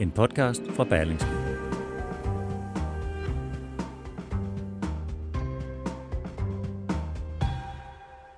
en 0.00 0.10
podcast 0.10 0.62
fra 0.70 0.84
Berlingske. 0.84 1.28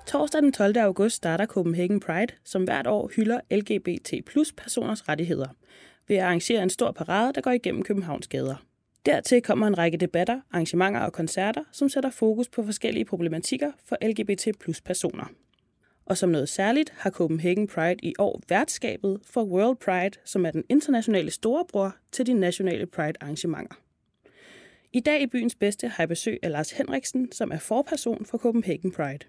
Torsdag 0.06 0.42
den 0.42 0.52
12. 0.52 0.76
august 0.76 1.16
starter 1.16 1.46
Copenhagen 1.46 2.00
Pride, 2.00 2.34
som 2.44 2.64
hvert 2.64 2.86
år 2.86 3.10
hylder 3.16 3.40
LGBT 3.50 4.26
plus 4.26 4.52
personers 4.52 5.08
rettigheder, 5.08 5.48
ved 6.08 6.16
at 6.16 6.22
arrangere 6.22 6.62
en 6.62 6.70
stor 6.70 6.92
parade, 6.92 7.32
der 7.32 7.40
går 7.40 7.50
igennem 7.50 7.82
Københavns 7.82 8.28
gader. 8.28 8.64
Dertil 9.06 9.42
kommer 9.42 9.66
en 9.66 9.78
række 9.78 9.98
debatter, 9.98 10.40
arrangementer 10.52 11.00
og 11.00 11.12
koncerter, 11.12 11.64
som 11.72 11.88
sætter 11.88 12.10
fokus 12.10 12.48
på 12.48 12.62
forskellige 12.62 13.04
problematikker 13.04 13.72
for 13.84 13.96
LGBT 14.08 14.48
plus 14.60 14.80
personer. 14.80 15.24
Og 16.08 16.16
som 16.16 16.30
noget 16.30 16.48
særligt 16.48 16.90
har 16.96 17.10
Copenhagen 17.10 17.66
Pride 17.66 17.96
i 18.02 18.14
år 18.18 18.40
værtskabet 18.48 19.20
for 19.24 19.44
World 19.44 19.76
Pride, 19.76 20.18
som 20.24 20.46
er 20.46 20.50
den 20.50 20.64
internationale 20.68 21.30
storebror 21.30 21.96
til 22.12 22.26
de 22.26 22.32
nationale 22.32 22.86
Pride-arrangementer. 22.86 23.74
I 24.92 25.00
dag 25.00 25.22
i 25.22 25.26
byens 25.26 25.54
bedste 25.54 25.88
har 25.88 26.02
jeg 26.02 26.08
besøg 26.08 26.38
af 26.42 26.50
Lars 26.50 26.70
Henriksen, 26.70 27.32
som 27.32 27.52
er 27.52 27.58
forperson 27.58 28.24
for 28.24 28.38
Copenhagen 28.38 28.92
Pride. 28.92 29.26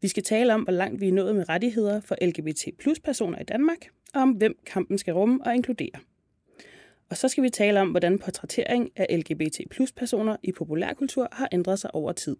Vi 0.00 0.08
skal 0.08 0.22
tale 0.22 0.54
om, 0.54 0.62
hvor 0.62 0.72
langt 0.72 1.00
vi 1.00 1.08
er 1.08 1.12
nået 1.12 1.36
med 1.36 1.48
rettigheder 1.48 2.00
for 2.00 2.16
LGBT 2.26 2.78
plus 2.78 3.00
personer 3.00 3.38
i 3.38 3.44
Danmark, 3.44 3.86
og 4.14 4.22
om 4.22 4.30
hvem 4.30 4.58
kampen 4.66 4.98
skal 4.98 5.14
rumme 5.14 5.40
og 5.46 5.54
inkludere. 5.54 6.00
Og 7.10 7.16
så 7.16 7.28
skal 7.28 7.44
vi 7.44 7.50
tale 7.50 7.80
om, 7.80 7.90
hvordan 7.90 8.18
portrættering 8.18 8.90
af 8.96 9.18
LGBT 9.18 9.60
plus 9.70 9.92
personer 9.92 10.36
i 10.42 10.52
populærkultur 10.52 11.28
har 11.32 11.48
ændret 11.52 11.78
sig 11.78 11.94
over 11.94 12.12
tid. 12.12 12.36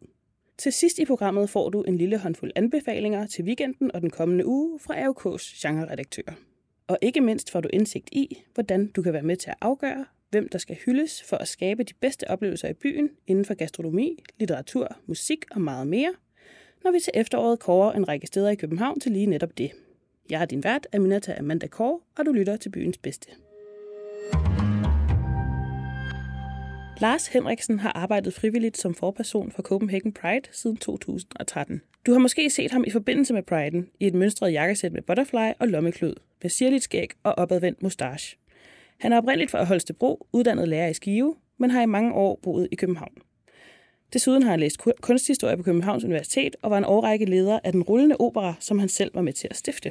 Til 0.58 0.72
sidst 0.72 0.98
i 0.98 1.04
programmet 1.04 1.50
får 1.50 1.70
du 1.70 1.82
en 1.82 1.98
lille 1.98 2.18
håndfuld 2.18 2.52
anbefalinger 2.56 3.26
til 3.26 3.44
weekenden 3.44 3.90
og 3.94 4.00
den 4.00 4.10
kommende 4.10 4.46
uge 4.46 4.78
fra 4.78 4.94
AUK's 4.94 5.60
genreredaktør. 5.62 6.34
Og 6.86 6.98
ikke 7.02 7.20
mindst 7.20 7.50
får 7.50 7.60
du 7.60 7.68
indsigt 7.72 8.08
i, 8.12 8.42
hvordan 8.54 8.86
du 8.86 9.02
kan 9.02 9.12
være 9.12 9.22
med 9.22 9.36
til 9.36 9.50
at 9.50 9.56
afgøre, 9.60 10.04
hvem 10.30 10.48
der 10.48 10.58
skal 10.58 10.76
hyldes 10.76 11.22
for 11.22 11.36
at 11.36 11.48
skabe 11.48 11.82
de 11.82 11.94
bedste 11.94 12.30
oplevelser 12.30 12.68
i 12.68 12.72
byen 12.72 13.10
inden 13.26 13.44
for 13.44 13.54
gastronomi, 13.54 14.22
litteratur, 14.38 14.96
musik 15.06 15.44
og 15.50 15.60
meget 15.60 15.86
mere, 15.86 16.14
når 16.84 16.90
vi 16.90 17.00
til 17.00 17.12
efteråret 17.14 17.58
kårer 17.58 17.92
en 17.92 18.08
række 18.08 18.26
steder 18.26 18.50
i 18.50 18.54
København 18.54 19.00
til 19.00 19.12
lige 19.12 19.26
netop 19.26 19.58
det. 19.58 19.70
Jeg 20.30 20.42
er 20.42 20.46
din 20.46 20.64
vært, 20.64 20.86
Aminata 20.92 21.34
Amanda 21.38 21.66
Kåre, 21.66 22.00
og 22.18 22.26
du 22.26 22.32
lytter 22.32 22.56
til 22.56 22.70
byens 22.70 22.98
bedste. 22.98 23.30
Lars 27.04 27.26
Henriksen 27.26 27.78
har 27.78 27.92
arbejdet 27.92 28.34
frivilligt 28.34 28.78
som 28.78 28.94
forperson 28.94 29.52
for 29.52 29.62
Copenhagen 29.62 30.12
Pride 30.12 30.48
siden 30.52 30.76
2013. 30.76 31.80
Du 32.06 32.12
har 32.12 32.18
måske 32.18 32.50
set 32.50 32.70
ham 32.70 32.84
i 32.86 32.90
forbindelse 32.90 33.34
med 33.34 33.42
Priden 33.42 33.88
i 34.00 34.06
et 34.06 34.14
mønstret 34.14 34.52
jakkesæt 34.52 34.92
med 34.92 35.02
butterfly 35.02 35.52
og 35.58 35.68
lommeklud, 35.68 36.14
med 36.42 36.50
sirligt 36.50 36.84
skæg 36.84 37.10
og 37.22 37.38
opadvendt 37.38 37.82
mustache. 37.82 38.36
Han 39.00 39.12
er 39.12 39.16
oprindeligt 39.16 39.50
fra 39.50 39.64
Holstebro, 39.64 40.26
uddannet 40.32 40.68
lærer 40.68 40.88
i 40.88 40.94
Skive, 40.94 41.36
men 41.58 41.70
har 41.70 41.82
i 41.82 41.86
mange 41.86 42.12
år 42.12 42.40
boet 42.42 42.68
i 42.72 42.74
København. 42.74 43.14
Desuden 44.12 44.42
har 44.42 44.50
han 44.50 44.60
læst 44.60 44.80
kunsthistorie 45.00 45.56
på 45.56 45.62
Københavns 45.62 46.04
Universitet 46.04 46.56
og 46.62 46.70
var 46.70 46.78
en 46.78 46.84
årrække 46.84 47.24
leder 47.24 47.58
af 47.64 47.72
den 47.72 47.82
rullende 47.82 48.16
opera, 48.18 48.54
som 48.60 48.78
han 48.78 48.88
selv 48.88 49.10
var 49.14 49.22
med 49.22 49.32
til 49.32 49.48
at 49.50 49.56
stifte. 49.56 49.90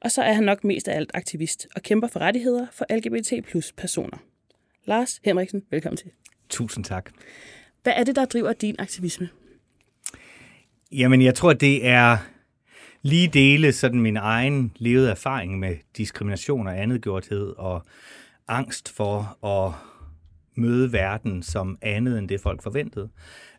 Og 0.00 0.10
så 0.10 0.22
er 0.22 0.32
han 0.32 0.44
nok 0.44 0.64
mest 0.64 0.88
af 0.88 0.96
alt 0.96 1.10
aktivist 1.14 1.66
og 1.76 1.82
kæmper 1.82 2.08
for 2.08 2.20
rettigheder 2.20 2.66
for 2.72 2.86
LGBT 2.96 3.46
plus 3.46 3.72
personer. 3.72 4.18
Lars 4.86 5.20
Henriksen, 5.24 5.62
velkommen 5.70 5.96
til. 5.96 6.10
Tusind 6.48 6.84
tak. 6.84 7.10
Hvad 7.82 7.92
er 7.96 8.04
det, 8.04 8.16
der 8.16 8.24
driver 8.24 8.52
din 8.52 8.76
aktivisme? 8.78 9.28
Jamen, 10.92 11.22
jeg 11.22 11.34
tror, 11.34 11.52
det 11.52 11.86
er 11.86 12.16
lige 13.02 13.28
dele 13.28 13.72
sådan 13.72 14.00
min 14.00 14.16
egen 14.16 14.72
levede 14.76 15.10
erfaring 15.10 15.58
med 15.58 15.76
diskrimination 15.96 16.66
og 16.66 16.80
andetgjorthed 16.80 17.54
og 17.56 17.82
angst 18.48 18.88
for 18.88 19.46
at 19.46 19.72
møde 20.54 20.92
verden 20.92 21.42
som 21.42 21.78
andet 21.82 22.18
end 22.18 22.28
det, 22.28 22.40
folk 22.40 22.62
forventede. 22.62 23.08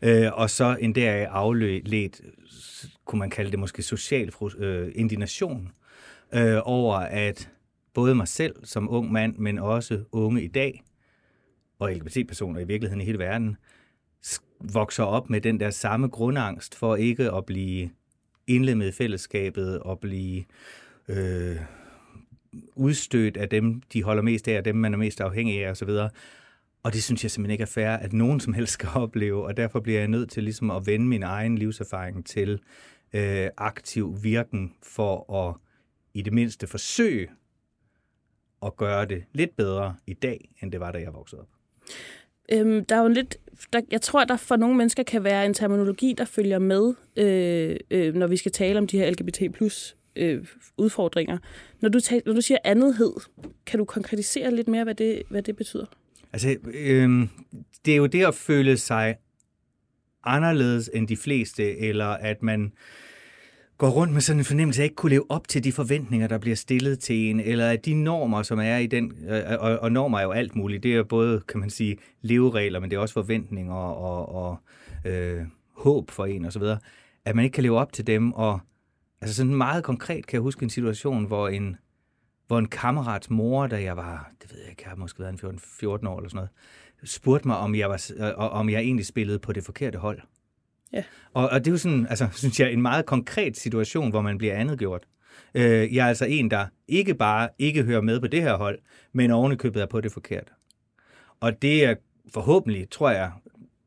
Øh, 0.02 0.32
og 0.34 0.50
så 0.50 0.78
en 0.82 0.96
deraf 0.96 1.28
afledt, 1.30 2.22
kunne 3.06 3.20
man 3.20 3.30
kalde 3.30 3.52
det 3.52 3.60
måske 3.60 3.84
social 3.84 4.32
øh, 4.58 4.92
indignation 4.96 5.72
øh, 6.34 6.60
over, 6.64 6.96
at 6.96 7.50
både 7.94 8.16
mig 8.16 8.28
selv 8.28 8.56
som 8.64 8.90
ung 8.90 9.12
mand, 9.12 9.38
men 9.38 9.60
også 9.60 10.04
unge 10.12 10.44
i 10.44 10.48
dag, 10.48 10.84
og 11.80 11.94
LGBT-personer 11.94 12.60
i 12.60 12.68
virkeligheden 12.68 13.02
i 13.02 13.06
hele 13.06 13.20
verden, 13.20 13.58
vokser 14.60 15.04
op 15.04 15.30
med 15.30 15.42
den 15.42 15.60
der 15.60 15.70
samme 15.70 16.08
grundangst 16.08 16.76
for 16.76 16.96
ikke 16.96 17.32
at 17.32 17.46
blive 17.46 17.90
indlemmet 18.48 18.88
i 18.88 18.92
fællesskabet 18.92 19.80
og 19.80 20.00
blive 20.00 20.44
øh, 21.08 21.58
udstødt 22.76 23.38
af 23.38 23.50
dem, 23.50 23.82
de 23.94 24.04
holder 24.04 24.24
mest 24.24 24.48
af, 24.48 24.58
og 24.58 24.66
dem, 24.66 24.76
man 24.76 24.94
er 24.94 24.98
mest 24.98 25.22
afhængig 25.22 25.66
af 25.66 25.72
osv. 25.72 25.90
Og 26.84 26.94
det 26.94 27.04
synes 27.04 27.24
jeg 27.24 27.32
simpelthen 27.32 27.52
ikke 27.52 27.62
er 27.62 27.66
fair, 27.66 27.90
at 27.90 28.14
nogen 28.14 28.40
som 28.40 28.54
helst 28.54 28.74
skal 28.78 28.90
opleve, 28.96 29.46
og 29.46 29.58
derfor 29.58 29.80
bliver 29.80 30.00
jeg 30.00 30.08
nødt 30.08 30.30
til 30.30 30.44
ligesom 30.44 30.72
at 30.72 30.86
vende 30.86 31.06
min 31.06 31.24
egen 31.24 31.58
livserfaring 31.58 32.26
til 32.26 32.60
øh, 33.14 33.50
aktiv 33.58 34.18
virken 34.24 34.74
for 34.84 35.48
at 35.48 35.56
i 36.14 36.22
det 36.22 36.34
mindste 36.34 36.68
forsøge 36.68 37.30
at 38.66 38.76
gøre 38.76 39.06
det 39.06 39.24
lidt 39.34 39.56
bedre 39.56 39.96
i 40.08 40.14
dag, 40.14 40.50
end 40.62 40.72
det 40.72 40.80
var, 40.80 40.92
da 40.92 41.00
jeg 41.00 41.14
voksede 41.14 41.42
op. 41.42 41.57
Øhm, 42.52 42.86
der 42.86 42.96
er 42.96 43.02
jo 43.02 43.08
lidt, 43.08 43.38
der, 43.74 43.82
jeg 43.92 44.02
tror, 44.02 44.24
der 44.24 44.38
for 44.38 44.56
nogle 44.56 44.78
mennesker 44.78 45.04
kan 45.04 45.24
være 45.24 45.46
en 45.46 45.54
terminologi, 45.54 46.16
der 46.18 46.26
følger 46.26 46.60
med, 46.60 46.94
øh, 47.18 47.78
øh, 47.92 48.16
når 48.16 48.28
vi 48.28 48.38
skal 48.38 48.52
tale 48.52 48.80
om 48.80 48.88
de 48.88 48.98
her 48.98 49.12
LGBT 49.12 49.42
plus 49.54 49.96
øh, 50.16 50.46
udfordringer. 50.78 51.38
Når 51.82 51.90
du, 51.90 52.00
tager, 52.00 52.22
når 52.26 52.34
du 52.34 52.42
siger 52.42 52.58
andethed, 52.64 53.14
kan 53.66 53.80
du 53.80 53.86
konkretisere 53.86 54.56
lidt 54.56 54.68
mere, 54.68 54.84
hvad 54.84 54.96
det, 54.96 55.24
hvad 55.30 55.42
det 55.42 55.56
betyder? 55.56 55.86
Altså, 56.34 56.56
øh, 56.74 57.28
det 57.86 57.94
er 57.94 57.98
jo 57.98 58.06
det 58.06 58.26
at 58.26 58.36
føle 58.36 58.78
sig 58.78 59.16
anderledes 60.24 60.90
end 60.94 61.08
de 61.08 61.18
fleste, 61.18 61.78
eller 61.78 62.06
at 62.06 62.44
man 62.44 62.64
øh, 62.64 62.70
går 63.78 63.90
rundt 63.90 64.14
med 64.14 64.22
sådan 64.22 64.40
en 64.40 64.46
fornemmelse 64.46 64.82
af 64.82 64.84
ikke 64.84 64.96
kunne 64.96 65.10
leve 65.10 65.32
op 65.32 65.48
til 65.48 65.64
de 65.64 65.72
forventninger, 65.72 66.28
der 66.28 66.38
bliver 66.38 66.56
stillet 66.56 67.00
til 67.00 67.16
en, 67.16 67.40
eller 67.40 67.70
at 67.70 67.86
de 67.86 67.94
normer, 67.94 68.44
som 68.44 68.60
er 68.60 68.78
i 68.78 68.88
den, 68.88 69.14
øh, 69.28 69.52
øh, 69.52 69.58
og, 69.60 69.80
og 69.80 69.92
normer 69.92 70.20
er 70.20 70.24
jo 70.24 70.32
alt 70.32 70.56
muligt, 70.56 70.84
det 70.84 70.96
er 70.96 71.04
både, 71.04 71.42
kan 71.48 71.60
man 71.60 71.70
sige, 71.70 71.98
leveregler, 72.22 72.80
men 72.80 72.90
det 72.90 72.96
er 72.96 73.00
også 73.00 73.14
forventninger 73.14 73.74
og, 73.74 74.36
og 74.36 74.58
øh, 75.06 75.46
håb 75.74 76.12
for 76.12 76.26
en 76.26 76.46
osv., 76.46 76.64
at 77.26 77.36
man 77.36 77.46
ikke 77.46 77.56
kan 77.56 77.64
leve 77.64 77.78
op 77.78 77.94
til 77.94 78.08
dem, 78.08 78.32
og 78.32 78.60
altså 79.22 79.36
sådan 79.36 79.56
meget 79.56 79.84
konkret 79.84 80.28
kan 80.28 80.34
jeg 80.34 80.42
huske 80.42 80.64
en 80.64 80.70
situation, 80.70 81.26
hvor 81.26 81.48
en, 81.48 81.78
hvor 82.48 82.60
en 82.60 82.68
kammerats 82.68 83.30
mor, 83.30 83.68
da 83.68 83.84
jeg 83.84 83.98
var, 83.98 84.32
det 84.42 84.52
ved 84.52 84.60
jeg 84.60 84.70
ikke, 84.70 84.82
jeg 84.86 84.90
har 84.90 84.96
måske 84.96 85.20
været 85.20 85.32
en 85.32 85.38
14, 85.38 85.60
14 85.60 86.08
år 86.08 86.18
eller 86.18 86.30
sådan 86.30 86.38
noget, 86.38 86.50
spurgte 87.04 87.48
mig, 87.48 87.58
om 87.58 87.76
jeg, 87.76 87.90
var, 87.90 88.12
øh, 88.18 88.34
om 88.38 88.70
jeg 88.70 88.82
egentlig 88.82 89.06
spillede 89.06 89.40
på 89.40 89.54
det 89.54 89.64
forkerte 89.64 89.98
hold. 89.98 90.22
Ja. 90.94 91.04
Og, 91.34 91.50
og 91.50 91.60
det 91.60 91.68
er 91.68 91.72
jo 91.72 91.78
sådan, 91.78 92.08
altså, 92.10 92.28
synes 92.32 92.60
jeg, 92.60 92.74
en 92.74 92.82
meget 92.82 93.06
konkret 93.06 93.58
situation, 93.58 94.10
hvor 94.10 94.22
man 94.22 94.38
bliver 94.38 94.56
andet 94.56 94.80
gjort. 94.80 95.04
Øh, 95.56 95.96
jeg 95.96 96.06
er 96.06 96.10
altså 96.10 96.26
en, 96.26 96.52
der 96.52 96.66
ikke 96.88 97.14
bare 97.14 97.50
ikke 97.60 97.84
hører 97.84 98.02
med 98.02 98.20
på 98.20 98.28
det 98.28 98.42
her 98.42 98.58
hold, 98.58 98.80
men 99.14 99.32
ovenikøbet 99.32 99.82
er 99.82 99.86
på 99.86 100.02
det 100.02 100.12
forkerte. 100.12 100.52
Og 101.40 101.62
det 101.62 101.86
er 101.86 101.96
forhåbentlig, 102.34 102.90
tror 102.90 103.10
jeg, 103.10 103.32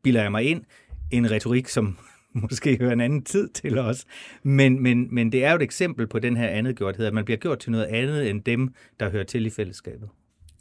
bilder 0.03 0.23
jeg 0.23 0.31
mig 0.31 0.45
ind, 0.45 0.65
en 1.11 1.31
retorik, 1.31 1.69
som 1.69 1.99
måske 2.33 2.79
hører 2.79 2.93
en 2.93 3.01
anden 3.01 3.25
tid 3.25 3.49
til 3.49 3.79
os. 3.79 4.05
Men, 4.43 4.83
men, 4.83 5.15
men 5.15 5.33
det 5.33 5.45
er 5.45 5.51
jo 5.51 5.57
et 5.57 5.63
eksempel 5.63 6.07
på 6.07 6.19
den 6.19 6.37
her 6.37 6.49
andetgjorthed, 6.49 7.07
at 7.07 7.15
man 7.15 7.25
bliver 7.25 7.39
gjort 7.39 7.59
til 7.59 7.73
noget 7.73 7.85
andet 7.85 8.31
end 8.31 8.43
dem, 8.43 8.75
der 9.01 9.11
hører 9.11 9.25
til 9.25 9.47
i 9.47 9.51
fællesskabet. 9.51 10.09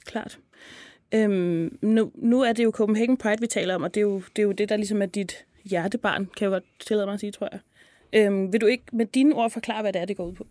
Klart. 0.05 0.39
Øhm, 1.13 1.77
nu, 1.81 2.11
nu 2.15 2.41
er 2.41 2.53
det 2.53 2.63
jo 2.63 2.71
Copenhagen 2.71 3.17
Pride, 3.17 3.41
vi 3.41 3.47
taler 3.47 3.75
om, 3.75 3.83
og 3.83 3.93
det 3.93 4.01
er 4.01 4.05
jo 4.05 4.21
det, 4.35 4.39
er 4.39 4.43
jo 4.43 4.51
det 4.51 4.69
der 4.69 4.77
ligesom 4.77 5.01
er 5.01 5.05
dit, 5.05 5.45
hjertebarn, 5.63 6.25
kan 6.25 6.45
jeg 6.45 6.49
godt 6.49 6.63
tillade 6.87 7.05
mig 7.07 7.13
at 7.13 7.19
sige, 7.19 7.31
tror 7.31 7.49
jeg. 7.51 7.59
Øhm, 8.13 8.53
vil 8.53 8.61
du 8.61 8.65
ikke 8.65 8.83
med 8.93 9.05
dine 9.05 9.35
ord 9.35 9.51
forklare, 9.51 9.81
hvad 9.81 9.93
det 9.93 10.01
er, 10.01 10.05
det 10.05 10.17
går 10.17 10.25
ud 10.25 10.33
på? 10.33 10.47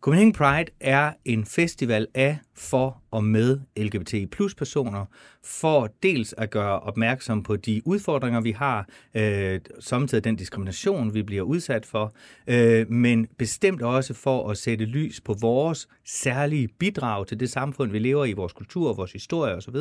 Copenhagen 0.00 0.32
Pride 0.32 0.70
er 0.80 1.12
en 1.24 1.46
festival 1.46 2.06
af 2.14 2.38
for 2.54 3.02
og 3.10 3.24
med 3.24 3.60
LGBT 3.76 4.30
plus 4.30 4.54
personer, 4.54 5.04
for 5.44 5.88
dels 6.02 6.34
at 6.38 6.50
gøre 6.50 6.80
opmærksom 6.80 7.42
på 7.42 7.56
de 7.56 7.82
udfordringer, 7.84 8.40
vi 8.40 8.50
har, 8.50 8.88
øh, 9.14 9.60
samtidig 9.80 10.24
den 10.24 10.36
diskrimination, 10.36 11.14
vi 11.14 11.22
bliver 11.22 11.42
udsat 11.42 11.86
for, 11.86 12.12
øh, 12.46 12.90
men 12.90 13.26
bestemt 13.38 13.82
også 13.82 14.14
for 14.14 14.50
at 14.50 14.58
sætte 14.58 14.84
lys 14.84 15.20
på 15.20 15.36
vores 15.40 15.88
særlige 16.04 16.68
bidrag 16.68 17.26
til 17.26 17.40
det 17.40 17.50
samfund, 17.50 17.90
vi 17.90 17.98
lever 17.98 18.24
i, 18.24 18.32
vores 18.32 18.52
kultur, 18.52 18.94
vores 18.94 19.12
historie 19.12 19.54
osv., 19.54 19.76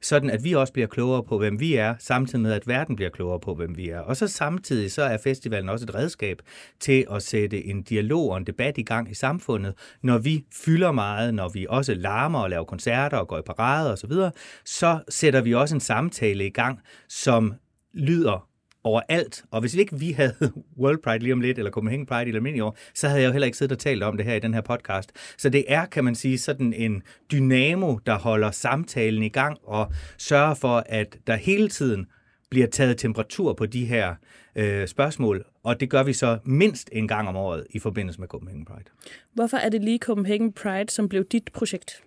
sådan 0.00 0.30
at 0.30 0.44
vi 0.44 0.52
også 0.52 0.72
bliver 0.72 0.88
klogere 0.88 1.22
på, 1.22 1.38
hvem 1.38 1.60
vi 1.60 1.74
er, 1.74 1.94
samtidig 1.98 2.40
med, 2.40 2.52
at 2.52 2.68
verden 2.68 2.96
bliver 2.96 3.10
klogere 3.10 3.40
på, 3.40 3.54
hvem 3.54 3.76
vi 3.76 3.88
er. 3.88 4.00
Og 4.00 4.16
så 4.16 4.28
samtidig 4.28 4.92
så 4.92 5.02
er 5.02 5.18
festivalen 5.24 5.68
også 5.68 5.84
et 5.84 5.94
redskab 5.94 6.42
til 6.80 7.06
at 7.10 7.22
sætte 7.22 7.66
en 7.66 7.82
dialog 7.82 8.30
og 8.30 8.36
en 8.36 8.44
debat 8.44 8.78
i 8.78 8.82
gang 8.82 9.10
i 9.10 9.14
samfundet, 9.14 9.74
når 10.02 10.18
vi 10.18 10.44
fylder 10.52 10.92
meget, 10.92 11.34
når 11.34 11.48
vi 11.48 11.66
også 11.68 11.94
larmer 12.08 12.38
og 12.38 12.50
laver 12.50 12.64
koncerter 12.64 13.16
og 13.16 13.28
går 13.28 13.38
i 13.38 13.42
parade 13.46 13.92
osv., 13.92 14.12
så, 14.12 14.30
så 14.64 15.00
sætter 15.08 15.40
vi 15.40 15.54
også 15.54 15.74
en 15.74 15.80
samtale 15.80 16.46
i 16.46 16.50
gang, 16.50 16.80
som 17.08 17.54
lyder 17.94 18.48
overalt. 18.84 19.44
Og 19.50 19.60
hvis 19.60 19.74
ikke 19.74 19.98
vi 19.98 20.12
havde 20.12 20.34
World 20.80 21.02
Pride 21.04 21.18
lige 21.18 21.32
om 21.32 21.40
lidt, 21.40 21.58
eller 21.58 21.70
Copenhagen 21.70 22.06
Pride 22.06 22.30
i 22.30 22.34
almindelig 22.34 22.62
år, 22.62 22.76
så 22.94 23.08
havde 23.08 23.20
jeg 23.20 23.28
jo 23.28 23.32
heller 23.32 23.46
ikke 23.46 23.58
siddet 23.58 23.72
og 23.72 23.78
talt 23.78 24.02
om 24.02 24.16
det 24.16 24.26
her 24.26 24.34
i 24.34 24.40
den 24.40 24.54
her 24.54 24.60
podcast. 24.60 25.12
Så 25.38 25.48
det 25.48 25.64
er, 25.68 25.86
kan 25.86 26.04
man 26.04 26.14
sige, 26.14 26.38
sådan 26.38 26.72
en 26.72 27.02
dynamo, 27.32 27.98
der 28.06 28.18
holder 28.18 28.50
samtalen 28.50 29.22
i 29.22 29.28
gang 29.28 29.58
og 29.64 29.92
sørger 30.18 30.54
for, 30.54 30.82
at 30.86 31.16
der 31.26 31.36
hele 31.36 31.68
tiden 31.68 32.06
bliver 32.50 32.66
taget 32.66 32.98
temperatur 32.98 33.52
på 33.52 33.66
de 33.66 33.84
her 33.84 34.14
øh, 34.56 34.88
spørgsmål, 34.88 35.44
og 35.68 35.80
det 35.80 35.90
gør 35.90 36.02
vi 36.02 36.12
så 36.12 36.38
mindst 36.44 36.88
en 36.92 37.08
gang 37.08 37.28
om 37.28 37.36
året 37.36 37.66
i 37.70 37.78
forbindelse 37.78 38.20
med 38.20 38.28
Copenhagen 38.28 38.64
Pride. 38.64 38.84
Hvorfor 39.32 39.56
er 39.56 39.68
det 39.68 39.84
lige 39.84 39.98
Copenhagen 39.98 40.52
Pride, 40.52 40.90
som 40.90 41.08
blev 41.08 41.24
dit 41.24 41.50
projekt? 41.52 42.02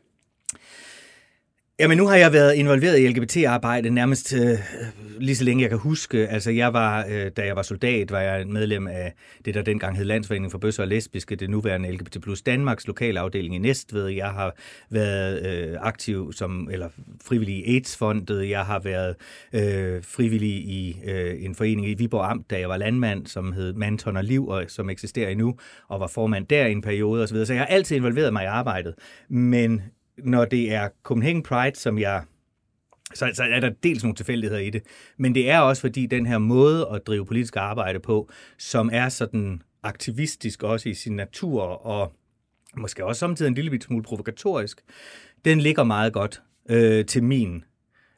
Jamen, 1.79 1.97
nu 1.97 2.07
har 2.07 2.15
jeg 2.15 2.33
været 2.33 2.55
involveret 2.55 2.99
i 2.99 3.07
LGBT-arbejde 3.07 3.89
nærmest 3.89 4.33
øh, 4.33 4.59
lige 5.19 5.35
så 5.35 5.43
længe 5.43 5.61
jeg 5.61 5.69
kan 5.69 5.79
huske. 5.79 6.27
Altså, 6.27 6.51
jeg 6.51 6.73
var, 6.73 7.05
øh, 7.09 7.31
da 7.37 7.45
jeg 7.45 7.55
var 7.55 7.61
soldat, 7.61 8.11
var 8.11 8.19
jeg 8.19 8.47
medlem 8.47 8.87
af 8.87 9.13
det, 9.45 9.53
der 9.53 9.61
dengang 9.61 9.97
hed 9.97 10.05
Landsforeningen 10.05 10.51
for 10.51 10.57
Bøsser 10.57 10.83
og 10.83 10.89
Lesbiske, 10.89 11.35
det 11.35 11.49
nuværende 11.49 11.91
LGBT 11.91 12.21
plus 12.21 12.41
Danmarks 12.41 12.87
lokale 12.87 13.19
afdeling 13.19 13.55
i 13.55 13.57
Næstved. 13.57 14.07
Jeg 14.07 14.29
har 14.29 14.55
været 14.89 15.47
øh, 15.47 15.77
aktiv 15.81 16.33
som, 16.33 16.69
eller 16.71 16.89
frivillig 17.23 17.55
i 17.55 17.75
AIDS-fondet. 17.75 18.49
Jeg 18.49 18.65
har 18.65 18.79
været 18.79 19.15
øh, 19.53 20.03
frivillig 20.03 20.51
i 20.51 20.99
øh, 21.05 21.43
en 21.43 21.55
forening 21.55 21.89
i 21.89 21.93
Viborg 21.93 22.31
Amt, 22.31 22.49
da 22.49 22.59
jeg 22.59 22.69
var 22.69 22.77
landmand, 22.77 23.27
som 23.27 23.53
hed 23.53 23.73
Manton 23.73 24.17
og 24.17 24.23
Liv, 24.23 24.47
og 24.47 24.63
som 24.67 24.89
eksisterer 24.89 25.29
endnu, 25.29 25.55
og 25.87 25.99
var 25.99 26.07
formand 26.07 26.47
der 26.47 26.65
i 26.65 26.71
en 26.71 26.81
periode 26.81 27.23
osv. 27.23 27.45
Så 27.45 27.53
jeg 27.53 27.61
har 27.61 27.67
altid 27.67 27.95
involveret 27.95 28.33
mig 28.33 28.43
i 28.43 28.47
arbejdet. 28.47 28.93
Men 29.29 29.81
når 30.23 30.45
det 30.45 30.73
er 30.73 30.89
Copenhagen 31.03 31.43
Pride, 31.43 31.75
som 31.75 31.99
jeg 31.99 32.23
så, 33.13 33.31
så 33.33 33.43
er 33.43 33.59
der 33.59 33.69
dels 33.83 34.03
nogle 34.03 34.15
tilfældigheder 34.15 34.61
i 34.61 34.69
det, 34.69 34.83
men 35.17 35.35
det 35.35 35.49
er 35.49 35.59
også 35.59 35.81
fordi 35.81 36.05
den 36.05 36.25
her 36.25 36.37
måde 36.37 36.87
at 36.93 37.07
drive 37.07 37.25
politisk 37.25 37.55
arbejde 37.55 37.99
på, 37.99 38.29
som 38.57 38.89
er 38.93 39.09
sådan 39.09 39.61
aktivistisk 39.83 40.63
også 40.63 40.89
i 40.89 40.93
sin 40.93 41.15
natur, 41.15 41.61
og 41.63 42.13
måske 42.77 43.05
også 43.05 43.19
samtidig 43.19 43.49
en 43.49 43.55
lille 43.55 43.81
smule 43.81 44.03
provokatorisk, 44.03 44.81
den 45.45 45.59
ligger 45.59 45.83
meget 45.83 46.13
godt 46.13 46.41
øh, 46.69 47.05
til 47.05 47.23
min 47.23 47.63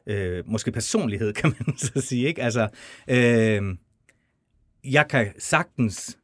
øh, 0.06 0.42
måske 0.46 0.72
personlighed, 0.72 1.32
kan 1.42 1.54
man 1.58 1.76
så 1.76 2.00
sige. 2.00 2.26
Ikke? 2.26 2.42
Altså, 2.42 2.68
øh, 3.08 3.76
jeg 4.84 5.08
kan 5.08 5.32
sagtens 5.38 6.18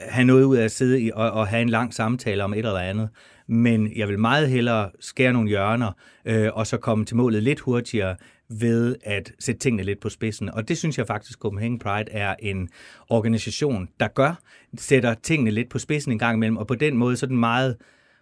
have 0.00 0.24
noget 0.24 0.44
ud 0.44 0.56
af 0.56 0.64
at 0.64 0.70
sidde 0.70 1.00
i, 1.00 1.10
og, 1.14 1.30
og 1.30 1.48
have 1.48 1.62
en 1.62 1.68
lang 1.68 1.94
samtale 1.94 2.44
om 2.44 2.52
et 2.52 2.58
eller 2.58 2.78
andet, 2.78 3.08
men 3.46 3.96
jeg 3.96 4.08
vil 4.08 4.18
meget 4.18 4.48
hellere 4.48 4.90
skære 5.00 5.32
nogle 5.32 5.48
hjørner, 5.48 5.92
øh, 6.24 6.48
og 6.52 6.66
så 6.66 6.76
komme 6.76 7.04
til 7.04 7.16
målet 7.16 7.42
lidt 7.42 7.60
hurtigere 7.60 8.16
ved 8.48 8.96
at 9.04 9.32
sætte 9.38 9.58
tingene 9.58 9.82
lidt 9.82 10.00
på 10.00 10.08
spidsen. 10.08 10.50
Og 10.50 10.68
det 10.68 10.78
synes 10.78 10.98
jeg 10.98 11.06
faktisk, 11.06 11.38
Copenhagen 11.38 11.78
Pride 11.78 12.10
er 12.10 12.34
en 12.38 12.68
organisation, 13.08 13.88
der 14.00 14.08
gør, 14.08 14.40
sætter 14.78 15.14
tingene 15.14 15.50
lidt 15.50 15.70
på 15.70 15.78
spidsen 15.78 16.12
en 16.12 16.18
gang 16.18 16.36
imellem, 16.36 16.56
og 16.56 16.66
på 16.66 16.74
den 16.74 16.96
måde 16.96 17.16
så 17.16 17.26
den 17.26 17.36
meget 17.36 17.76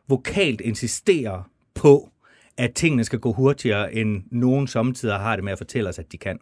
vokalt 0.09 0.61
insisterer 0.61 1.51
på, 1.75 2.11
at 2.57 2.75
tingene 2.75 3.05
skal 3.05 3.19
gå 3.19 3.33
hurtigere, 3.33 3.95
end 3.95 4.23
nogen 4.31 4.67
samtidig 4.67 5.15
har 5.15 5.37
det 5.37 5.45
med 5.45 5.53
at 5.53 5.59
fortælle 5.59 5.89
os, 5.89 5.99
at 5.99 6.13
de 6.13 6.19
kan. 6.19 6.39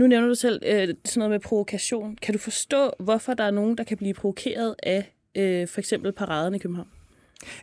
Nu 0.00 0.06
nævner 0.06 0.28
du 0.28 0.34
selv 0.34 0.62
øh, 0.66 0.88
sådan 1.04 1.18
noget 1.18 1.30
med 1.30 1.40
provokation. 1.40 2.16
Kan 2.16 2.34
du 2.34 2.38
forstå, 2.38 2.90
hvorfor 2.98 3.34
der 3.34 3.44
er 3.44 3.50
nogen, 3.50 3.78
der 3.78 3.84
kan 3.84 3.96
blive 3.96 4.14
provokeret 4.14 4.74
af 4.82 5.14
øh, 5.34 5.68
for 5.68 5.78
eksempel 5.78 6.12
paraderne 6.12 6.56
i 6.56 6.58
København? 6.58 6.88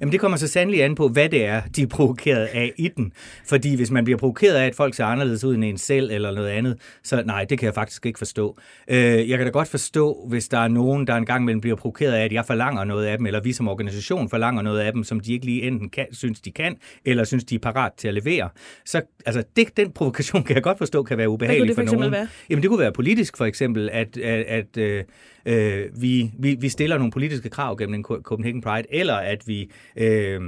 Jamen 0.01 0.11
det 0.11 0.19
kommer 0.19 0.37
så 0.37 0.47
sandelig 0.47 0.83
an 0.83 0.95
på, 0.95 1.07
hvad 1.07 1.29
det 1.29 1.45
er, 1.45 1.61
de 1.75 1.81
er 1.81 1.87
provokeret 1.87 2.45
af 2.45 2.71
i 2.77 2.87
den. 2.87 3.13
Fordi 3.45 3.75
hvis 3.75 3.91
man 3.91 4.03
bliver 4.03 4.17
provokeret 4.17 4.55
af, 4.55 4.65
at 4.65 4.75
folk 4.75 4.93
ser 4.93 5.05
anderledes 5.05 5.43
ud 5.43 5.55
end 5.55 5.63
en 5.63 5.77
selv 5.77 6.11
eller 6.11 6.31
noget 6.31 6.49
andet, 6.49 6.77
så 7.03 7.23
nej, 7.25 7.45
det 7.45 7.59
kan 7.59 7.65
jeg 7.65 7.73
faktisk 7.73 8.05
ikke 8.05 8.17
forstå. 8.17 8.57
Øh, 8.87 9.29
jeg 9.29 9.37
kan 9.37 9.47
da 9.47 9.51
godt 9.51 9.67
forstå, 9.67 10.25
hvis 10.29 10.47
der 10.47 10.57
er 10.57 10.67
nogen, 10.67 11.07
der 11.07 11.15
engang 11.15 11.45
mellem 11.45 11.61
bliver 11.61 11.75
provokeret 11.75 12.13
af, 12.13 12.23
at 12.23 12.33
jeg 12.33 12.45
forlanger 12.45 12.83
noget 12.83 13.05
af 13.05 13.17
dem, 13.17 13.25
eller 13.25 13.41
vi 13.41 13.53
som 13.53 13.67
organisation 13.67 14.29
forlanger 14.29 14.61
noget 14.61 14.79
af 14.79 14.93
dem, 14.93 15.03
som 15.03 15.19
de 15.19 15.33
ikke 15.33 15.45
lige 15.45 15.61
enten 15.61 15.89
kan, 15.89 16.05
synes, 16.11 16.41
de 16.41 16.51
kan, 16.51 16.75
eller 17.05 17.23
synes, 17.23 17.43
de 17.43 17.55
er 17.55 17.59
parat 17.59 17.91
til 17.97 18.07
at 18.07 18.13
levere. 18.13 18.49
Så 18.85 19.01
altså, 19.25 19.43
det, 19.55 19.77
den 19.77 19.91
provokation 19.91 20.43
kan 20.43 20.55
jeg 20.55 20.63
godt 20.63 20.77
forstå 20.77 21.03
kan 21.03 21.17
være 21.17 21.29
ubehagelig 21.29 21.75
for, 21.75 21.85
for 21.85 21.95
nogen. 21.95 22.11
Være? 22.11 22.27
Jamen 22.49 22.61
det 22.61 22.69
kunne 22.69 22.79
være 22.79 22.91
politisk 22.91 23.37
for 23.37 23.45
eksempel, 23.45 23.89
at, 23.93 24.17
at, 24.17 24.77
at 24.77 25.05
øh, 25.47 26.01
vi, 26.01 26.31
vi, 26.39 26.55
vi 26.55 26.69
stiller 26.69 26.97
nogle 26.97 27.11
politiske 27.11 27.49
krav 27.49 27.77
gennem 27.77 27.93
en 27.93 28.03
Copenhagen 28.03 28.61
Pride, 28.61 28.87
eller 28.89 29.15
at 29.15 29.47
vi 29.47 29.71
øh, 29.95 30.41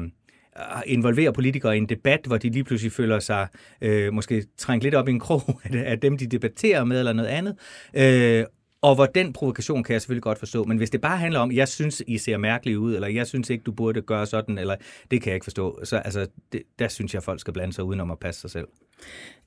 involverer 0.86 1.31
politikere 1.31 1.75
i 1.75 1.78
en 1.78 1.90
debat, 1.90 2.19
hvor 2.28 2.38
de 2.38 2.50
lige 2.50 2.63
pludselig 2.63 2.92
føler 2.92 3.19
sig 3.19 3.48
øh, 3.81 4.13
måske 4.13 4.46
trængt 4.57 4.84
lidt 4.84 4.96
op 4.96 5.07
i 5.07 5.12
en 5.12 5.19
krog 5.19 5.62
af 5.74 6.00
dem, 6.00 6.18
de 6.18 6.28
debatterer 6.28 6.84
med, 6.84 7.00
eller 7.00 7.13
noget 7.13 7.30
andet. 7.30 7.56
Øh, 7.94 8.46
og 8.81 8.96
hvor 8.96 9.06
den 9.06 9.34
provokation 9.34 9.84
kan 9.84 9.94
jeg 9.94 10.01
selvfølgelig 10.01 10.24
godt 10.24 10.40
forstå, 10.40 10.63
men 10.63 10.78
hvis 10.78 10.90
det 10.90 11.02
bare 11.02 11.18
handler 11.18 11.40
om, 11.40 11.52
jeg 11.52 11.68
synes, 11.68 12.04
I 12.07 12.18
ser 12.18 12.38
mærkelige 12.38 12.80
ud, 12.80 12.95
eller 12.95 13.07
jeg 13.07 13.28
synes 13.28 13.50
ikke, 13.50 13.63
du 13.63 13.72
burde 13.72 14.02
gøre 14.02 14.25
sådan, 14.25 14.57
eller 14.57 14.75
det 15.12 15.22
kan 15.22 15.30
jeg 15.30 15.36
ikke 15.36 15.44
forstå, 15.44 15.80
så 15.84 15.98
altså, 15.98 16.28
det, 16.52 16.62
der 16.80 16.88
synes 16.88 17.13
jeg, 17.13 17.24
folk 17.24 17.40
skal 17.40 17.54
blande 17.54 17.74
sig 17.74 17.84
udenom 17.84 18.12
at 18.12 18.19
passe 18.19 18.42
sig 18.42 18.52
selv. 18.52 18.68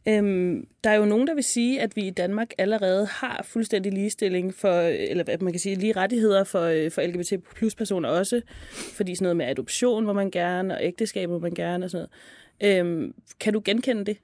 Øhm, 0.08 0.66
der 0.84 0.90
er 0.90 0.94
jo 0.94 1.04
nogen, 1.04 1.26
der 1.26 1.34
vil 1.34 1.44
sige, 1.44 1.81
at 1.81 1.96
vi 1.96 2.06
i 2.06 2.10
Danmark 2.10 2.49
allerede 2.58 3.06
har 3.06 3.43
fuldstændig 3.44 3.93
ligestilling 3.93 4.54
for, 4.54 4.81
eller 4.81 5.25
hvad 5.25 5.38
man 5.38 5.52
kan 5.52 5.60
sige, 5.60 5.76
lige 5.76 5.93
rettigheder 5.93 6.44
for, 6.44 6.62
øh, 6.62 6.90
for 6.90 7.02
LGBT 7.02 7.32
plus 7.56 7.75
personer 7.75 8.08
også, 8.08 8.40
fordi 8.72 9.14
sådan 9.14 9.25
noget 9.25 9.37
med 9.37 9.46
adoption 9.46 10.04
hvor 10.04 10.12
man 10.12 10.31
gerne, 10.31 10.75
og 10.75 10.84
ægteskab 10.84 11.28
hvor 11.28 11.38
man 11.38 11.54
gerne 11.54 11.87
og 11.87 11.90
sådan 11.90 12.08
noget. 12.60 12.81
Øhm, 12.81 13.14
kan 13.40 13.52
du 13.52 13.62
genkende 13.64 14.04
det? 14.04 14.16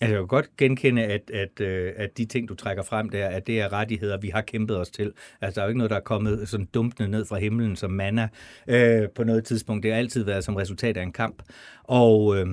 Altså, 0.00 0.14
jeg 0.14 0.20
kan 0.20 0.26
godt 0.26 0.56
genkende, 0.56 1.04
at, 1.04 1.30
at, 1.30 1.60
øh, 1.60 1.92
at 1.96 2.18
de 2.18 2.24
ting, 2.24 2.48
du 2.48 2.54
trækker 2.54 2.82
frem 2.82 3.08
der, 3.08 3.28
at 3.28 3.46
det 3.46 3.60
er 3.60 3.72
rettigheder, 3.72 4.18
vi 4.18 4.28
har 4.28 4.40
kæmpet 4.42 4.76
os 4.76 4.90
til. 4.90 5.12
Altså, 5.40 5.54
der 5.54 5.62
er 5.62 5.66
jo 5.66 5.68
ikke 5.68 5.78
noget, 5.78 5.90
der 5.90 5.96
er 5.96 6.00
kommet 6.00 6.48
sådan 6.48 6.68
dumpende 6.74 7.10
ned 7.10 7.24
fra 7.24 7.38
himlen 7.38 7.76
som 7.76 7.90
manna 7.90 8.28
øh, 8.68 9.08
på 9.14 9.24
noget 9.24 9.44
tidspunkt. 9.44 9.82
Det 9.82 9.90
har 9.90 9.98
altid 9.98 10.24
været 10.24 10.44
som 10.44 10.56
resultat 10.56 10.96
af 10.96 11.02
en 11.02 11.12
kamp. 11.12 11.42
Og... 11.84 12.36
Øh, 12.36 12.46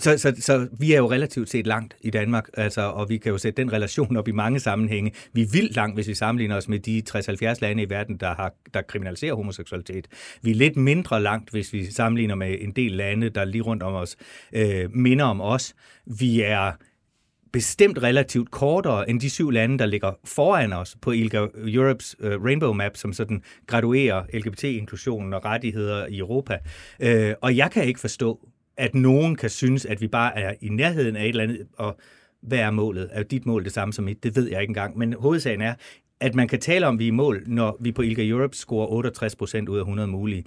så, 0.00 0.18
så, 0.18 0.34
så 0.38 0.68
vi 0.78 0.92
er 0.92 0.98
jo 0.98 1.10
relativt 1.10 1.50
set 1.50 1.66
langt 1.66 1.96
i 2.00 2.10
Danmark, 2.10 2.48
altså, 2.54 2.80
og 2.80 3.08
vi 3.08 3.18
kan 3.18 3.32
jo 3.32 3.38
sætte 3.38 3.62
den 3.62 3.72
relation 3.72 4.16
op 4.16 4.28
i 4.28 4.32
mange 4.32 4.60
sammenhænge. 4.60 5.12
Vi 5.32 5.42
er 5.42 5.46
vildt 5.52 5.76
langt, 5.76 5.96
hvis 5.96 6.08
vi 6.08 6.14
sammenligner 6.14 6.56
os 6.56 6.68
med 6.68 6.78
de 6.78 7.02
60-70 7.10 7.58
lande 7.60 7.82
i 7.82 7.90
verden, 7.90 8.16
der, 8.16 8.34
har, 8.34 8.54
der 8.74 8.82
kriminaliserer 8.82 9.34
homoseksualitet. 9.34 10.08
Vi 10.42 10.50
er 10.50 10.54
lidt 10.54 10.76
mindre 10.76 11.22
langt, 11.22 11.50
hvis 11.50 11.72
vi 11.72 11.90
sammenligner 11.90 12.34
med 12.34 12.56
en 12.60 12.72
del 12.72 12.92
lande, 12.92 13.28
der 13.28 13.44
lige 13.44 13.62
rundt 13.62 13.82
om 13.82 13.94
os 13.94 14.16
øh, 14.52 14.94
minder 14.94 15.24
om 15.24 15.40
os. 15.40 15.74
Vi 16.06 16.40
er 16.40 16.72
bestemt 17.52 18.02
relativt 18.02 18.50
kortere 18.50 19.10
end 19.10 19.20
de 19.20 19.30
syv 19.30 19.50
lande, 19.50 19.78
der 19.78 19.86
ligger 19.86 20.12
foran 20.24 20.72
os 20.72 20.96
på 21.02 21.10
ILGA 21.10 21.46
Europes 21.54 22.16
uh, 22.20 22.44
Rainbow 22.44 22.72
Map, 22.72 22.96
som 22.96 23.12
sådan 23.12 23.42
graduerer 23.66 24.22
LGBT-inklusionen 24.34 25.34
og 25.34 25.44
rettigheder 25.44 26.06
i 26.06 26.18
Europa. 26.18 26.58
Uh, 27.04 27.32
og 27.40 27.56
jeg 27.56 27.70
kan 27.70 27.84
ikke 27.84 28.00
forstå, 28.00 28.48
at 28.80 28.94
nogen 28.94 29.36
kan 29.36 29.50
synes, 29.50 29.86
at 29.86 30.00
vi 30.00 30.08
bare 30.08 30.38
er 30.38 30.54
i 30.60 30.68
nærheden 30.68 31.16
af 31.16 31.22
et 31.22 31.28
eller 31.28 31.42
andet, 31.42 31.66
og 31.76 31.98
hvad 32.42 32.58
er 32.58 32.70
målet? 32.70 33.08
Er 33.12 33.22
dit 33.22 33.46
mål 33.46 33.64
det 33.64 33.72
samme 33.72 33.92
som 33.92 34.04
mit? 34.04 34.22
Det 34.22 34.36
ved 34.36 34.50
jeg 34.50 34.60
ikke 34.60 34.70
engang. 34.70 34.98
Men 34.98 35.12
hovedsagen 35.12 35.62
er, 35.62 35.74
at 36.20 36.34
man 36.34 36.48
kan 36.48 36.60
tale 36.60 36.86
om, 36.86 36.94
at 36.94 36.98
vi 36.98 37.04
er 37.04 37.08
i 37.08 37.10
mål, 37.10 37.42
når 37.46 37.76
vi 37.80 37.92
på 37.92 38.02
ILGA 38.02 38.28
Europe 38.28 38.56
scorer 38.56 38.86
68 38.86 39.36
procent 39.36 39.68
ud 39.68 39.76
af 39.76 39.80
100 39.80 40.08
mulige. 40.08 40.44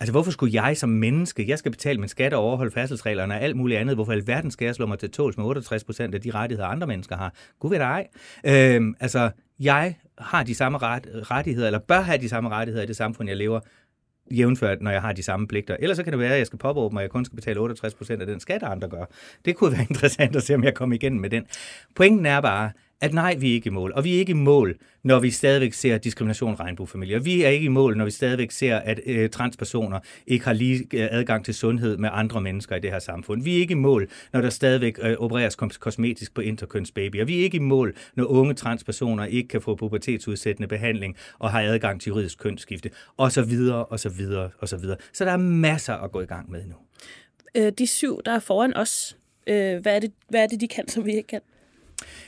Altså, 0.00 0.12
hvorfor 0.12 0.30
skulle 0.30 0.62
jeg 0.62 0.76
som 0.76 0.88
menneske, 0.88 1.48
jeg 1.48 1.58
skal 1.58 1.70
betale 1.70 1.98
min 1.98 2.08
skat 2.08 2.34
og 2.34 2.42
overholde 2.42 2.72
færdselsreglerne 2.72 3.34
og 3.34 3.40
alt 3.40 3.56
muligt 3.56 3.80
andet, 3.80 3.96
hvorfor 3.96 4.12
i 4.12 4.16
alverden 4.16 4.50
skal 4.50 4.64
jeg 4.64 4.74
slå 4.74 4.86
mig 4.86 4.98
til 4.98 5.10
tåls 5.10 5.36
med 5.36 5.44
68 5.44 5.84
procent 5.84 6.14
af 6.14 6.20
de 6.20 6.30
rettigheder, 6.30 6.68
andre 6.68 6.86
mennesker 6.86 7.16
har? 7.16 7.34
Gud 7.60 7.70
ved 7.70 7.78
ej. 7.78 8.06
Øhm, 8.46 8.94
altså, 9.00 9.30
jeg 9.60 9.94
har 10.18 10.42
de 10.42 10.54
samme 10.54 10.78
ret, 10.78 11.06
rettigheder, 11.30 11.66
eller 11.66 11.78
bør 11.78 12.00
have 12.00 12.18
de 12.18 12.28
samme 12.28 12.50
rettigheder 12.50 12.84
i 12.84 12.86
det 12.86 12.96
samfund, 12.96 13.28
jeg 13.28 13.36
lever, 13.36 13.60
jævnført, 14.36 14.82
når 14.82 14.90
jeg 14.90 15.00
har 15.00 15.12
de 15.12 15.22
samme 15.22 15.48
pligter. 15.48 15.76
Ellers 15.78 15.96
så 15.96 16.02
kan 16.02 16.12
det 16.12 16.20
være, 16.20 16.32
at 16.32 16.38
jeg 16.38 16.46
skal 16.46 16.58
påråbe 16.58 16.92
mig, 16.92 17.00
at 17.00 17.02
jeg 17.02 17.10
kun 17.10 17.24
skal 17.24 17.36
betale 17.36 17.60
68 17.60 17.94
procent 17.94 18.20
af 18.20 18.26
den 18.26 18.40
skat, 18.40 18.62
andre 18.62 18.88
gør. 18.88 19.04
Det 19.44 19.56
kunne 19.56 19.72
være 19.72 19.86
interessant 19.90 20.36
at 20.36 20.42
se, 20.42 20.54
om 20.54 20.64
jeg 20.64 20.74
kommer 20.74 20.94
igen 20.94 21.20
med 21.20 21.30
den. 21.30 21.44
Pointen 21.94 22.26
er 22.26 22.40
bare, 22.40 22.70
at 23.02 23.14
nej, 23.14 23.34
vi 23.34 23.50
er 23.50 23.54
ikke 23.54 23.66
i 23.66 23.70
mål. 23.70 23.92
Og 23.94 24.04
vi 24.04 24.14
er 24.14 24.18
ikke 24.18 24.30
i 24.30 24.34
mål, 24.34 24.76
når 25.02 25.20
vi 25.20 25.30
stadigvæk 25.30 25.72
ser 25.72 25.98
diskrimination 25.98 26.52
i 26.52 26.56
regnbuefamilier. 26.56 27.20
Vi 27.20 27.42
er 27.42 27.48
ikke 27.48 27.64
i 27.64 27.68
mål, 27.68 27.96
når 27.96 28.04
vi 28.04 28.10
stadigvæk 28.10 28.50
ser, 28.50 28.76
at 28.76 29.00
øh, 29.06 29.30
transpersoner 29.30 30.00
ikke 30.26 30.44
har 30.44 30.52
lige 30.52 30.78
øh, 30.92 31.08
adgang 31.10 31.44
til 31.44 31.54
sundhed 31.54 31.96
med 31.96 32.08
andre 32.12 32.40
mennesker 32.40 32.76
i 32.76 32.80
det 32.80 32.90
her 32.90 32.98
samfund. 32.98 33.42
Vi 33.42 33.56
er 33.56 33.60
ikke 33.60 33.72
i 33.72 33.74
mål, 33.74 34.08
når 34.32 34.40
der 34.40 34.50
stadigvæk 34.50 34.98
øh, 35.02 35.16
opereres 35.18 35.56
kosmetisk 35.56 36.34
på 36.34 36.40
interkønsbabyer. 36.40 37.24
Vi 37.24 37.38
er 37.40 37.44
ikke 37.44 37.56
i 37.56 37.60
mål, 37.60 37.94
når 38.14 38.24
unge 38.24 38.54
transpersoner 38.54 39.24
ikke 39.24 39.48
kan 39.48 39.62
få 39.62 39.74
pubertetsudsættende 39.74 40.68
behandling 40.68 41.16
og 41.38 41.50
har 41.50 41.60
adgang 41.60 42.00
til 42.00 42.10
juridisk 42.10 42.38
kønsskifte, 42.38 42.90
og 43.16 43.32
så 43.32 43.42
videre, 43.42 43.84
og 43.84 44.00
så 44.00 44.08
videre, 44.08 44.50
og 44.58 44.68
så 44.68 44.76
videre. 44.76 44.96
Så 45.12 45.24
der 45.24 45.30
er 45.32 45.36
masser 45.36 45.94
at 45.94 46.12
gå 46.12 46.20
i 46.20 46.26
gang 46.26 46.50
med 46.50 46.62
nu. 46.66 46.74
Øh, 47.54 47.72
de 47.78 47.86
syv, 47.86 48.20
der 48.24 48.32
er 48.32 48.38
foran 48.38 48.76
os, 48.76 49.16
øh, 49.46 49.80
hvad, 49.80 49.96
er 49.96 50.00
det, 50.00 50.12
hvad 50.28 50.42
er 50.42 50.46
det, 50.46 50.60
de 50.60 50.68
kan, 50.68 50.88
som 50.88 51.04
vi 51.04 51.10
ikke 51.10 51.26
kan? 51.26 51.40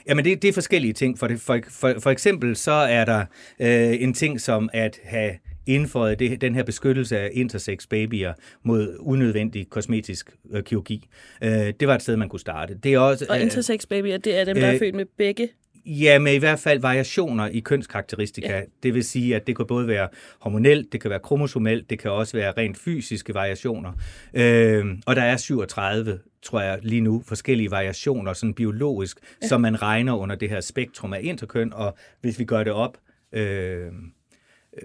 Jamen, 0.08 0.24
det, 0.24 0.42
det 0.42 0.48
er 0.48 0.52
forskellige 0.52 0.92
ting. 0.92 1.18
For, 1.18 1.26
det, 1.26 1.40
for, 1.40 1.58
for, 1.70 1.94
for 1.98 2.10
eksempel 2.10 2.56
så 2.56 2.72
er 2.72 3.04
der 3.04 3.24
øh, 3.60 4.02
en 4.02 4.14
ting 4.14 4.40
som 4.40 4.70
at 4.72 5.00
have 5.04 5.32
indføjet 5.66 6.18
det, 6.18 6.40
den 6.40 6.54
her 6.54 6.62
beskyttelse 6.62 7.18
af 7.18 7.30
intersex 7.32 7.86
babyer 7.86 8.32
mod 8.62 8.96
unødvendig 9.00 9.70
kosmetisk 9.70 10.30
øh, 10.52 10.62
kirurgi. 10.62 11.08
Øh, 11.42 11.50
det 11.80 11.88
var 11.88 11.94
et 11.94 12.02
sted, 12.02 12.16
man 12.16 12.28
kunne 12.28 12.40
starte. 12.40 12.74
Det 12.74 12.94
er 12.94 12.98
også, 12.98 13.26
Og 13.28 13.40
intersex 13.40 13.86
babyer, 13.86 14.16
det 14.18 14.38
er 14.38 14.44
dem, 14.44 14.56
der 14.56 14.66
er 14.66 14.72
øh, 14.72 14.78
født 14.78 14.94
med 14.94 15.04
begge 15.18 15.48
Ja, 15.86 16.18
med 16.18 16.34
i 16.34 16.38
hvert 16.38 16.58
fald 16.58 16.80
variationer 16.80 17.48
i 17.48 17.60
kønskarakteristika. 17.60 18.56
Ja. 18.56 18.62
Det 18.82 18.94
vil 18.94 19.04
sige, 19.04 19.36
at 19.36 19.46
det 19.46 19.56
kan 19.56 19.66
både 19.66 19.88
være 19.88 20.08
hormonelt, 20.40 20.92
det 20.92 21.00
kan 21.00 21.10
være 21.10 21.18
kromosomelt, 21.20 21.90
det 21.90 21.98
kan 21.98 22.10
også 22.10 22.36
være 22.36 22.52
rent 22.52 22.78
fysiske 22.78 23.34
variationer. 23.34 23.92
Øh, 24.34 24.86
og 25.06 25.16
der 25.16 25.22
er 25.22 25.36
37, 25.36 26.18
tror 26.42 26.60
jeg, 26.60 26.78
lige 26.82 27.00
nu 27.00 27.22
forskellige 27.26 27.70
variationer, 27.70 28.32
sådan 28.32 28.54
biologisk, 28.54 29.18
ja. 29.42 29.48
som 29.48 29.60
man 29.60 29.82
regner 29.82 30.16
under 30.16 30.36
det 30.36 30.50
her 30.50 30.60
spektrum 30.60 31.12
af 31.12 31.20
interkøn, 31.22 31.72
og 31.72 31.96
hvis 32.20 32.38
vi 32.38 32.44
gør 32.44 32.64
det 32.64 32.72
op 32.72 32.98
øh, 33.32 33.92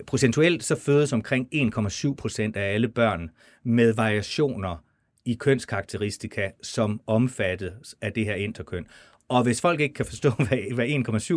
procentuelt, 0.08 0.64
så 0.64 0.76
fødes 0.76 1.14
omkring 1.14 1.48
1,7 1.56 2.16
procent 2.16 2.58
af 2.58 2.74
alle 2.74 2.88
børn 2.88 3.30
med 3.64 3.94
variationer 3.94 4.84
i 5.26 5.34
kønskarakteristika, 5.34 6.50
som 6.62 7.02
omfattes 7.08 7.96
af 8.02 8.14
det 8.14 8.26
her 8.26 8.36
interkøn. 8.36 8.86
Og 9.30 9.44
hvis 9.44 9.62
folk 9.62 9.80
ikke 9.80 9.94
kan 9.94 10.06
forstå, 10.06 10.30
hvad, 10.48 10.74
hvad 10.74 10.88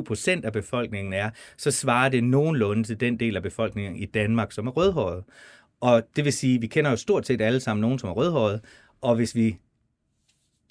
1,7 0.00 0.02
procent 0.02 0.44
af 0.44 0.52
befolkningen 0.52 1.12
er, 1.12 1.30
så 1.56 1.70
svarer 1.70 2.08
det 2.08 2.24
nogenlunde 2.24 2.84
til 2.84 3.00
den 3.00 3.20
del 3.20 3.36
af 3.36 3.42
befolkningen 3.42 3.96
i 3.96 4.04
Danmark, 4.04 4.52
som 4.52 4.66
er 4.66 4.70
rødhåret. 4.70 5.24
Og 5.80 6.02
det 6.16 6.24
vil 6.24 6.32
sige, 6.32 6.54
at 6.54 6.62
vi 6.62 6.66
kender 6.66 6.90
jo 6.90 6.96
stort 6.96 7.26
set 7.26 7.40
alle 7.40 7.60
sammen 7.60 7.80
nogen, 7.80 7.98
som 7.98 8.08
er 8.08 8.12
rødhåret, 8.12 8.60
og 9.00 9.16
hvis 9.16 9.34
vi 9.34 9.56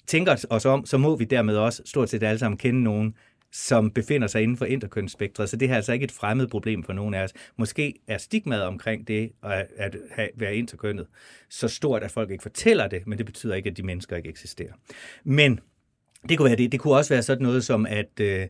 tænker 0.06 0.46
os 0.50 0.66
om, 0.66 0.86
så 0.86 0.98
må 0.98 1.16
vi 1.16 1.24
dermed 1.24 1.56
også 1.56 1.82
stort 1.84 2.10
set 2.10 2.22
alle 2.22 2.38
sammen 2.38 2.58
kende 2.58 2.82
nogen, 2.82 3.14
som 3.52 3.90
befinder 3.90 4.26
sig 4.26 4.42
inden 4.42 4.56
for 4.56 4.64
interkønsspektret. 4.64 5.48
Så 5.48 5.56
det 5.56 5.68
her 5.68 5.74
er 5.74 5.76
altså 5.76 5.92
ikke 5.92 6.04
et 6.04 6.12
fremmed 6.12 6.46
problem 6.46 6.82
for 6.82 6.92
nogen 6.92 7.14
af 7.14 7.22
os. 7.22 7.32
Måske 7.56 7.94
er 8.08 8.18
stigmaet 8.18 8.62
omkring 8.62 9.08
det 9.08 9.32
at, 9.42 9.66
at 9.76 9.96
have, 10.10 10.28
være 10.36 10.56
interkønnet 10.56 11.06
så 11.50 11.68
stort, 11.68 12.02
at 12.02 12.10
folk 12.10 12.30
ikke 12.30 12.42
fortæller 12.42 12.88
det, 12.88 13.06
men 13.06 13.18
det 13.18 13.26
betyder 13.26 13.54
ikke, 13.54 13.70
at 13.70 13.76
de 13.76 13.82
mennesker 13.82 14.16
ikke 14.16 14.28
eksisterer. 14.28 14.72
Men 15.24 15.60
det 16.28 16.38
kunne 16.38 16.46
være 16.46 16.56
det. 16.56 16.72
Det 16.72 16.80
kunne 16.80 16.94
også 16.94 17.14
være 17.14 17.22
sådan 17.22 17.42
noget 17.42 17.64
som 17.64 17.86
at 17.86 18.20
øh, 18.20 18.46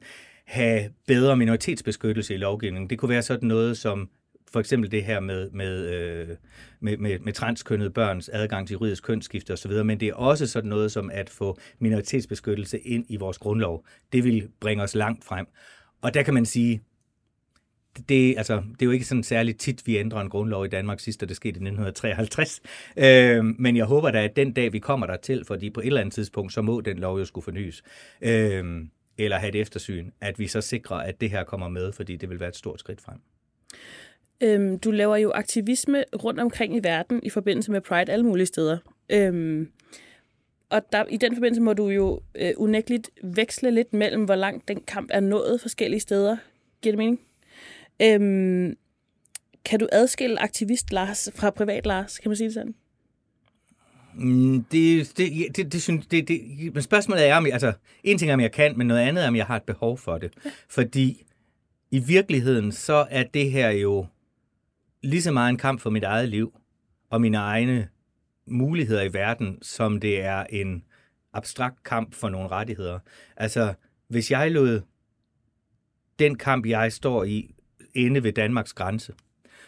have 0.47 0.91
bedre 1.07 1.37
minoritetsbeskyttelse 1.37 2.35
i 2.35 2.37
lovgivningen. 2.37 2.91
Det 2.91 2.99
kunne 2.99 3.09
være 3.09 3.23
sådan 3.23 3.49
noget 3.49 3.79
som 3.79 4.09
for 4.53 4.61
eksempel 4.61 4.91
det 4.91 5.05
her 5.05 5.21
med, 5.21 5.51
med, 5.51 5.89
øh, 5.89 6.29
med, 6.81 6.97
med, 6.97 7.19
med 7.19 7.33
transkønnede 7.33 7.91
børns 7.91 8.29
adgang 8.29 8.67
til 8.67 8.75
juridisk 8.75 9.03
kønsskifte 9.03 9.53
osv., 9.53 9.73
men 9.85 10.01
det 10.01 10.09
er 10.09 10.15
også 10.15 10.47
sådan 10.47 10.71
noget 10.71 10.93
som 10.93 11.11
at 11.13 11.31
få 11.31 11.59
minoritetsbeskyttelse 11.79 12.79
ind 12.79 13.05
i 13.09 13.17
vores 13.17 13.39
grundlov. 13.39 13.85
Det 14.13 14.25
vil 14.25 14.49
bringe 14.61 14.85
os 14.85 14.95
langt 14.95 15.25
frem. 15.25 15.47
Og 16.03 16.15
der 16.15 16.23
kan 16.23 16.35
man 16.35 16.47
sige, 16.47 16.83
det, 18.09 18.35
altså, 18.37 18.55
det 18.55 18.83
er 18.83 18.87
jo 18.87 18.91
ikke 18.91 19.05
sådan 19.05 19.23
særligt 19.23 19.61
tit, 19.61 19.87
vi 19.87 19.99
ændrer 19.99 20.21
en 20.21 20.29
grundlov 20.29 20.65
i 20.65 20.69
Danmark, 20.69 21.01
sidst 21.01 21.21
det 21.21 21.37
skete 21.37 21.49
i 21.49 21.63
1953. 21.65 22.61
Øh, 22.97 23.45
men 23.45 23.77
jeg 23.77 23.85
håber 23.85 24.11
da, 24.11 24.25
at 24.25 24.37
den 24.37 24.53
dag, 24.53 24.73
vi 24.73 24.79
kommer 24.79 25.07
der 25.07 25.17
til, 25.17 25.45
fordi 25.45 25.71
på 25.71 25.81
et 25.81 25.87
eller 25.87 26.01
andet 26.01 26.15
tidspunkt, 26.15 26.53
så 26.53 26.63
må 26.63 26.81
den 26.81 26.99
lov 26.99 27.19
jo 27.19 27.25
skulle 27.25 27.45
fornyes, 27.45 27.83
øh, 28.23 28.85
eller 29.19 29.39
have 29.39 29.49
et 29.49 29.61
eftersyn, 29.61 30.11
at 30.21 30.39
vi 30.39 30.47
så 30.47 30.61
sikrer, 30.61 30.97
at 30.97 31.21
det 31.21 31.31
her 31.31 31.45
kommer 31.45 31.69
med, 31.69 31.93
fordi 31.93 32.17
det 32.17 32.31
vil 32.31 32.41
være 32.41 32.49
et 32.49 32.57
stort 32.57 32.81
skridt 32.81 33.01
frem. 33.01 33.19
Øhm, 34.43 34.79
du 34.79 34.91
laver 34.91 35.17
jo 35.17 35.31
aktivisme 35.35 36.05
rundt 36.25 36.41
omkring 36.41 36.77
i 36.77 36.81
verden 36.83 37.21
i 37.23 37.31
forbindelse 37.31 37.73
med 37.73 37.81
Pride 37.81 38.13
alle 38.13 38.25
mulige 38.25 38.47
steder. 38.47 38.79
Øhm, 39.11 39.69
og 40.71 40.83
der, 40.93 41.05
i 41.05 41.17
den 41.17 41.35
forbindelse 41.35 41.63
må 41.63 41.73
du 41.73 41.89
jo 41.89 42.21
øh, 42.35 42.53
unægteligt 42.57 43.11
veksle 43.23 43.71
lidt 43.71 43.93
mellem, 43.93 44.25
hvor 44.25 44.35
langt 44.35 44.69
den 44.69 44.81
kamp 44.81 45.11
er 45.13 45.21
nået 45.21 45.61
forskellige 45.61 46.01
steder. 46.01 46.37
Giver 46.83 46.93
det 46.93 46.99
mening? 46.99 47.21
Øhm, 48.03 48.77
kan 49.65 49.81
du 49.81 49.89
adskille 49.93 50.43
aktivist 50.43 50.93
Lars 50.93 51.31
fra 51.35 51.51
privat 51.51 51.87
Lars? 51.87 52.19
Kan 52.19 52.29
man 52.29 52.37
sige 52.37 52.47
det 52.47 52.55
sådan? 52.55 52.75
Mm, 54.15 54.65
det, 54.65 55.13
det, 55.17 55.57
det, 55.57 55.73
det, 55.73 55.83
synes, 55.83 56.07
det, 56.07 56.29
det, 56.29 56.41
men 56.75 56.83
spørgsmålet 56.83 57.29
er, 57.29 57.37
om 57.37 57.47
jeg, 57.47 57.53
altså, 57.53 57.73
en 58.05 58.19
ting 58.19 58.31
er, 58.31 58.35
om 58.35 58.41
jeg 58.41 58.53
kan, 58.53 58.79
men 58.79 58.87
noget 58.87 59.01
andet 59.01 59.25
er, 59.25 59.29
om 59.29 59.37
jeg 59.37 59.47
har 59.47 59.57
et 59.57 59.63
behov 59.63 59.99
for 59.99 60.19
det. 60.19 60.33
Ja. 60.45 60.51
Fordi 60.69 61.25
i 61.91 61.99
virkeligheden, 61.99 62.73
så 62.73 63.07
er 63.11 63.23
det 63.23 63.51
her 63.51 63.71
jo 63.71 64.07
lige 65.03 65.23
så 65.23 65.33
meget 65.33 65.51
en 65.51 65.57
kamp 65.57 65.81
for 65.81 65.91
mit 65.91 66.05
eget 66.05 66.29
liv 66.29 66.55
og 67.11 67.21
mine 67.21 67.37
egne 67.37 67.89
muligheder 68.47 69.03
i 69.03 69.13
verden, 69.13 69.59
som 69.63 70.01
det 70.01 70.23
er 70.23 70.45
en 70.51 70.85
abstrakt 71.33 71.83
kamp 71.83 72.15
for 72.15 72.29
nogle 72.29 72.49
rettigheder. 72.49 72.99
Altså, 73.37 73.75
hvis 74.09 74.31
jeg 74.31 74.51
lod 74.51 74.81
den 76.19 76.39
kamp, 76.39 76.67
jeg 76.67 76.93
står 76.93 77.25
i, 77.25 77.55
inde 77.95 78.23
ved 78.23 78.33
Danmarks 78.33 78.73
grænse, 78.73 79.13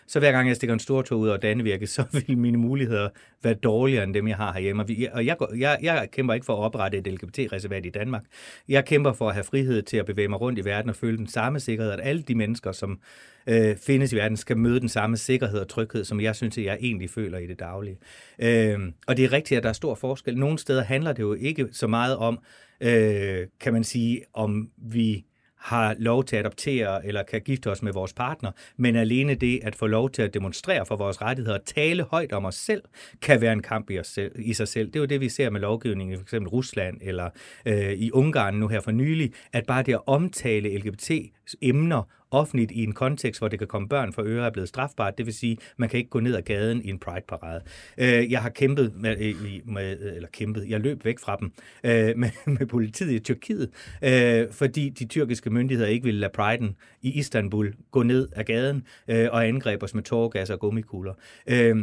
så 0.07 0.19
hver 0.19 0.33
gang 0.33 0.49
jeg 0.49 0.57
stikker 0.57 0.75
en 0.75 0.81
stor 0.81 1.03
tog 1.03 1.19
ud 1.19 1.29
af 1.29 1.41
Dannevirke, 1.41 1.87
så 1.97 2.05
vil 2.13 2.39
mine 2.39 2.59
muligheder 2.59 3.09
være 3.43 3.55
dårligere 3.55 4.05
end 4.05 4.15
dem, 4.15 4.29
jeg 4.29 4.37
har 4.37 4.53
herhjemme. 4.53 4.83
Og 5.13 5.27
jeg, 5.27 5.37
jeg, 5.59 5.79
jeg 5.83 6.09
kæmper 6.13 6.35
ikke 6.35 6.47
for 6.47 6.53
at 6.53 6.65
oprette 6.65 6.99
et 6.99 7.07
LGBT-reservat 7.07 7.87
i 7.87 7.91
Danmark. 7.91 8.25
Jeg 8.69 8.85
kæmper 8.85 9.13
for 9.13 9.29
at 9.29 9.35
have 9.35 9.45
frihed 9.45 9.83
til 9.83 9.97
at 9.97 10.07
bevæge 10.07 10.29
mig 10.29 10.41
rundt 10.41 10.59
i 10.59 10.65
verden 10.65 10.91
og 10.91 10.97
føle 10.97 11.17
den 11.17 11.27
samme 11.27 11.61
sikkerhed, 11.61 11.93
at 11.93 12.01
alle 12.03 12.23
de 12.23 12.35
mennesker, 12.35 12.73
som 12.73 13.01
øh, 13.47 13.77
findes 13.77 14.13
i 14.13 14.17
verden, 14.17 14.37
skal 14.37 14.57
møde 14.57 14.81
den 14.81 14.89
samme 14.89 15.17
sikkerhed 15.17 15.61
og 15.61 15.69
tryghed, 15.69 16.05
som 16.05 16.21
jeg 16.21 16.37
synes, 16.37 16.59
at 16.59 16.65
jeg 16.65 16.79
egentlig 16.81 17.11
føler 17.11 17.39
i 17.39 17.47
det 17.47 17.59
daglige. 17.59 17.99
Øh, 18.39 18.79
og 19.07 19.17
det 19.17 19.25
er 19.25 19.33
rigtigt, 19.33 19.59
at 19.59 19.63
der 19.63 19.69
er 19.69 19.73
stor 19.73 19.95
forskel. 19.95 20.39
Nogle 20.39 20.59
steder 20.59 20.85
handler 20.85 21.13
det 21.13 21.23
jo 21.23 21.35
ikke 21.35 21.69
så 21.73 21.87
meget 21.87 22.17
om, 22.17 22.39
øh, 22.81 23.47
kan 23.61 23.73
man 23.73 23.85
sige, 23.85 24.23
om 24.35 24.71
vi 24.77 25.25
har 25.65 25.95
lov 25.99 26.25
til 26.25 26.37
at 26.37 26.41
adoptere 26.41 27.07
eller 27.07 27.23
kan 27.23 27.41
gifte 27.41 27.71
os 27.71 27.83
med 27.83 27.93
vores 27.93 28.13
partner, 28.13 28.51
men 28.77 28.97
alene 28.97 29.35
det 29.35 29.61
at 29.63 29.77
få 29.77 29.87
lov 29.87 30.11
til 30.11 30.23
at 30.23 30.35
demonstrere 30.35 30.87
for 30.87 30.97
vores 30.97 31.23
rettigheder 31.23 31.59
og 31.59 31.65
tale 31.65 32.03
højt 32.03 32.33
om 32.33 32.45
os 32.45 32.55
selv, 32.55 32.83
kan 33.23 33.41
være 33.41 33.53
en 33.53 33.63
kamp 33.63 33.91
i, 33.91 33.99
os 33.99 34.07
selv, 34.07 34.33
i 34.39 34.55
sig 34.55 34.69
selv. 34.69 34.87
Det 34.87 34.97
er 34.97 35.01
jo 35.01 35.07
det, 35.07 35.21
vi 35.21 35.29
ser 35.29 35.51
med 35.51 35.61
lovgivningen 35.61 36.15
i 36.15 36.19
f.eks. 36.19 36.35
Rusland 36.35 36.99
eller 37.03 37.31
øh, 37.67 37.93
i 37.93 38.11
Ungarn 38.11 38.55
nu 38.55 38.69
her 38.69 38.81
for 38.81 38.91
nylig, 38.91 39.33
at 39.53 39.67
bare 39.67 39.83
det 39.83 39.93
at 39.93 40.01
omtale 40.07 40.79
LGBT-emner 40.79 42.03
offentligt 42.35 42.71
i 42.71 42.83
en 42.83 42.93
kontekst, 42.93 43.41
hvor 43.41 43.49
det 43.49 43.59
kan 43.59 43.69
komme 43.69 43.89
børn 43.89 44.13
for 44.13 44.23
øre, 44.27 44.47
er 44.47 44.51
blevet 44.51 44.69
strafbart. 44.69 45.19
Det 45.19 45.27
vil 45.27 45.35
sige, 45.35 45.59
man 45.77 45.89
kan 45.89 45.99
ikke 45.99 46.11
gå 46.11 46.21
ned 46.21 46.35
ad 46.35 46.43
gaden 46.43 46.83
i 46.83 46.89
en 46.89 46.99
pride-parade. 46.99 47.61
Øh, 47.99 48.33
jeg 48.33 48.43
har 48.43 48.51
kæmpet 48.51 48.93
med, 48.97 49.35
med, 49.65 50.15
eller 50.17 50.29
kæmpet, 50.33 50.69
jeg 50.69 50.81
løb 50.81 51.05
væk 51.05 51.19
fra 51.19 51.37
dem, 51.37 51.53
øh, 51.85 52.17
med, 52.23 52.31
med 52.59 52.67
politiet 52.67 53.13
i 53.13 53.19
Tyrkiet, 53.19 53.71
øh, 54.05 54.53
fordi 54.53 54.89
de 54.89 55.05
tyrkiske 55.05 55.51
myndigheder 55.51 55.89
ikke 55.89 56.05
ville 56.05 56.21
lade 56.21 56.33
priden 56.33 56.77
i 57.03 57.19
Istanbul 57.19 57.75
gå 57.91 58.03
ned 58.03 58.29
ad 58.33 58.45
gaden 58.45 58.87
øh, 59.09 59.29
og 59.33 59.47
angreb 59.49 59.83
os 59.83 59.95
med 59.95 60.03
tårgas 60.03 60.51
og 60.51 60.61
gummikugler. 60.61 61.15
Øh, 61.47 61.77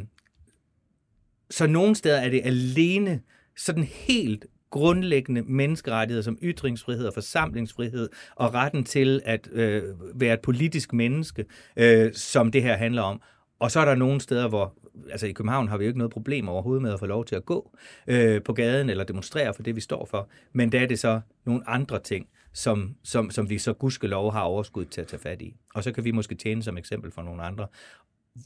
så 1.49 1.67
nogle 1.67 1.95
steder 1.95 2.17
er 2.17 2.29
det 2.29 2.41
alene 2.43 3.21
sådan 3.57 3.83
helt 3.83 4.45
grundlæggende 4.71 5.41
menneskerettigheder 5.41 6.23
som 6.23 6.37
ytringsfrihed 6.41 7.07
og 7.07 7.13
forsamlingsfrihed 7.13 8.09
og 8.35 8.53
retten 8.53 8.83
til 8.83 9.21
at 9.25 9.49
øh, 9.51 9.83
være 10.13 10.33
et 10.33 10.41
politisk 10.41 10.93
menneske, 10.93 11.45
øh, 11.75 12.13
som 12.13 12.51
det 12.51 12.63
her 12.63 12.77
handler 12.77 13.01
om. 13.01 13.21
Og 13.59 13.71
så 13.71 13.79
er 13.79 13.85
der 13.85 13.95
nogle 13.95 14.21
steder, 14.21 14.47
hvor, 14.47 14.73
altså 15.11 15.27
i 15.27 15.31
København 15.31 15.67
har 15.67 15.77
vi 15.77 15.83
jo 15.83 15.87
ikke 15.87 15.97
noget 15.97 16.11
problem 16.11 16.49
overhovedet 16.49 16.81
med 16.81 16.93
at 16.93 16.99
få 16.99 17.05
lov 17.05 17.25
til 17.25 17.35
at 17.35 17.45
gå 17.45 17.77
øh, 18.07 18.43
på 18.43 18.53
gaden 18.53 18.89
eller 18.89 19.03
demonstrere 19.03 19.53
for 19.53 19.63
det, 19.63 19.75
vi 19.75 19.81
står 19.81 20.05
for. 20.05 20.29
Men 20.53 20.71
der 20.71 20.79
er 20.79 20.85
det 20.85 20.99
så 20.99 21.21
nogle 21.45 21.69
andre 21.69 21.99
ting, 21.99 22.27
som, 22.53 22.95
som, 23.03 23.31
som 23.31 23.49
vi 23.49 23.57
så 23.57 23.73
gudskelov 23.73 24.31
har 24.31 24.41
overskud 24.41 24.85
til 24.85 25.01
at 25.01 25.07
tage 25.07 25.19
fat 25.19 25.41
i. 25.41 25.55
Og 25.75 25.83
så 25.83 25.91
kan 25.91 26.03
vi 26.03 26.11
måske 26.11 26.35
tjene 26.35 26.63
som 26.63 26.77
eksempel 26.77 27.11
for 27.11 27.21
nogle 27.21 27.43
andre 27.43 27.67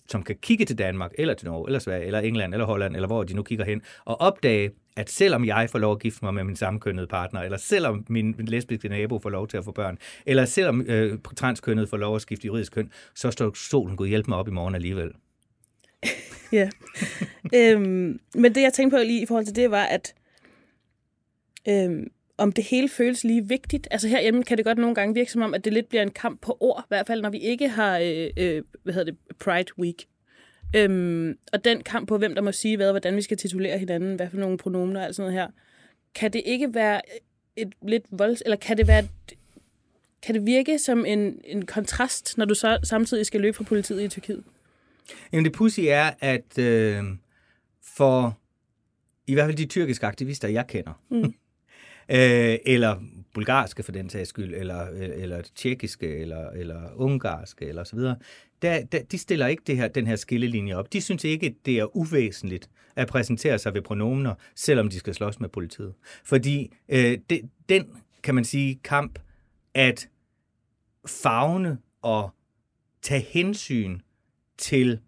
som 0.10 0.24
kan 0.24 0.36
kigge 0.42 0.66
til 0.66 0.78
Danmark, 0.78 1.12
eller 1.18 1.34
til 1.34 1.48
Norge, 1.48 1.68
eller 1.68 1.80
Sverige, 1.80 2.06
eller 2.06 2.20
England, 2.20 2.54
eller 2.54 2.66
Holland, 2.66 2.96
eller 2.96 3.08
hvor 3.08 3.24
de 3.24 3.34
nu 3.34 3.44
kigger 3.44 3.66
hen, 3.66 3.82
og 4.06 4.22
opdage, 4.22 4.72
at 4.96 5.10
selvom 5.10 5.46
jeg 5.46 5.70
får 5.70 5.80
lov 5.80 5.92
at 5.92 6.00
gifte 6.00 6.26
mig 6.26 6.34
med 6.34 6.44
min 6.44 6.56
samkønnede 6.56 7.08
partner, 7.08 7.42
eller 7.42 7.58
selvom 7.58 8.06
min 8.10 8.36
lesbiske 8.40 8.90
nabo 8.90 9.20
får 9.20 9.30
lov 9.30 9.48
til 9.48 9.58
at 9.58 9.66
få 9.66 9.72
børn, 9.72 9.98
eller 10.26 10.46
selvom 10.46 10.82
øh, 10.82 11.20
transkønnet 11.36 11.90
får 11.90 11.98
lov 11.98 12.16
at 12.16 12.22
skifte 12.22 12.46
juridisk 12.46 12.74
køn, 12.74 12.92
så 13.16 13.32
står 13.32 13.54
solen 13.54 13.98
Gud 13.98 14.08
hjælpe 14.08 14.30
mig 14.30 14.38
op 14.38 14.48
i 14.48 14.52
morgen 14.52 14.76
alligevel. 14.76 15.12
ja. 16.52 16.70
øhm, 17.56 18.20
men 18.36 18.56
det, 18.56 18.62
jeg 18.62 18.74
tænkte 18.74 18.98
på 18.98 19.04
lige 19.04 19.22
i 19.22 19.26
forhold 19.26 19.46
til 19.46 19.56
det, 19.56 19.72
var, 19.72 19.84
at 19.84 20.16
øhm, 21.68 22.08
om 22.38 22.52
det 22.52 22.64
hele 22.64 22.90
føles 22.90 23.24
lige 23.24 23.48
vigtigt. 23.48 23.88
Altså 23.92 24.08
herhjemme 24.08 24.44
kan 24.44 24.58
det 24.58 24.66
godt 24.66 24.78
nogle 24.78 24.96
gange 24.96 25.14
virke 25.14 25.32
som 25.32 25.42
om, 25.42 25.54
at 25.54 25.66
det 25.66 25.74
lidt 25.74 25.90
bliver 25.90 26.02
en 26.02 26.12
kamp 26.12 26.42
på 26.42 26.58
ord, 26.60 26.84
i 26.86 26.88
hvert 26.88 27.08
fald 27.08 27.22
når 27.22 27.30
vi 27.30 27.38
ikke 27.38 27.70
har 27.70 28.00
øh, 28.00 28.30
øh, 28.38 28.64
hvad 28.84 28.94
hedder 28.94 29.12
det, 29.12 29.38
Pride 29.40 29.80
Week. 29.80 30.06
Øhm, 30.76 31.38
og 31.54 31.66
den 31.66 31.84
kamp 31.84 32.08
på, 32.08 32.18
hvem 32.18 32.36
der 32.36 32.42
må 32.42 32.52
sige 32.52 32.78
hvad, 32.78 32.92
hvordan 32.92 33.16
vi 33.16 33.22
skal 33.22 33.38
titulere 33.38 33.78
hinanden, 33.78 34.16
hvad 34.16 34.30
for 34.30 34.38
nogle 34.38 34.58
pronomener 34.58 35.00
og 35.00 35.06
alt 35.06 35.16
sådan 35.16 35.32
noget 35.32 35.42
her. 35.42 35.52
Kan 36.16 36.34
det 36.34 36.42
ikke 36.46 36.74
være 36.74 37.02
et 37.56 37.74
lidt 37.82 38.04
volds... 38.12 38.42
Eller 38.46 38.58
kan 38.58 38.78
det 38.78 38.88
være... 38.88 39.08
Kan 40.22 40.36
det 40.36 40.46
virke 40.46 40.80
som 40.80 41.06
en, 41.06 41.42
en 41.44 41.66
kontrast, 41.66 42.38
når 42.38 42.46
du 42.46 42.56
så 42.56 42.80
samtidig 42.84 43.26
skal 43.26 43.42
løbe 43.42 43.58
fra 43.58 43.64
politiet 43.64 44.04
i 44.04 44.08
Tyrkiet? 44.08 44.44
Jamen 45.32 45.46
det 45.46 45.54
pussy 45.54 45.80
er, 45.88 46.12
at 46.20 46.58
øh, 46.58 47.04
for 47.84 48.40
i 49.28 49.34
hvert 49.34 49.46
fald 49.46 49.58
de 49.58 49.66
tyrkiske 49.66 50.06
aktivister, 50.06 50.48
jeg 50.48 50.68
kender, 50.68 51.02
mm 51.10 51.34
øh, 52.10 52.58
eller 52.66 53.02
bulgarske 53.34 53.84
for 53.84 53.92
den 53.92 54.10
sags 54.10 54.30
skyld, 54.30 54.54
eller, 54.54 54.88
eller 54.90 55.42
tjekkiske, 55.56 56.18
eller, 56.18 56.50
eller 56.50 56.82
ungarske, 56.96 57.66
eller 57.66 57.84
så 57.84 57.96
videre, 57.96 58.16
der, 58.62 58.86
der, 58.86 59.04
de 59.04 59.18
stiller 59.18 59.48
ikke 59.48 59.64
det 59.68 59.78
her, 59.78 59.88
den 59.88 60.08
her 60.08 60.16
skillelinje 60.16 60.76
op. 60.76 60.94
De 60.94 61.02
synes 61.02 61.24
ikke, 61.24 61.56
det 61.66 61.80
er 61.80 61.98
uvæsentligt 61.98 62.70
at 62.96 63.08
præsentere 63.08 63.60
sig 63.60 63.74
ved 63.74 63.82
pronomener, 63.82 64.34
selvom 64.56 64.90
de 64.90 65.00
skal 65.00 65.14
slås 65.14 65.40
med 65.40 65.50
politiet. 65.50 65.94
Fordi 66.24 66.74
øh, 66.90 67.18
de, 67.30 67.50
den, 67.70 67.86
kan 68.24 68.36
man 68.36 68.46
sige, 68.46 68.80
kamp 68.84 69.20
at 69.74 70.10
fagne 71.08 71.78
og 72.02 72.30
tage 73.02 73.22
hensyn 73.22 74.00
til 74.58 75.00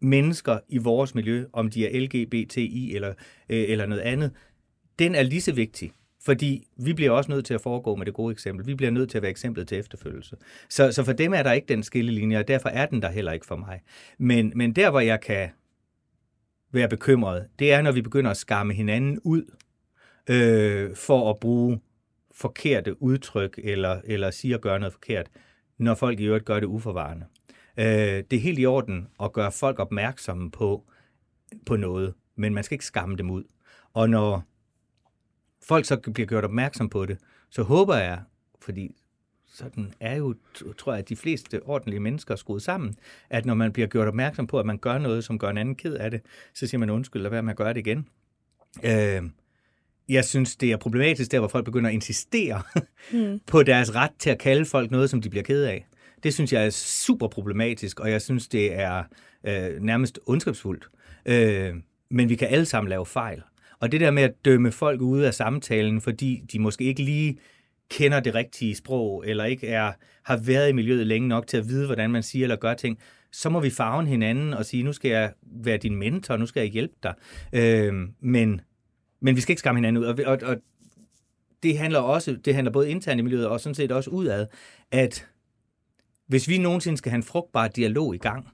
mennesker 0.00 0.58
i 0.68 0.78
vores 0.78 1.14
miljø, 1.14 1.46
om 1.52 1.70
de 1.70 1.86
er 1.86 2.00
LGBTI 2.00 2.94
eller, 2.94 3.14
øh, 3.48 3.64
eller 3.68 3.86
noget 3.86 4.02
andet, 4.02 4.32
den 4.98 5.14
er 5.14 5.22
lige 5.22 5.40
så 5.40 5.52
vigtig. 5.52 5.92
Fordi 6.24 6.68
vi 6.76 6.92
bliver 6.92 7.10
også 7.10 7.30
nødt 7.30 7.46
til 7.46 7.54
at 7.54 7.60
foregå 7.60 7.96
med 7.96 8.06
det 8.06 8.14
gode 8.14 8.32
eksempel. 8.32 8.66
Vi 8.66 8.74
bliver 8.74 8.90
nødt 8.90 9.10
til 9.10 9.18
at 9.18 9.22
være 9.22 9.30
eksemplet 9.30 9.68
til 9.68 9.78
efterfølgelse. 9.78 10.36
Så, 10.68 10.92
så 10.92 11.04
for 11.04 11.12
dem 11.12 11.32
er 11.32 11.42
der 11.42 11.52
ikke 11.52 11.68
den 11.68 11.82
skillelinje, 11.82 12.38
og 12.38 12.48
derfor 12.48 12.68
er 12.68 12.86
den 12.86 13.02
der 13.02 13.10
heller 13.10 13.32
ikke 13.32 13.46
for 13.46 13.56
mig. 13.56 13.80
Men, 14.18 14.52
men 14.54 14.72
der, 14.72 14.90
hvor 14.90 15.00
jeg 15.00 15.20
kan 15.20 15.48
være 16.72 16.88
bekymret, 16.88 17.46
det 17.58 17.72
er, 17.72 17.82
når 17.82 17.92
vi 17.92 18.02
begynder 18.02 18.30
at 18.30 18.36
skamme 18.36 18.74
hinanden 18.74 19.18
ud 19.24 19.42
øh, 20.30 20.96
for 20.96 21.30
at 21.30 21.40
bruge 21.40 21.80
forkerte 22.34 23.02
udtryk 23.02 23.60
eller, 23.64 24.00
eller 24.04 24.30
sige 24.30 24.54
og 24.54 24.60
gøre 24.60 24.78
noget 24.78 24.92
forkert, 24.92 25.30
når 25.78 25.94
folk 25.94 26.20
i 26.20 26.24
øvrigt 26.24 26.44
gør 26.44 26.60
det 26.60 26.66
uforvarende. 26.66 27.26
Øh, 27.78 28.24
det 28.30 28.32
er 28.32 28.40
helt 28.40 28.58
i 28.58 28.66
orden 28.66 29.08
at 29.22 29.32
gøre 29.32 29.52
folk 29.52 29.78
opmærksomme 29.78 30.50
på, 30.50 30.84
på 31.66 31.76
noget, 31.76 32.14
men 32.36 32.54
man 32.54 32.64
skal 32.64 32.74
ikke 32.74 32.84
skamme 32.84 33.16
dem 33.16 33.30
ud. 33.30 33.44
Og 33.94 34.10
når 34.10 34.44
folk 35.68 35.84
så 35.84 35.96
bliver 35.96 36.26
gjort 36.26 36.44
opmærksom 36.44 36.88
på 36.88 37.06
det, 37.06 37.18
så 37.50 37.62
håber 37.62 37.96
jeg, 37.96 38.20
fordi 38.60 38.94
sådan 39.54 39.94
er 40.00 40.16
jo, 40.16 40.34
tror 40.78 40.92
jeg, 40.92 40.98
at 40.98 41.08
de 41.08 41.16
fleste 41.16 41.62
ordentlige 41.62 42.00
mennesker 42.00 42.32
er 42.32 42.36
skruet 42.36 42.62
sammen, 42.62 42.94
at 43.30 43.46
når 43.46 43.54
man 43.54 43.72
bliver 43.72 43.88
gjort 43.88 44.08
opmærksom 44.08 44.46
på, 44.46 44.60
at 44.60 44.66
man 44.66 44.78
gør 44.78 44.98
noget, 44.98 45.24
som 45.24 45.38
gør 45.38 45.50
en 45.50 45.58
anden 45.58 45.74
ked 45.74 45.94
af 45.94 46.10
det, 46.10 46.20
så 46.54 46.66
siger 46.66 46.78
man 46.78 46.90
undskyld, 46.90 47.22
og 47.22 47.28
hvad 47.28 47.42
med 47.42 47.50
at 47.50 47.56
gøre 47.56 47.74
det 47.74 47.80
igen. 47.86 48.08
Øh, 48.84 49.22
jeg 50.08 50.24
synes, 50.24 50.56
det 50.56 50.72
er 50.72 50.76
problematisk 50.76 51.30
der, 51.30 51.38
hvor 51.38 51.48
folk 51.48 51.64
begynder 51.64 51.90
at 51.90 51.94
insistere 51.94 52.62
mm. 53.12 53.40
på 53.52 53.62
deres 53.62 53.94
ret 53.94 54.10
til 54.18 54.30
at 54.30 54.38
kalde 54.38 54.64
folk 54.64 54.90
noget, 54.90 55.10
som 55.10 55.22
de 55.22 55.30
bliver 55.30 55.42
ked 55.42 55.64
af. 55.64 55.86
Det 56.22 56.34
synes 56.34 56.52
jeg 56.52 56.66
er 56.66 56.70
super 56.70 57.28
problematisk, 57.28 58.00
og 58.00 58.10
jeg 58.10 58.22
synes, 58.22 58.48
det 58.48 58.74
er 58.74 59.04
øh, 59.44 59.82
nærmest 59.82 60.18
ondskabsfuldt. 60.26 60.88
Øh, 61.26 61.74
men 62.10 62.28
vi 62.28 62.34
kan 62.34 62.48
alle 62.48 62.64
sammen 62.64 62.88
lave 62.88 63.06
fejl. 63.06 63.42
Og 63.84 63.92
det 63.92 64.00
der 64.00 64.10
med 64.10 64.22
at 64.22 64.44
dømme 64.44 64.72
folk 64.72 65.00
ude 65.00 65.26
af 65.26 65.34
samtalen, 65.34 66.00
fordi 66.00 66.42
de 66.52 66.58
måske 66.58 66.84
ikke 66.84 67.02
lige 67.02 67.38
kender 67.90 68.20
det 68.20 68.34
rigtige 68.34 68.74
sprog, 68.74 69.24
eller 69.26 69.44
ikke 69.44 69.66
er, 69.66 69.92
har 70.22 70.36
været 70.36 70.68
i 70.68 70.72
miljøet 70.72 71.06
længe 71.06 71.28
nok 71.28 71.46
til 71.46 71.56
at 71.56 71.68
vide, 71.68 71.86
hvordan 71.86 72.10
man 72.10 72.22
siger 72.22 72.44
eller 72.44 72.56
gør 72.56 72.74
ting, 72.74 72.98
så 73.32 73.50
må 73.50 73.60
vi 73.60 73.70
farve 73.70 74.06
hinanden 74.06 74.54
og 74.54 74.66
sige, 74.66 74.82
nu 74.82 74.92
skal 74.92 75.10
jeg 75.10 75.32
være 75.42 75.76
din 75.76 75.96
mentor, 75.96 76.36
nu 76.36 76.46
skal 76.46 76.60
jeg 76.60 76.70
hjælpe 76.70 76.94
dig. 77.02 77.14
Øh, 77.52 77.94
men, 78.20 78.60
men 79.20 79.36
vi 79.36 79.40
skal 79.40 79.52
ikke 79.52 79.60
skamme 79.60 79.78
hinanden 79.78 80.02
ud. 80.02 80.06
Og, 80.06 80.18
og, 80.26 80.38
og 80.42 80.56
det 81.62 81.78
handler 81.78 81.98
også, 81.98 82.36
det 82.44 82.54
handler 82.54 82.72
både 82.72 82.90
internt 82.90 83.18
i 83.18 83.22
miljøet 83.22 83.48
og 83.48 83.60
sådan 83.60 83.74
set 83.74 83.92
også 83.92 84.10
udad, 84.10 84.46
at 84.90 85.26
hvis 86.26 86.48
vi 86.48 86.58
nogensinde 86.58 86.98
skal 86.98 87.10
have 87.10 87.18
en 87.18 87.22
frugtbar 87.22 87.68
dialog 87.68 88.14
i 88.14 88.18
gang, 88.18 88.48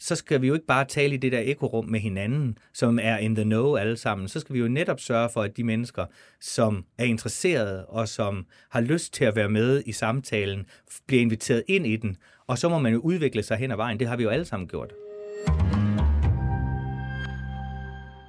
så 0.00 0.16
skal 0.16 0.42
vi 0.42 0.46
jo 0.46 0.54
ikke 0.54 0.66
bare 0.66 0.84
tale 0.84 1.14
i 1.14 1.16
det 1.16 1.32
der 1.32 1.42
ekorum 1.44 1.84
med 1.84 2.00
hinanden, 2.00 2.58
som 2.72 2.98
er 3.02 3.16
in 3.16 3.34
the 3.34 3.44
know 3.44 3.76
alle 3.76 3.96
sammen. 3.96 4.28
Så 4.28 4.40
skal 4.40 4.54
vi 4.54 4.58
jo 4.58 4.68
netop 4.68 5.00
sørge 5.00 5.28
for, 5.28 5.42
at 5.42 5.56
de 5.56 5.64
mennesker, 5.64 6.06
som 6.40 6.84
er 6.98 7.04
interesserede 7.04 7.86
og 7.86 8.08
som 8.08 8.46
har 8.70 8.80
lyst 8.80 9.12
til 9.12 9.24
at 9.24 9.36
være 9.36 9.48
med 9.48 9.82
i 9.86 9.92
samtalen, 9.92 10.66
bliver 11.06 11.22
inviteret 11.22 11.62
ind 11.68 11.86
i 11.86 11.96
den. 11.96 12.16
Og 12.46 12.58
så 12.58 12.68
må 12.68 12.78
man 12.78 12.92
jo 12.92 12.98
udvikle 12.98 13.42
sig 13.42 13.56
hen 13.56 13.70
ad 13.70 13.76
vejen. 13.76 14.00
Det 14.00 14.08
har 14.08 14.16
vi 14.16 14.22
jo 14.22 14.28
alle 14.28 14.44
sammen 14.44 14.68
gjort. 14.68 14.92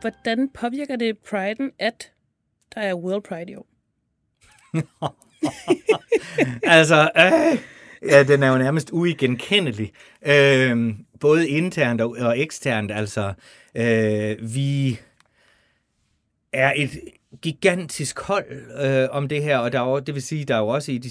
Hvordan 0.01 0.49
påvirker 0.53 0.95
det 0.95 1.17
Pride'en, 1.27 1.75
at 1.79 2.11
der 2.75 2.81
er 2.81 2.95
World 2.95 3.23
Pride 3.23 3.51
i 3.51 3.55
år? 3.55 3.67
altså, 6.77 7.11
øh, 7.17 7.59
ja, 8.09 8.23
den 8.23 8.43
er 8.43 8.51
jo 8.51 8.57
nærmest 8.57 8.89
uigenkendelig. 8.91 9.91
Øh, 10.25 10.93
både 11.19 11.49
internt 11.49 12.01
og, 12.01 12.15
og 12.19 12.39
eksternt. 12.39 12.91
Altså, 12.91 13.33
øh, 13.75 14.55
vi 14.55 14.99
er 16.53 16.73
et 16.75 16.89
gigantisk 17.41 18.19
hold 18.19 18.45
øh, 18.83 19.07
om 19.11 19.27
det 19.27 19.43
her, 19.43 19.57
og 19.57 19.71
der 19.71 19.79
er, 19.79 19.99
det 19.99 20.13
vil 20.13 20.23
sige, 20.23 20.45
der 20.45 20.55
er 20.55 20.59
jo 20.59 20.67
også 20.67 20.91
i 20.91 20.97
de, 20.97 21.09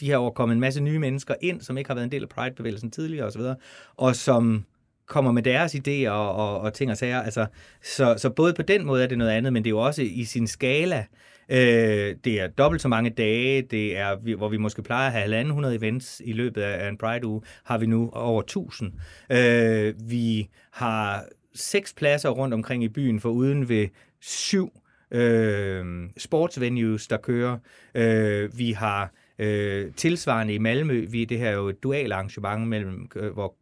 de 0.00 0.06
her 0.06 0.18
år 0.18 0.30
kommet 0.30 0.54
en 0.54 0.60
masse 0.60 0.80
nye 0.80 0.98
mennesker 0.98 1.34
ind, 1.40 1.60
som 1.60 1.78
ikke 1.78 1.88
har 1.88 1.94
været 1.94 2.04
en 2.04 2.12
del 2.12 2.22
af 2.22 2.28
Pride-bevægelsen 2.28 2.90
tidligere 2.90 3.26
osv., 3.26 3.40
og, 3.40 3.56
og 3.96 4.16
som 4.16 4.64
kommer 5.06 5.32
med 5.32 5.42
deres 5.42 5.74
idéer 5.74 6.10
og, 6.10 6.34
og, 6.34 6.60
og 6.60 6.74
ting 6.74 6.90
og 6.90 6.96
sager. 6.96 7.22
Altså, 7.22 7.46
så, 7.82 8.14
så 8.18 8.30
både 8.30 8.54
på 8.54 8.62
den 8.62 8.86
måde 8.86 9.02
er 9.02 9.06
det 9.06 9.18
noget 9.18 9.30
andet, 9.30 9.52
men 9.52 9.64
det 9.64 9.68
er 9.68 9.74
jo 9.74 9.78
også 9.78 10.02
i 10.02 10.24
sin 10.24 10.46
skala 10.46 11.06
Øh, 11.50 12.16
det 12.24 12.40
er 12.40 12.46
dobbelt 12.46 12.82
så 12.82 12.88
mange 12.88 13.10
dage, 13.10 13.62
det 13.62 13.96
er, 13.96 14.36
hvor 14.36 14.48
vi 14.48 14.56
måske 14.56 14.82
plejer 14.82 15.06
at 15.06 15.12
have 15.12 15.42
1.500 15.42 15.66
events 15.66 16.22
i 16.24 16.32
løbet 16.32 16.62
af 16.62 16.88
en 16.88 16.98
Pride-uge, 16.98 17.42
har 17.64 17.78
vi 17.78 17.86
nu 17.86 18.10
over 18.12 18.42
1000. 18.42 18.92
Øh, 19.32 19.94
vi 20.10 20.48
har 20.70 21.24
seks 21.54 21.94
pladser 21.94 22.28
rundt 22.28 22.54
omkring 22.54 22.84
i 22.84 22.88
byen, 22.88 23.20
for 23.20 23.28
uden 23.28 23.68
ved 23.68 23.88
syv 24.20 24.72
øh, 25.10 25.84
sportsvenues, 26.16 27.08
der 27.08 27.16
kører. 27.16 27.58
Øh, 27.94 28.58
vi 28.58 28.72
har 28.72 29.12
øh, 29.38 29.92
tilsvarende 29.96 30.54
i 30.54 30.58
Malmø, 30.58 31.06
vi, 31.10 31.24
det 31.24 31.38
her 31.38 31.48
er 31.48 31.54
jo 31.54 31.68
et 31.68 31.82
dual 31.82 32.12
arrangement, 32.12 32.68
mellem, 32.68 33.10
øh, 33.16 33.32
hvor 33.32 33.54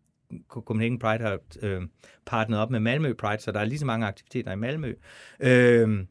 Copenhagen 0.49 0.99
Pride 0.99 1.23
har 1.23 1.39
øh, 1.63 1.83
partneret 2.27 2.63
op 2.63 2.71
med 2.71 2.81
Malmø 2.81 3.13
Pride, 3.13 3.43
så 3.43 3.53
der 3.53 3.61
er 3.61 3.65
lige 3.65 3.79
så 3.79 3.87
mange 3.87 4.07
aktiviteter 4.07 4.53
i 4.53 4.57
Malmø. 4.57 4.95
Øh, 5.41 6.05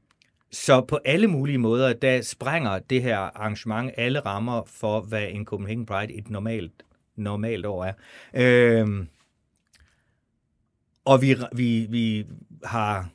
så 0.52 0.82
på 0.82 1.00
alle 1.06 1.28
mulige 1.28 1.58
måder, 1.58 1.94
der 1.94 2.22
sprænger 2.22 2.80
det 2.80 3.02
her 3.02 3.18
arrangement 3.18 3.92
alle 3.98 4.20
rammer 4.20 4.64
for, 4.66 5.02
hvad 5.02 5.28
en 5.30 5.46
Copenhagen 5.46 5.86
Pride 5.86 6.14
et 6.14 6.30
normalt, 6.30 6.72
normalt 7.16 7.66
år 7.66 7.86
er. 7.86 7.94
Øhm, 8.34 9.08
og 11.06 11.22
vi, 11.22 11.36
vi, 11.54 11.88
vi 11.90 12.26
har 12.64 13.10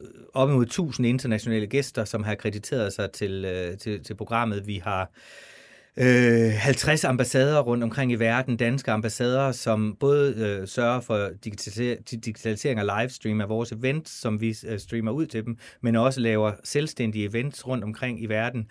øh, 0.00 0.06
op 0.34 0.48
imod 0.48 0.62
1000 0.62 1.06
internationale 1.06 1.66
gæster, 1.66 2.04
som 2.04 2.24
har 2.24 2.34
krediteret 2.34 2.92
sig 2.92 3.12
til, 3.12 3.44
øh, 3.44 3.78
til, 3.78 4.04
til 4.04 4.14
programmet. 4.14 4.66
Vi 4.66 4.76
har 4.84 5.02
øh, 5.02 5.08
Øh, 5.98 6.52
50 6.52 7.04
ambassader 7.04 7.60
rundt 7.60 7.84
omkring 7.84 8.12
i 8.12 8.14
verden, 8.14 8.56
danske 8.56 8.90
ambassader, 8.90 9.52
som 9.52 9.96
både 10.00 10.34
øh, 10.36 10.68
sørger 10.68 11.00
for 11.00 11.30
digitalisering 12.10 12.80
og 12.80 13.00
livestream 13.00 13.40
af 13.40 13.48
vores 13.48 13.72
events, 13.72 14.10
som 14.20 14.40
vi 14.40 14.56
øh, 14.66 14.78
streamer 14.78 15.10
ud 15.12 15.26
til 15.26 15.44
dem, 15.44 15.58
men 15.80 15.96
også 15.96 16.20
laver 16.20 16.52
selvstændige 16.64 17.28
events 17.28 17.66
rundt 17.66 17.84
omkring 17.84 18.22
i 18.22 18.26
verden 18.26 18.70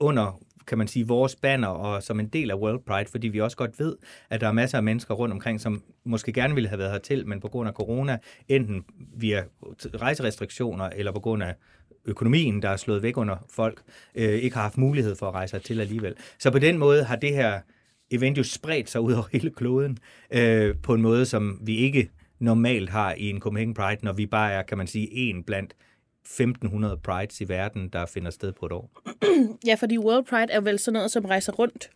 under 0.00 0.40
kan 0.66 0.78
man 0.78 0.88
sige, 0.88 1.06
vores 1.06 1.36
banner 1.36 1.68
og 1.68 2.02
som 2.02 2.20
en 2.20 2.28
del 2.28 2.50
af 2.50 2.54
World 2.54 2.84
Pride, 2.86 3.10
fordi 3.10 3.28
vi 3.28 3.40
også 3.40 3.56
godt 3.56 3.78
ved, 3.78 3.96
at 4.30 4.40
der 4.40 4.48
er 4.48 4.52
masser 4.52 4.78
af 4.78 4.84
mennesker 4.84 5.14
rundt 5.14 5.32
omkring, 5.32 5.60
som 5.60 5.82
måske 6.04 6.32
gerne 6.32 6.54
ville 6.54 6.68
have 6.68 6.78
været 6.78 6.92
hertil, 6.92 7.26
men 7.26 7.40
på 7.40 7.48
grund 7.48 7.68
af 7.68 7.74
corona, 7.74 8.18
enten 8.48 8.84
via 9.16 9.44
rejserestriktioner 9.94 10.84
eller 10.84 11.12
på 11.12 11.20
grund 11.20 11.42
af 11.42 11.54
økonomien, 12.06 12.62
der 12.62 12.68
er 12.68 12.76
slået 12.76 13.02
væk 13.02 13.16
under 13.16 13.36
folk, 13.50 13.82
øh, 14.14 14.28
ikke 14.28 14.56
har 14.56 14.62
haft 14.62 14.78
mulighed 14.78 15.16
for 15.16 15.28
at 15.28 15.34
rejse 15.34 15.58
til 15.58 15.80
alligevel. 15.80 16.14
Så 16.38 16.50
på 16.50 16.58
den 16.58 16.78
måde 16.78 17.04
har 17.04 17.16
det 17.16 17.34
her 17.34 17.60
event 18.10 18.38
jo 18.38 18.42
spredt 18.42 18.90
sig 18.90 19.00
ud 19.00 19.12
over 19.12 19.24
hele 19.32 19.50
kloden 19.50 19.98
øh, 20.30 20.74
på 20.82 20.94
en 20.94 21.02
måde, 21.02 21.26
som 21.26 21.60
vi 21.62 21.76
ikke 21.76 22.10
normalt 22.38 22.90
har 22.90 23.14
i 23.14 23.30
en 23.30 23.40
Copenhagen 23.40 23.74
Pride, 23.74 23.98
når 24.02 24.12
vi 24.12 24.26
bare 24.26 24.52
er, 24.52 24.62
kan 24.62 24.78
man 24.78 24.86
sige, 24.86 25.08
en 25.12 25.44
blandt 25.44 25.76
1500 26.24 26.96
prides 26.96 27.40
i 27.40 27.48
verden, 27.48 27.88
der 27.88 28.06
finder 28.06 28.30
sted 28.30 28.52
på 28.52 28.66
et 28.66 28.72
år. 28.72 28.90
Ja, 29.66 29.74
fordi 29.74 29.98
World 29.98 30.24
Pride 30.24 30.52
er 30.52 30.60
vel 30.60 30.78
sådan 30.78 30.92
noget, 30.92 31.10
som 31.10 31.24
rejser 31.24 31.52
rundt 31.52 31.90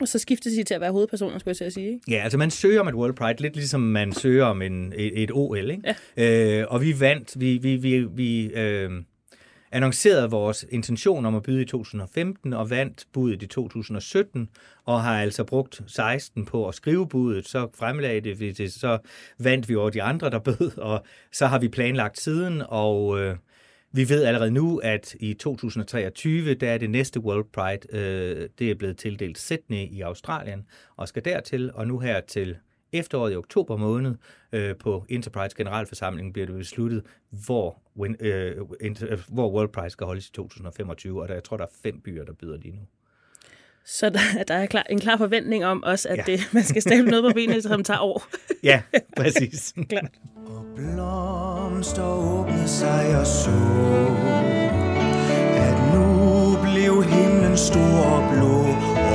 og 0.00 0.08
så 0.08 0.18
skiftes 0.18 0.52
I 0.52 0.64
til 0.64 0.74
at 0.74 0.80
være 0.80 0.92
hovedpersoner, 0.92 1.38
skulle 1.38 1.56
jeg 1.60 1.72
sige. 1.72 2.00
Ja, 2.08 2.16
altså 2.16 2.38
man 2.38 2.50
søger 2.50 2.80
om 2.80 2.88
et 2.88 2.94
World 2.94 3.14
Pride, 3.14 3.42
lidt 3.42 3.56
ligesom 3.56 3.80
man 3.80 4.12
søger 4.12 4.44
om 4.44 4.62
en, 4.62 4.92
et, 4.96 5.22
et 5.22 5.30
OL. 5.32 5.70
Ikke? 5.70 5.94
Ja. 6.16 6.60
Øh, 6.60 6.66
og 6.70 6.82
vi 6.82 7.00
vandt, 7.00 7.40
vi, 7.40 7.58
vi, 7.58 7.76
vi, 7.76 7.98
vi 7.98 8.46
øh, 8.46 8.90
annoncerede 9.72 10.30
vores 10.30 10.64
intention 10.70 11.26
om 11.26 11.34
at 11.34 11.42
byde 11.42 11.62
i 11.62 11.64
2015 11.64 12.52
og 12.52 12.70
vandt 12.70 13.06
budet 13.12 13.42
i 13.42 13.46
2017 13.46 14.48
og 14.84 15.02
har 15.02 15.20
altså 15.20 15.44
brugt 15.44 15.80
16 15.86 16.44
på 16.44 16.68
at 16.68 16.74
skrive 16.74 17.08
budet. 17.08 17.48
Så 17.48 17.68
fremlagde 17.74 18.20
det, 18.20 18.58
det 18.58 18.72
så 18.72 18.98
vandt 19.38 19.68
vi 19.68 19.76
over 19.76 19.90
de 19.90 20.02
andre, 20.02 20.30
der 20.30 20.38
bød, 20.38 20.78
og 20.78 21.04
så 21.32 21.46
har 21.46 21.58
vi 21.58 21.68
planlagt 21.68 22.20
siden, 22.20 22.62
og 22.68 23.20
øh, 23.20 23.36
vi 23.92 24.08
ved 24.08 24.24
allerede 24.24 24.50
nu, 24.50 24.78
at 24.78 25.14
i 25.20 25.34
2023, 25.34 26.54
der 26.54 26.70
er 26.70 26.78
det 26.78 26.90
næste 26.90 27.20
World 27.20 27.46
Pride, 27.52 27.96
øh, 27.98 28.48
det 28.58 28.70
er 28.70 28.74
blevet 28.74 28.98
tildelt 28.98 29.38
Sydney 29.38 29.88
i 29.90 30.00
Australien, 30.00 30.66
og 30.96 31.08
skal 31.08 31.24
dertil, 31.24 31.70
og 31.74 31.86
nu 31.86 31.98
her 31.98 32.20
til 32.20 32.56
efteråret 32.92 33.32
i 33.32 33.36
oktober 33.36 33.76
måned 33.76 34.14
øh, 34.52 34.76
på 34.76 35.04
Enterprise 35.08 35.56
generalforsamlingen 35.56 36.32
bliver 36.32 36.46
det 36.46 36.56
besluttet, 36.56 37.02
hvor, 37.30 37.82
win, 37.96 38.16
øh, 38.20 38.56
inter, 38.80 39.16
hvor 39.28 39.50
World 39.50 39.68
Pride 39.68 39.90
skal 39.90 40.06
holdes 40.06 40.28
i 40.28 40.32
2025, 40.32 41.22
og 41.22 41.28
der, 41.28 41.34
jeg 41.34 41.44
tror, 41.44 41.56
der 41.56 41.64
er 41.64 41.70
fem 41.82 42.00
byer, 42.00 42.24
der 42.24 42.32
byder 42.32 42.56
lige 42.56 42.74
nu. 42.74 42.82
Så 43.84 44.10
der, 44.10 44.44
der 44.48 44.54
er 44.54 44.66
klar, 44.66 44.86
en 44.90 45.00
klar 45.00 45.16
forventning 45.16 45.64
om 45.64 45.82
også, 45.82 46.08
at 46.08 46.18
ja. 46.18 46.22
det, 46.32 46.40
man 46.52 46.64
skal 46.64 46.82
stable 46.82 47.10
noget 47.10 47.24
på 47.24 47.34
benene, 47.34 47.62
som 47.62 47.84
tager 47.84 48.00
år. 48.00 48.26
ja, 48.62 48.82
præcis. 49.16 49.74
Klart. 49.90 50.10
Og 50.46 50.66
blomster 50.76 52.04
åbnede 52.04 52.68
sig 52.68 53.18
og 53.20 53.26
så, 53.26 53.50
at 55.66 55.94
nu 55.94 56.06
blev 56.62 57.04
himlen 57.04 57.56
stor 57.56 58.04
og 58.14 58.34
blå, 58.34 58.58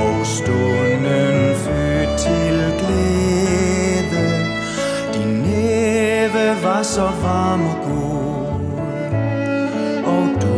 og 0.00 0.26
stunden 0.26 0.83
så 6.84 7.02
varm 7.02 7.60
og 7.66 7.76
god, 7.86 8.44
og 10.12 10.24
du 10.42 10.56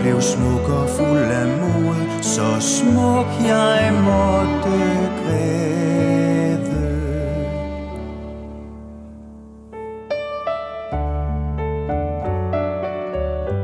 blev 0.00 0.20
smuk 0.20 0.68
og 0.68 0.88
fuld 0.88 1.30
af 1.40 1.46
mod, 1.48 2.22
så 2.22 2.48
smuk 2.60 3.26
jeg 3.48 3.92
måtte 4.08 4.78
græde. 5.20 5.64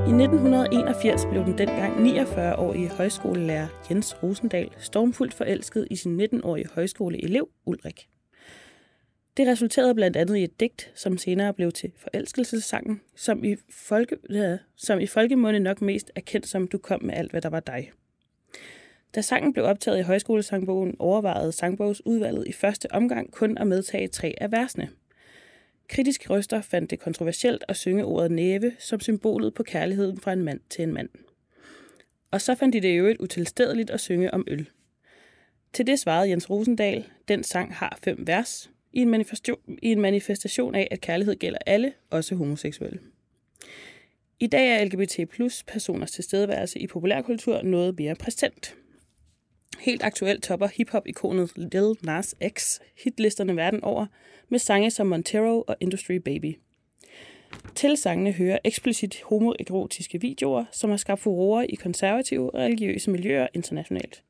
I 0.07 0.13
1981 0.13 1.27
blev 1.31 1.45
den 1.45 1.59
dengang 1.59 1.93
49-årige 1.97 2.89
højskolelærer 2.89 3.67
Jens 3.91 4.23
Rosendal 4.23 4.71
stormfuldt 4.79 5.35
forelsket 5.35 5.87
i 5.91 5.97
sin 5.97 6.21
19-årige 6.21 6.69
højskoleelev 6.75 7.49
Ulrik. 7.67 8.10
Det 9.40 9.48
resulterede 9.48 9.94
blandt 9.94 10.16
andet 10.16 10.37
i 10.37 10.44
et 10.44 10.61
digt, 10.61 10.92
som 10.94 11.18
senere 11.18 11.55
blev 11.55 11.72
til 11.72 11.92
forelskelsessangen, 11.96 13.00
som 13.16 13.44
i, 13.44 13.57
folke, 13.70 14.16
ja, 14.31 14.59
som 14.76 15.00
i 15.00 15.07
folkemunde 15.07 15.61
nok 15.61 15.81
mest 15.83 16.11
er 16.14 16.20
kendt 16.20 16.48
som 16.48 16.68
Du 16.68 16.79
kom 16.79 17.05
med 17.05 17.14
alt, 17.14 17.31
hvad 17.31 17.40
der 17.40 17.48
var 17.48 17.61
dig. 17.61 17.90
Da 19.14 19.20
sangen 19.20 19.53
blev 19.53 19.64
optaget 19.64 19.98
i 19.98 20.03
højskolesangbogen, 20.03 20.96
overvejede 20.98 21.53
sangbogsudvalget 21.53 22.48
i 22.48 22.53
første 22.53 22.92
omgang 22.92 23.33
kun 23.33 23.59
at 23.59 23.66
medtage 23.66 24.09
tre 24.09 24.35
af 24.40 24.53
versene. 24.53 24.88
Kritiske 25.88 26.29
røster 26.29 26.61
fandt 26.61 26.90
det 26.90 27.00
kontroversielt 27.00 27.64
at 27.68 27.76
synge 27.76 28.05
ordet 28.05 28.31
næve 28.31 28.72
som 28.79 29.00
symbolet 29.00 29.55
på 29.55 29.62
kærligheden 29.62 30.20
fra 30.20 30.33
en 30.33 30.42
mand 30.42 30.61
til 30.70 30.83
en 30.83 30.94
mand. 30.94 31.09
Og 32.31 32.40
så 32.40 32.55
fandt 32.55 32.72
de 32.72 32.81
det 32.81 32.88
i 32.88 32.96
øvrigt 32.96 33.20
utilstedeligt 33.20 33.90
at 33.90 34.00
synge 34.00 34.35
om 34.35 34.44
øl. 34.48 34.70
Til 35.72 35.87
det 35.87 35.98
svarede 35.98 36.31
Jens 36.31 36.50
Rosendal, 36.50 37.05
den 37.29 37.44
sang 37.44 37.74
har 37.74 37.98
fem 38.03 38.26
vers, 38.26 38.70
i 38.92 39.00
en, 39.00 39.09
manifestation, 39.09 39.79
i 39.83 39.92
en 39.92 40.00
manifestation 40.00 40.74
af, 40.74 40.88
at 40.90 41.00
kærlighed 41.00 41.37
gælder 41.37 41.59
alle, 41.66 41.92
også 42.11 42.35
homoseksuelle. 42.35 42.98
I 44.40 44.46
dag 44.46 44.68
er 44.68 44.85
LGBT 44.85 45.31
plus 45.31 45.62
personers 45.62 46.11
tilstedeværelse 46.11 46.79
i 46.79 46.87
populærkultur 46.87 47.62
noget 47.62 47.98
mere 47.98 48.14
præsent. 48.14 48.74
Helt 49.81 50.03
aktuelt 50.03 50.42
topper 50.42 50.66
hiphop-ikonet 50.66 51.53
Lil 51.57 51.96
Nas 52.03 52.35
X 52.48 52.79
hitlisterne 53.05 53.57
verden 53.57 53.85
over 53.85 54.07
med 54.48 54.59
sange 54.59 54.90
som 54.90 55.07
Montero 55.07 55.64
og 55.66 55.76
Industry 55.81 56.14
Baby. 56.14 56.57
Til 57.74 57.96
sangene 57.96 58.33
hører 58.33 58.59
eksplicit 58.64 59.22
homoerotiske 59.24 60.20
videoer, 60.20 60.64
som 60.72 60.90
har 60.90 60.96
skabt 60.96 61.20
furore 61.20 61.70
i 61.70 61.74
konservative 61.74 62.55
og 62.55 62.61
religiøse 62.61 63.11
miljøer 63.11 63.46
internationalt. 63.55 64.22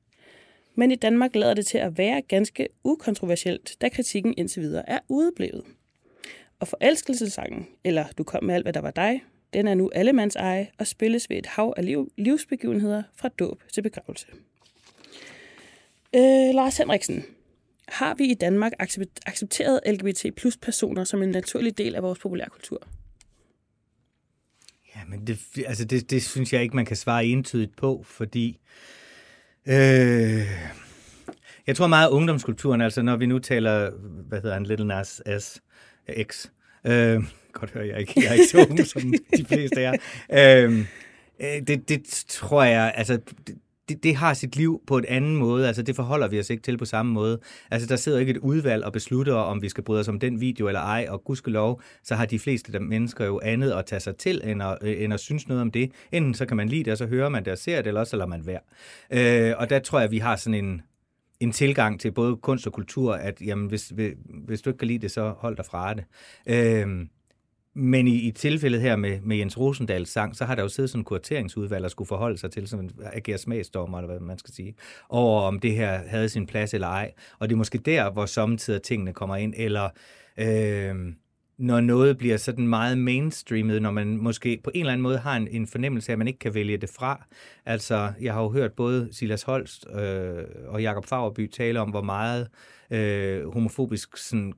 Men 0.75 0.91
i 0.91 0.95
Danmark 0.95 1.37
lader 1.37 1.55
det 1.55 1.67
til 1.67 1.79
at 1.79 1.99
være 1.99 2.23
ganske 2.23 2.69
ukontroversielt, 2.85 3.77
da 3.81 3.89
kritikken 3.89 4.35
indtil 4.37 4.63
videre 4.63 4.91
er 4.91 4.99
udeblevet. 5.09 5.65
Og 6.61 6.69
forelskelsesangen, 6.69 7.67
eller 7.85 8.05
Du 8.19 8.25
kom 8.25 8.45
med 8.45 8.55
alt, 8.55 8.65
hvad 8.65 8.73
der 8.73 8.81
var 8.81 8.91
dig, 8.91 9.23
den 9.53 9.69
er 9.69 9.75
nu 9.75 9.91
allemands 9.95 10.37
eje 10.37 10.71
og 10.79 10.87
spilles 10.87 11.31
ved 11.31 11.37
et 11.37 11.47
hav 11.47 11.75
af 11.77 11.85
liv, 11.85 12.13
livsbegivenheder 12.19 13.03
fra 13.17 13.29
dåb 13.29 13.63
til 13.73 13.83
begravelse. 13.83 14.27
Øh, 16.17 16.55
Lars 16.55 16.77
Henriksen, 16.77 17.25
har 17.89 18.15
vi 18.15 18.25
i 18.25 18.35
Danmark 18.35 18.73
accepteret 19.27 19.81
LGBT 19.87 20.37
plus 20.37 20.57
personer 20.57 21.05
som 21.05 21.23
en 21.23 21.29
naturlig 21.29 21.79
del 21.79 21.95
af 21.95 22.03
vores 22.03 22.19
populærkultur? 22.19 22.89
Ja, 24.97 25.01
men 25.09 25.27
det, 25.27 25.39
altså 25.67 25.85
det, 25.85 26.11
det 26.11 26.23
synes 26.23 26.53
jeg 26.53 26.63
ikke, 26.63 26.77
man 26.77 26.85
kan 26.85 26.97
svare 26.97 27.27
entydigt 27.27 27.77
på, 27.77 28.03
fordi 28.07 28.59
øh, 29.67 30.47
jeg 31.67 31.77
tror 31.77 31.87
meget 31.87 32.07
af 32.09 32.13
ungdomskulturen, 32.13 32.81
altså 32.81 33.03
når 33.03 33.17
vi 33.17 33.27
nu 33.27 33.39
taler, 33.39 33.91
hvad 34.29 34.41
hedder 34.41 34.55
han, 34.55 34.65
Little 34.65 34.87
Nas 34.87 35.23
S, 35.41 35.61
øh, 36.09 36.25
X, 36.25 36.47
øh, 36.87 37.23
godt 37.53 37.71
hører 37.71 37.85
jeg 37.85 38.01
ikke, 38.01 38.13
jeg 38.17 38.27
er 38.27 38.33
ikke 38.33 38.47
så 38.47 38.67
ung 38.71 38.87
som 38.87 39.15
de 39.37 39.45
fleste 39.45 39.83
er. 39.83 39.95
Øh, 40.33 40.79
øh 41.41 41.67
det, 41.67 41.89
det 41.89 42.25
tror 42.29 42.63
jeg, 42.63 42.93
altså 42.97 43.19
det, 43.47 43.57
det, 43.91 44.03
det 44.03 44.17
har 44.17 44.35
sit 44.35 44.57
liv 44.57 44.83
på 44.87 44.99
en 44.99 45.05
anden 45.09 45.37
måde. 45.37 45.67
Altså, 45.67 45.83
det 45.83 45.97
forholder 45.97 46.29
vi 46.29 46.41
os 46.41 46.51
ikke 46.51 46.63
til 46.63 46.79
på 46.79 46.85
samme 46.85 47.13
måde. 47.13 47.41
Altså, 47.71 47.89
der 47.89 47.97
sidder 47.97 48.19
ikke 48.19 48.31
et 48.31 48.39
udvalg 48.39 48.85
og 48.85 48.93
beslutter, 48.93 49.35
om 49.35 49.63
vi 49.63 49.69
skal 49.69 49.85
bryde 49.85 50.01
os 50.01 50.09
om 50.09 50.21
den 50.21 50.41
video 50.41 50.67
eller 50.67 50.81
ej, 50.81 51.07
og 51.09 51.25
gudskelov, 51.25 51.83
så 52.05 52.15
har 52.15 52.27
de 52.27 52.39
fleste 52.39 52.73
der 52.73 52.81
mennesker 52.81 53.27
jo 53.27 53.41
andet 53.43 53.73
at 53.73 53.87
tage 53.87 54.01
sig 54.01 54.17
til, 54.17 54.41
end 54.45 54.63
at, 54.63 54.79
øh, 54.83 55.03
end 55.03 55.15
at 55.15 55.21
synes 55.21 55.49
noget 55.49 55.61
om 55.61 55.71
det. 55.71 55.91
Enten 56.13 56.35
så 56.35 56.47
kan 56.47 56.57
man 56.57 56.69
lide 56.69 56.85
det, 56.85 56.93
og 56.93 56.99
så 56.99 57.07
hører 57.07 57.29
man 57.29 57.45
det 57.45 57.53
og 57.53 57.59
ser 57.59 57.77
det, 57.77 57.87
eller 57.87 58.01
også 58.01 58.17
lader 58.17 58.29
man 58.29 58.47
være. 58.47 58.61
Øh, 59.11 59.55
og 59.59 59.71
der 59.71 59.79
tror 59.79 60.01
jeg, 60.01 60.11
vi 60.11 60.19
har 60.19 60.37
sådan 60.37 60.65
en, 60.65 60.83
en 61.41 61.53
tilgang 61.53 62.01
til 62.01 62.13
både 62.13 62.37
kunst 62.37 62.67
og 62.67 62.73
kultur, 62.73 63.15
at 63.15 63.41
jamen, 63.41 63.67
hvis, 63.67 63.93
hvis 64.47 64.63
du 64.63 64.71
ikke 64.71 64.79
kan 64.79 64.89
lide 64.89 64.99
det, 64.99 65.11
så 65.11 65.35
hold 65.39 65.57
dig 65.57 65.65
fra 65.67 65.95
det. 65.95 66.05
Øh, 66.49 67.07
men 67.81 68.09
i, 68.09 68.15
i 68.15 68.31
tilfældet 68.31 68.81
her 68.81 68.97
med, 68.97 69.21
med 69.21 69.37
Jens 69.37 69.59
Rosendals 69.59 70.11
sang, 70.11 70.37
så 70.37 70.45
har 70.45 70.55
der 70.55 70.63
jo 70.63 70.69
siddet 70.69 70.91
sådan 70.91 71.01
en 71.01 71.05
kurateringsudvalg, 71.05 71.83
der 71.83 71.89
skulle 71.89 72.09
forholde 72.09 72.39
sig 72.39 72.51
til, 72.51 72.69
sådan 72.69 72.91
agere 73.13 73.39
smagsdommer, 73.39 73.99
eller 73.99 74.11
hvad 74.11 74.21
man 74.21 74.39
skal 74.39 74.55
sige, 74.55 74.75
over 75.09 75.43
om 75.43 75.61
det 75.61 75.75
her 75.75 76.01
havde 76.09 76.29
sin 76.29 76.47
plads 76.47 76.75
eller 76.75 76.87
ej. 76.87 77.13
Og 77.39 77.49
det 77.49 77.55
er 77.55 77.59
måske 77.59 77.79
der, 77.79 78.11
hvor 78.11 78.27
samtidig 78.27 78.83
tingene 78.83 79.13
kommer 79.13 79.37
ind, 79.37 79.55
eller 79.57 79.89
øh, 80.37 80.95
når 81.61 81.81
noget 81.81 82.19
bliver 82.19 82.37
sådan 82.37 82.69
meget 82.69 82.99
mainstreamet, 82.99 83.83
når 83.83 83.91
man 83.91 84.17
måske 84.17 84.61
på 84.65 84.71
en 84.75 84.81
eller 84.81 84.93
anden 84.93 85.03
måde 85.03 85.19
har 85.19 85.37
en, 85.37 85.49
en 85.49 85.67
fornemmelse 85.67 86.13
af, 86.13 86.15
at 86.15 86.19
man 86.19 86.29
ikke 86.29 86.39
kan 86.39 86.55
vælge 86.55 86.77
det 86.77 86.91
fra. 86.91 87.27
Altså, 87.67 88.13
jeg 88.21 88.35
har 88.35 88.43
jo 88.43 88.49
hørt 88.49 88.73
både 88.73 89.09
Silas 89.13 89.43
Holst 89.43 89.87
øh, 89.95 90.45
og 90.67 90.83
Jakob 90.83 91.07
Fagerby 91.07 91.51
tale 91.51 91.81
om, 91.81 91.91
hvor 91.91 92.03
meget 92.03 92.49
øh, 92.91 93.53
homofobisk 93.53 94.17
sådan, 94.17 94.53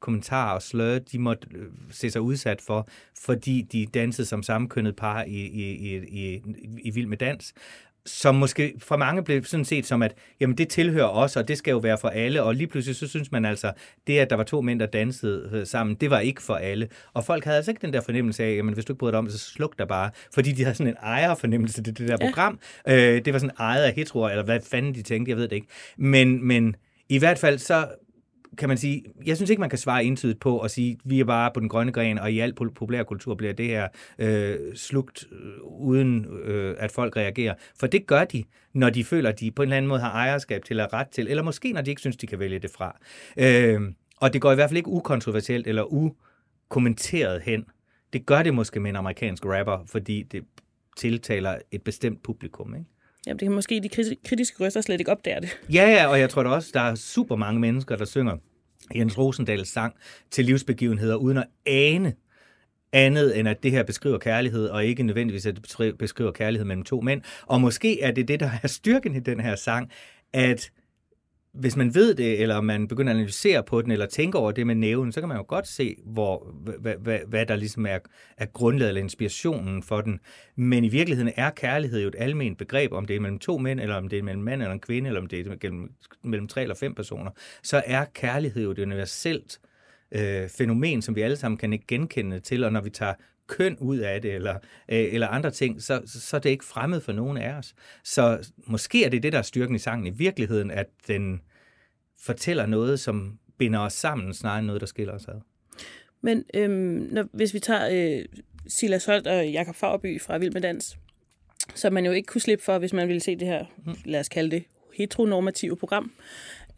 kommentar 0.00 0.54
og 0.54 0.62
slør, 0.62 0.98
de 0.98 1.18
måtte 1.18 1.48
øh, 1.54 1.66
se 1.90 2.10
sig 2.10 2.20
udsat 2.20 2.60
for, 2.60 2.88
fordi 3.24 3.62
de 3.62 3.86
dansede 3.86 4.26
som 4.26 4.42
samkønnet 4.42 4.96
par 4.96 5.22
i, 5.22 5.46
i, 5.46 5.72
i, 5.72 5.96
i, 5.96 6.42
i 6.82 6.90
Vild 6.90 7.06
med 7.06 7.16
Dans 7.16 7.54
som 8.06 8.34
måske 8.34 8.74
for 8.78 8.96
mange 8.96 9.24
blev 9.24 9.44
sådan 9.44 9.64
set 9.64 9.86
som, 9.86 10.02
at 10.02 10.14
jamen, 10.40 10.58
det 10.58 10.68
tilhører 10.68 11.08
os, 11.08 11.36
og 11.36 11.48
det 11.48 11.58
skal 11.58 11.70
jo 11.70 11.78
være 11.78 11.98
for 11.98 12.08
alle, 12.08 12.42
og 12.42 12.54
lige 12.54 12.66
pludselig 12.66 12.96
så 12.96 13.08
synes 13.08 13.32
man 13.32 13.44
altså, 13.44 13.72
det 14.06 14.18
at 14.18 14.30
der 14.30 14.36
var 14.36 14.44
to 14.44 14.60
mænd, 14.60 14.80
der 14.80 14.86
dansede 14.86 15.50
øh, 15.52 15.66
sammen, 15.66 15.96
det 15.96 16.10
var 16.10 16.20
ikke 16.20 16.42
for 16.42 16.54
alle. 16.54 16.88
Og 17.14 17.24
folk 17.24 17.44
havde 17.44 17.56
altså 17.56 17.70
ikke 17.70 17.86
den 17.86 17.92
der 17.92 18.00
fornemmelse 18.00 18.44
af, 18.44 18.56
jamen 18.56 18.74
hvis 18.74 18.84
du 18.84 18.92
ikke 18.92 18.98
bryder 18.98 19.10
dig 19.10 19.18
om 19.18 19.30
så 19.30 19.38
sluk 19.38 19.78
der 19.78 19.84
bare, 19.84 20.10
fordi 20.34 20.52
de 20.52 20.62
havde 20.64 20.76
sådan 20.76 20.92
en 20.92 20.96
ejerfornemmelse 21.02 21.82
til 21.82 21.98
det 21.98 22.08
der 22.08 22.16
ja. 22.20 22.26
program. 22.26 22.58
Øh, 22.88 23.24
det 23.24 23.32
var 23.32 23.38
sådan 23.38 23.56
ejet 23.58 23.84
af 23.84 23.92
heteroer, 23.92 24.30
eller 24.30 24.44
hvad 24.44 24.60
fanden 24.70 24.94
de 24.94 25.02
tænkte, 25.02 25.30
jeg 25.30 25.36
ved 25.36 25.48
det 25.48 25.56
ikke. 25.56 25.68
Men, 25.96 26.46
men 26.46 26.76
i 27.08 27.18
hvert 27.18 27.38
fald 27.38 27.58
så 27.58 27.86
kan 28.58 28.68
man 28.68 28.78
sige, 28.78 29.04
jeg 29.26 29.36
synes 29.36 29.50
ikke, 29.50 29.60
man 29.60 29.70
kan 29.70 29.78
svare 29.78 30.04
entydigt 30.04 30.40
på 30.40 30.58
og 30.58 30.70
sige, 30.70 30.98
vi 31.04 31.20
er 31.20 31.24
bare 31.24 31.50
på 31.54 31.60
den 31.60 31.68
grønne 31.68 31.92
gren, 31.92 32.18
og 32.18 32.32
i 32.32 32.38
al 32.38 32.54
populærkultur 32.54 33.34
bliver 33.34 33.52
det 33.52 33.66
her 33.66 33.88
øh, 34.18 34.58
slugt, 34.74 35.26
øh, 35.32 35.62
uden 35.62 36.26
øh, 36.44 36.76
at 36.78 36.92
folk 36.92 37.16
reagerer. 37.16 37.54
For 37.80 37.86
det 37.86 38.06
gør 38.06 38.24
de, 38.24 38.44
når 38.72 38.90
de 38.90 39.04
føler, 39.04 39.28
at 39.28 39.40
de 39.40 39.50
på 39.50 39.62
en 39.62 39.66
eller 39.66 39.76
anden 39.76 39.88
måde 39.88 40.00
har 40.00 40.10
ejerskab 40.10 40.64
til 40.64 40.80
at 40.80 40.92
ret 40.92 41.08
til, 41.08 41.28
eller 41.28 41.42
måske 41.42 41.72
når 41.72 41.82
de 41.82 41.90
ikke 41.90 42.00
synes, 42.00 42.16
de 42.16 42.26
kan 42.26 42.38
vælge 42.38 42.58
det 42.58 42.70
fra. 42.70 42.98
Øh, 43.36 43.80
og 44.16 44.32
det 44.32 44.40
går 44.40 44.52
i 44.52 44.54
hvert 44.54 44.70
fald 44.70 44.76
ikke 44.76 44.90
ukontroversielt 44.90 45.66
eller 45.66 45.84
ukommenteret 45.92 47.42
hen. 47.42 47.64
Det 48.12 48.26
gør 48.26 48.42
det 48.42 48.54
måske 48.54 48.80
med 48.80 48.90
en 48.90 48.96
amerikansk 48.96 49.44
rapper, 49.46 49.84
fordi 49.86 50.22
det 50.22 50.44
tiltaler 50.96 51.58
et 51.70 51.82
bestemt 51.82 52.22
publikum. 52.22 52.74
Ikke? 52.74 52.86
Jamen, 53.26 53.38
det 53.38 53.46
kan 53.46 53.54
måske 53.54 53.80
de 53.80 54.16
kritiske 54.24 54.64
røster 54.64 54.80
slet 54.80 55.00
ikke 55.00 55.10
opdage 55.10 55.40
det. 55.40 55.58
Ja, 55.72 55.90
ja, 55.90 56.06
og 56.06 56.20
jeg 56.20 56.30
tror 56.30 56.42
da 56.42 56.48
også, 56.48 56.70
der 56.74 56.80
er 56.80 56.94
super 56.94 57.36
mange 57.36 57.60
mennesker, 57.60 57.96
der 57.96 58.04
synger 58.04 58.36
Jens 58.94 59.18
Rosendals 59.18 59.68
sang 59.68 59.94
til 60.30 60.44
livsbegivenheder, 60.44 61.16
uden 61.16 61.38
at 61.38 61.46
ane, 61.66 62.14
andet 62.92 63.38
end 63.38 63.48
at 63.48 63.62
det 63.62 63.70
her 63.70 63.82
beskriver 63.82 64.18
kærlighed, 64.18 64.68
og 64.68 64.84
ikke 64.84 65.02
nødvendigvis 65.02 65.46
at 65.46 65.56
det 65.78 65.98
beskriver 65.98 66.32
kærlighed 66.32 66.66
mellem 66.66 66.84
to 66.84 67.00
mænd. 67.00 67.22
Og 67.46 67.60
måske 67.60 68.00
er 68.00 68.10
det 68.10 68.28
det, 68.28 68.40
der 68.40 68.50
er 68.62 68.68
styrken 68.68 69.14
i 69.14 69.20
den 69.20 69.40
her 69.40 69.56
sang, 69.56 69.90
at 70.32 70.70
hvis 71.54 71.76
man 71.76 71.94
ved 71.94 72.14
det, 72.14 72.40
eller 72.40 72.60
man 72.60 72.88
begynder 72.88 73.12
at 73.12 73.16
analysere 73.16 73.62
på 73.62 73.82
den, 73.82 73.90
eller 73.90 74.06
tænker 74.06 74.38
over 74.38 74.52
det 74.52 74.66
med 74.66 74.74
næven, 74.74 75.12
så 75.12 75.20
kan 75.20 75.28
man 75.28 75.38
jo 75.38 75.44
godt 75.48 75.68
se, 75.68 75.96
hvor, 76.04 76.54
hvad, 76.80 76.94
hvad, 77.00 77.18
hvad 77.26 77.46
der 77.46 77.56
ligesom 77.56 77.86
er, 77.86 77.98
er 78.36 78.46
grundlaget 78.46 78.88
eller 78.88 79.02
inspirationen 79.02 79.82
for 79.82 80.00
den. 80.00 80.20
Men 80.56 80.84
i 80.84 80.88
virkeligheden 80.88 81.32
er 81.36 81.50
kærlighed 81.50 82.02
jo 82.02 82.08
et 82.08 82.14
almindeligt 82.18 82.58
begreb, 82.58 82.92
om 82.92 83.06
det 83.06 83.16
er 83.16 83.20
mellem 83.20 83.38
to 83.38 83.58
mænd, 83.58 83.80
eller 83.80 83.94
om 83.94 84.08
det 84.08 84.18
er 84.18 84.22
mellem 84.22 84.42
mand 84.42 84.62
eller 84.62 84.72
en 84.72 84.80
kvinde, 84.80 85.08
eller 85.08 85.20
om 85.20 85.26
det 85.26 85.40
er 85.40 85.44
mellem, 85.70 85.92
mellem 86.22 86.48
tre 86.48 86.62
eller 86.62 86.74
fem 86.74 86.94
personer. 86.94 87.30
Så 87.62 87.82
er 87.86 88.04
kærlighed 88.04 88.62
jo 88.62 88.70
et 88.70 88.78
universelt 88.78 89.58
øh, 90.12 90.48
fænomen, 90.48 91.02
som 91.02 91.16
vi 91.16 91.20
alle 91.20 91.36
sammen 91.36 91.58
kan 91.58 91.80
genkende 91.88 92.40
til, 92.40 92.64
og 92.64 92.72
når 92.72 92.80
vi 92.80 92.90
tager 92.90 93.14
køn 93.46 93.76
ud 93.80 93.98
af 93.98 94.22
det, 94.22 94.34
eller, 94.34 94.54
øh, 94.88 95.14
eller 95.14 95.28
andre 95.28 95.50
ting, 95.50 95.82
så, 95.82 96.02
så 96.06 96.36
er 96.36 96.40
det 96.40 96.50
ikke 96.50 96.64
fremmed 96.64 97.00
for 97.00 97.12
nogen 97.12 97.36
af 97.36 97.52
os. 97.52 97.74
Så 98.04 98.50
måske 98.66 99.04
er 99.04 99.08
det 99.08 99.22
det, 99.22 99.32
der 99.32 99.38
er 99.38 99.42
styrken 99.42 99.76
i 99.76 99.78
sangen 99.78 100.06
i 100.06 100.16
virkeligheden, 100.16 100.70
at 100.70 100.86
den 101.08 101.40
fortæller 102.20 102.66
noget, 102.66 103.00
som 103.00 103.38
binder 103.58 103.78
os 103.80 103.92
sammen, 103.92 104.34
snarere 104.34 104.58
end 104.58 104.66
noget, 104.66 104.80
der 104.80 104.86
skiller 104.86 105.12
os 105.12 105.28
ad. 105.28 105.40
Men 106.20 106.44
øhm, 106.54 107.08
når, 107.10 107.26
hvis 107.32 107.54
vi 107.54 107.58
tager 107.58 108.18
øh, 108.18 108.24
Silas 108.68 109.04
Holt 109.04 109.26
og 109.26 109.48
Jakob 109.48 109.74
Fagerby 109.74 110.20
fra 110.20 110.38
Vild 110.38 110.52
med 110.52 110.60
Dans, 110.60 110.96
som 111.74 111.92
man 111.92 112.06
jo 112.06 112.12
ikke 112.12 112.26
kunne 112.26 112.40
slippe 112.40 112.64
for, 112.64 112.78
hvis 112.78 112.92
man 112.92 113.08
ville 113.08 113.20
se 113.20 113.36
det 113.36 113.48
her, 113.48 113.64
mm. 113.86 113.94
lad 114.04 114.20
os 114.20 114.28
kalde 114.28 114.50
det, 114.50 114.64
heteronormative 114.94 115.76
program. 115.76 116.12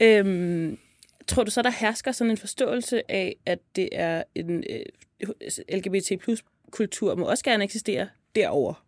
Øhm, 0.03 0.79
tror 1.27 1.45
du 1.45 1.51
så, 1.51 1.63
der 1.63 1.71
hersker 1.71 2.13
sådan 2.13 2.31
en 2.31 2.37
forståelse 2.37 3.11
af, 3.11 3.37
at 3.47 3.59
det 3.77 3.89
er 3.93 4.23
en 4.35 4.65
øh, 4.71 4.81
LGBT 5.73 6.21
plus 6.21 6.45
kultur 6.71 7.15
må 7.15 7.25
også 7.25 7.45
gerne 7.45 7.65
eksistere 7.65 8.09
derover. 8.35 8.85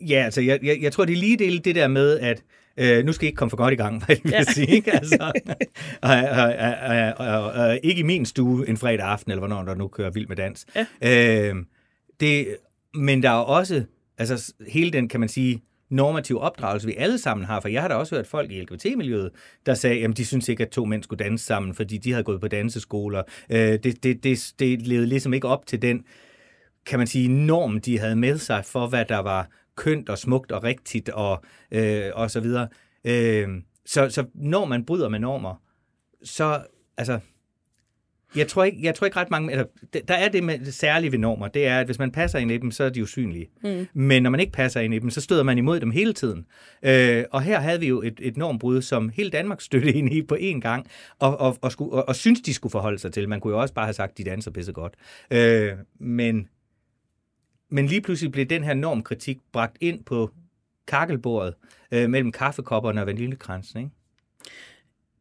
Ja, 0.00 0.22
altså 0.24 0.40
jeg, 0.40 0.58
jeg, 0.62 0.78
jeg 0.82 0.92
tror, 0.92 1.04
det 1.04 1.12
er 1.12 1.16
lige 1.16 1.36
del 1.36 1.64
det 1.64 1.74
der 1.74 1.88
med, 1.88 2.18
at 2.18 2.42
øh, 2.76 3.04
nu 3.04 3.12
skal 3.12 3.24
I 3.24 3.28
ikke 3.28 3.36
komme 3.36 3.50
for 3.50 3.56
godt 3.56 3.72
i 3.72 3.76
gang, 3.76 3.98
hvad 4.04 4.16
jeg 4.24 4.32
ja. 4.32 4.42
sige. 4.42 4.66
Ikke? 4.66 4.92
Altså, 4.92 5.32
og, 6.02 6.10
og, 6.10 6.54
og, 7.18 7.42
og, 7.42 7.52
og, 7.52 7.78
ikke 7.82 8.00
i 8.00 8.02
min 8.02 8.26
stue 8.26 8.68
en 8.68 8.76
fredag 8.76 9.06
aften, 9.06 9.32
eller 9.32 9.40
hvornår 9.40 9.62
der 9.62 9.74
nu 9.74 9.88
kører 9.88 10.10
vild 10.10 10.26
med 10.26 10.36
dans. 10.36 10.66
Ja. 11.02 11.50
Øh, 11.50 11.56
det, 12.20 12.56
men 12.94 13.22
der 13.22 13.30
er 13.30 13.34
også, 13.34 13.84
altså 14.18 14.54
hele 14.68 14.90
den, 14.90 15.08
kan 15.08 15.20
man 15.20 15.28
sige, 15.28 15.62
normativ 15.90 16.38
opdragelse, 16.40 16.86
vi 16.86 16.94
alle 16.98 17.18
sammen 17.18 17.46
har. 17.46 17.60
For 17.60 17.68
jeg 17.68 17.82
har 17.82 17.88
da 17.88 17.94
også 17.94 18.14
hørt 18.14 18.26
folk 18.26 18.50
i 18.50 18.60
LGBT-miljøet, 18.60 19.30
der 19.66 19.74
sagde, 19.74 20.04
at 20.04 20.16
de 20.16 20.24
synes 20.24 20.48
ikke, 20.48 20.62
at 20.62 20.70
to 20.70 20.84
mænd 20.84 21.02
skulle 21.02 21.24
danse 21.24 21.44
sammen, 21.44 21.74
fordi 21.74 21.98
de 21.98 22.12
havde 22.12 22.24
gået 22.24 22.40
på 22.40 22.48
danseskoler. 22.48 23.22
Øh, 23.50 23.58
det, 23.58 24.02
det, 24.02 24.24
det, 24.24 24.52
det 24.58 24.86
levede 24.86 25.06
ligesom 25.06 25.34
ikke 25.34 25.48
op 25.48 25.66
til 25.66 25.82
den, 25.82 26.04
kan 26.86 26.98
man 26.98 27.06
sige, 27.06 27.28
norm, 27.28 27.80
de 27.80 27.98
havde 27.98 28.16
med 28.16 28.38
sig 28.38 28.64
for, 28.64 28.86
hvad 28.86 29.04
der 29.04 29.18
var 29.18 29.48
kønt 29.76 30.08
og 30.08 30.18
smukt 30.18 30.52
og 30.52 30.64
rigtigt 30.64 31.08
og, 31.08 31.44
øh, 31.70 32.10
og 32.14 32.30
så 32.30 32.40
videre. 32.40 32.68
Øh, 33.04 33.48
så, 33.86 34.10
så 34.10 34.24
når 34.34 34.64
man 34.64 34.84
bryder 34.84 35.08
med 35.08 35.18
normer, 35.18 35.62
så, 36.22 36.60
altså, 36.96 37.20
jeg 38.36 38.48
tror 38.48 38.64
ikke, 38.64 38.78
jeg 38.82 38.94
tror 38.94 39.04
ikke 39.04 39.16
ret 39.16 39.30
mange... 39.30 39.52
Altså, 39.52 39.66
der 40.08 40.14
er 40.14 40.28
det 40.28 40.44
med 40.44 40.58
det 40.58 40.74
særlige 40.74 41.12
ved 41.12 41.18
normer, 41.18 41.48
det 41.48 41.66
er, 41.66 41.80
at 41.80 41.86
hvis 41.86 41.98
man 41.98 42.10
passer 42.10 42.38
ind 42.38 42.50
i 42.50 42.58
dem, 42.58 42.70
så 42.70 42.84
er 42.84 42.88
de 42.88 43.02
usynlige. 43.02 43.48
Mm. 43.62 43.86
Men 43.94 44.22
når 44.22 44.30
man 44.30 44.40
ikke 44.40 44.52
passer 44.52 44.80
ind 44.80 44.94
i 44.94 44.98
dem, 44.98 45.10
så 45.10 45.20
støder 45.20 45.42
man 45.42 45.58
imod 45.58 45.80
dem 45.80 45.90
hele 45.90 46.12
tiden. 46.12 46.46
Øh, 46.82 47.24
og 47.30 47.42
her 47.42 47.60
havde 47.60 47.80
vi 47.80 47.88
jo 47.88 48.02
et, 48.02 48.20
et 48.22 48.36
normbrud, 48.36 48.82
som 48.82 49.08
hele 49.08 49.30
Danmark 49.30 49.60
støttede 49.60 49.92
ind 49.92 50.12
i 50.12 50.22
på 50.22 50.34
én 50.40 50.60
gang, 50.60 50.86
og, 51.18 51.40
og, 51.40 51.58
og, 51.60 51.72
skulle, 51.72 51.92
og, 51.92 52.08
og 52.08 52.16
synes, 52.16 52.40
de 52.40 52.54
skulle 52.54 52.70
forholde 52.70 52.98
sig 52.98 53.12
til. 53.12 53.28
Man 53.28 53.40
kunne 53.40 53.54
jo 53.54 53.60
også 53.60 53.74
bare 53.74 53.86
have 53.86 53.94
sagt, 53.94 54.18
de 54.18 54.24
danser 54.24 54.50
pisse 54.50 54.72
godt. 54.72 54.94
Øh, 55.30 55.72
men, 56.00 56.48
men 57.68 57.86
lige 57.86 58.00
pludselig 58.00 58.32
blev 58.32 58.46
den 58.46 58.64
her 58.64 58.74
normkritik 58.74 59.38
bragt 59.52 59.76
ind 59.80 60.04
på 60.04 60.30
kakkelbordet 60.86 61.54
øh, 61.92 62.10
mellem 62.10 62.32
kaffekopperne 62.32 63.00
og 63.00 63.06
vaniljekransen, 63.06 63.78
ikke? 63.78 63.90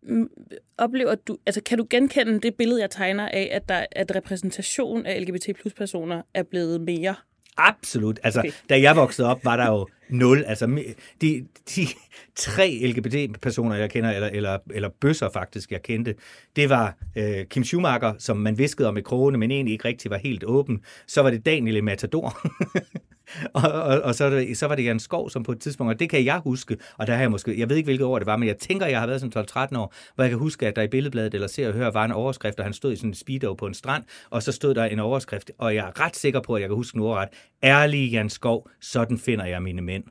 Mm, 0.02 0.30
oplever 0.78 1.16
du, 1.16 1.38
altså 1.46 1.62
kan 1.64 1.78
du 1.78 1.88
genkende 1.90 2.40
det 2.40 2.56
billede, 2.56 2.82
jeg 2.82 2.90
tegner 2.90 3.30
af, 3.30 3.50
at, 3.52 3.70
der, 3.70 3.86
at 3.92 4.16
repræsentation 4.16 5.06
af 5.06 5.22
LGBT 5.22 5.50
plus 5.62 5.74
personer 5.74 6.22
er 6.34 6.44
blevet 6.44 6.82
mere? 6.82 7.16
Absolut. 7.58 8.20
Altså, 8.24 8.40
okay. 8.40 8.52
da 8.70 8.82
jeg 8.82 8.96
voksede 8.96 9.28
op, 9.28 9.46
var 9.46 9.58
der 9.58 9.68
jo 9.68 9.88
nul. 10.10 10.44
Altså, 10.44 10.84
de, 11.22 11.48
de 11.76 11.88
tre 12.36 12.80
LGBT-personer, 12.84 13.76
jeg 13.76 13.90
kender, 13.90 14.12
eller, 14.12 14.28
eller, 14.28 14.58
eller 14.72 14.90
bøsser 15.02 15.30
faktisk, 15.30 15.72
jeg 15.72 15.82
kendte, 15.82 16.16
det 16.56 16.70
var 16.70 16.98
øh, 17.18 17.46
Kim 17.46 17.64
Schumacher, 17.64 18.14
som 18.20 18.38
man 18.38 18.58
viskede 18.58 18.88
om 18.88 18.98
i 18.98 19.02
krogene, 19.02 19.38
men 19.38 19.52
egentlig 19.52 19.74
ikke 19.74 19.88
rigtig 19.88 20.12
var 20.12 20.18
helt 20.18 20.44
åben. 20.44 20.82
Så 21.08 21.22
var 21.22 21.30
det 21.30 21.46
Daniel 21.46 21.84
Matador. 21.84 22.38
og, 23.54 23.72
og, 23.72 24.02
og 24.02 24.16
så, 24.16 24.48
så 24.54 24.68
var 24.68 24.76
det 24.76 24.84
Jan 24.84 25.00
Skov, 25.00 25.30
som 25.30 25.44
på 25.44 25.52
et 25.52 25.60
tidspunkt, 25.60 25.94
og 25.94 26.00
det 26.00 26.10
kan 26.10 26.26
jeg 26.26 26.40
huske, 26.40 26.78
og 26.98 27.08
der 27.08 27.14
har 27.14 27.22
jeg 27.22 27.32
måske, 27.32 27.60
jeg 27.60 27.70
ved 27.70 27.78
ikke, 27.78 27.88
hvilket 27.88 28.06
år 28.06 28.20
det 28.20 28.26
var, 28.26 28.38
men 28.38 28.48
jeg 28.48 28.58
tænker, 28.58 28.86
jeg 28.86 29.00
har 29.00 29.08
været 29.08 29.22
sådan 29.22 29.46
12-13 29.74 29.78
år, 29.78 29.94
hvor 30.16 30.24
jeg 30.24 30.30
kan 30.32 30.40
huske, 30.40 30.68
at 30.68 30.76
der 30.76 30.82
i 30.82 30.88
billedbladet 30.88 31.34
eller 31.34 31.48
ser 31.48 31.68
og 31.68 31.74
hører, 31.74 31.92
var 31.92 32.06
en 32.06 32.12
overskrift, 32.12 32.60
og 32.60 32.66
han 32.66 32.74
stod 32.74 32.94
i 32.94 32.96
sådan 32.96 33.10
en 33.10 33.14
speedo 33.14 33.54
på 33.54 33.68
en 33.68 33.74
strand, 33.74 34.04
og 34.30 34.44
så 34.44 34.52
stod 34.52 34.76
der 34.76 34.86
en 34.86 35.00
overskrift, 35.00 35.52
og 35.58 35.76
jeg 35.76 35.88
er 35.88 36.02
ret 36.02 36.16
sikker 36.16 36.40
på, 36.40 36.54
at 36.54 36.62
jeg 36.62 36.70
kan 36.70 36.76
huske 36.76 36.98
nu 36.98 37.08
ret. 37.08 37.30
Ærlig 37.64 38.12
Jan 38.12 38.30
Skov, 38.30 38.70
sådan 38.82 39.18
finder 39.18 39.46
jeg 39.46 39.64
mine 39.64 39.82
mænd. 39.82 40.04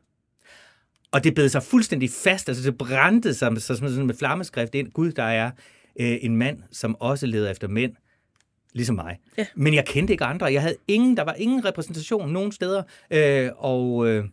Og 1.12 1.24
det 1.24 1.34
blev 1.34 1.48
sig 1.48 1.62
fuldstændig 1.62 2.10
fast, 2.10 2.48
altså 2.48 2.70
det 2.70 2.78
brændte 2.78 3.34
sig 3.34 3.62
så, 3.62 3.76
sådan 3.76 4.06
med 4.06 4.14
flammeskrift 4.14 4.74
ind. 4.74 4.92
Gud, 4.92 5.12
der 5.12 5.22
er 5.22 5.50
øh, 6.00 6.16
en 6.20 6.36
mand, 6.36 6.58
som 6.72 6.96
også 7.00 7.26
leder 7.26 7.50
efter 7.50 7.68
mænd, 7.68 7.92
ligesom 8.74 8.96
mig. 8.96 9.18
Ja. 9.38 9.46
Men 9.54 9.74
jeg 9.74 9.86
kendte 9.86 10.12
ikke 10.12 10.24
andre. 10.24 10.46
Jeg 10.46 10.62
havde 10.62 10.76
ingen, 10.88 11.16
der 11.16 11.24
var 11.24 11.34
ingen 11.34 11.64
repræsentation 11.64 12.32
nogen 12.32 12.52
steder. 12.52 12.82
Øh, 13.10 13.50
og 13.56 14.08
øh, 14.08 14.24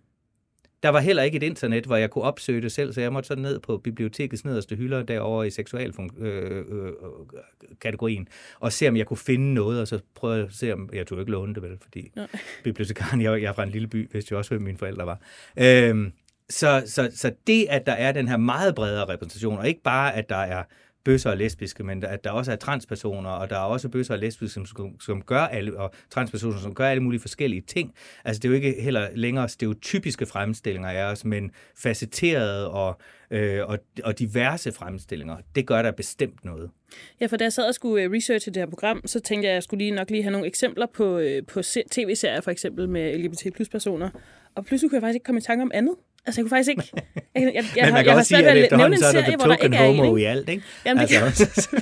der 0.83 0.89
var 0.89 0.99
heller 0.99 1.23
ikke 1.23 1.37
et 1.37 1.43
internet, 1.43 1.85
hvor 1.85 1.95
jeg 1.95 2.09
kunne 2.09 2.23
opsøge 2.23 2.61
det 2.61 2.71
selv, 2.71 2.93
så 2.93 3.01
jeg 3.01 3.13
måtte 3.13 3.27
så 3.27 3.35
ned 3.35 3.59
på 3.59 3.77
bibliotekets 3.77 4.45
nederste 4.45 4.75
hylder 4.75 5.03
derovre 5.03 5.47
i 5.47 5.49
seksualkategorien, 5.49 8.21
øh, 8.21 8.27
øh, 8.27 8.59
og 8.59 8.73
se, 8.73 8.87
om 8.87 8.97
jeg 8.97 9.05
kunne 9.05 9.17
finde 9.17 9.53
noget, 9.53 9.81
og 9.81 9.87
så 9.87 9.99
prøvede 10.15 10.39
jeg 10.39 10.47
at 10.47 10.53
se, 10.53 10.73
om 10.73 10.89
jeg 10.93 11.07
tog 11.07 11.19
ikke 11.19 11.31
låne 11.31 11.55
det 11.55 11.63
vel, 11.63 11.77
fordi 11.81 12.11
Nej. 12.15 12.27
bibliotekaren, 12.63 13.21
jeg, 13.21 13.41
jeg 13.41 13.49
er 13.49 13.53
fra 13.53 13.63
en 13.63 13.69
lille 13.69 13.87
by, 13.87 14.09
vidste 14.11 14.31
jo 14.31 14.37
også, 14.37 14.51
hvem 14.51 14.61
mine 14.61 14.77
forældre 14.77 15.05
var. 15.05 15.19
Øh, 15.59 16.11
så, 16.49 16.83
så, 16.85 17.11
så 17.15 17.31
det, 17.47 17.65
at 17.69 17.85
der 17.85 17.93
er 17.93 18.11
den 18.11 18.27
her 18.27 18.37
meget 18.37 18.75
bredere 18.75 19.13
repræsentation, 19.13 19.57
og 19.57 19.67
ikke 19.67 19.83
bare, 19.83 20.15
at 20.15 20.29
der 20.29 20.35
er 20.35 20.63
bøsser 21.03 21.29
og 21.29 21.37
lesbiske, 21.37 21.83
men 21.83 22.03
at 22.03 22.23
der 22.23 22.31
også 22.31 22.51
er 22.51 22.55
transpersoner, 22.55 23.29
og 23.29 23.49
der 23.49 23.55
er 23.55 23.63
også 23.63 23.89
bøsser 23.89 24.13
og 24.13 24.19
lesbiske, 24.19 24.65
som, 24.65 24.99
som 24.99 25.21
gør 25.21 25.41
alle, 25.41 25.79
og 25.79 25.91
transpersoner, 26.09 26.57
som 26.57 26.75
gør 26.75 26.87
alle 26.87 27.03
mulige 27.03 27.21
forskellige 27.21 27.61
ting. 27.61 27.93
Altså 28.25 28.39
det 28.39 28.47
er 28.47 28.49
jo 28.49 28.55
ikke 28.55 28.81
heller 28.81 29.07
længere 29.15 29.49
stereotypiske 29.49 30.25
fremstillinger 30.25 30.89
af 30.89 31.11
os, 31.11 31.25
men 31.25 31.51
facetterede 31.77 32.71
og, 32.71 32.99
øh, 33.31 33.67
og, 33.67 33.79
og 34.03 34.19
diverse 34.19 34.71
fremstillinger. 34.71 35.37
Det 35.55 35.67
gør 35.67 35.81
der 35.81 35.91
bestemt 35.91 36.45
noget. 36.45 36.69
Ja, 37.21 37.25
for 37.25 37.37
da 37.37 37.43
jeg 37.43 37.53
sad 37.53 37.67
og 37.67 37.75
skulle 37.75 38.03
øh, 38.03 38.11
researche 38.11 38.51
det 38.51 38.61
her 38.61 38.69
program, 38.69 39.01
så 39.05 39.19
tænkte 39.19 39.45
jeg, 39.45 39.51
at 39.51 39.55
jeg 39.55 39.63
skulle 39.63 39.83
lige 39.83 39.91
nok 39.91 40.09
lige 40.09 40.23
have 40.23 40.31
nogle 40.31 40.47
eksempler 40.47 40.85
på, 40.93 41.17
øh, 41.17 41.45
på 41.45 41.61
tv-serier, 41.91 42.41
for 42.41 42.51
eksempel 42.51 42.89
med 42.89 43.17
LGBT 43.17 43.55
plus 43.55 43.69
personer. 43.69 44.09
Og 44.55 44.65
pludselig 44.65 44.89
kunne 44.89 44.95
jeg 44.95 45.01
faktisk 45.01 45.15
ikke 45.15 45.23
komme 45.23 45.39
i 45.39 45.41
tanke 45.41 45.61
om 45.61 45.71
andet. 45.73 45.95
Altså, 46.25 46.41
jeg 46.41 46.43
kunne 46.43 46.49
faktisk 46.49 46.69
ikke... 46.69 46.83
Jeg, 46.95 47.03
jeg, 47.35 47.53
jeg, 47.53 47.65
jeg, 47.75 47.85
Men 47.85 47.93
man 47.93 48.03
kan 48.03 48.13
også 48.13 48.27
sige, 48.27 48.49
at 48.49 48.57
efterhånden 48.57 48.99
så 48.99 49.05
er 49.05 49.21
der 49.21 49.37
token 49.37 49.73
homo 49.73 50.17
i 50.17 50.23
alt, 50.23 50.49
ikke? 50.49 50.63
Jamen, 50.85 51.07
det, 51.07 51.15
altså. 51.15 51.69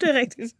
det 0.00 0.08
er 0.08 0.20
rigtigt. 0.20 0.54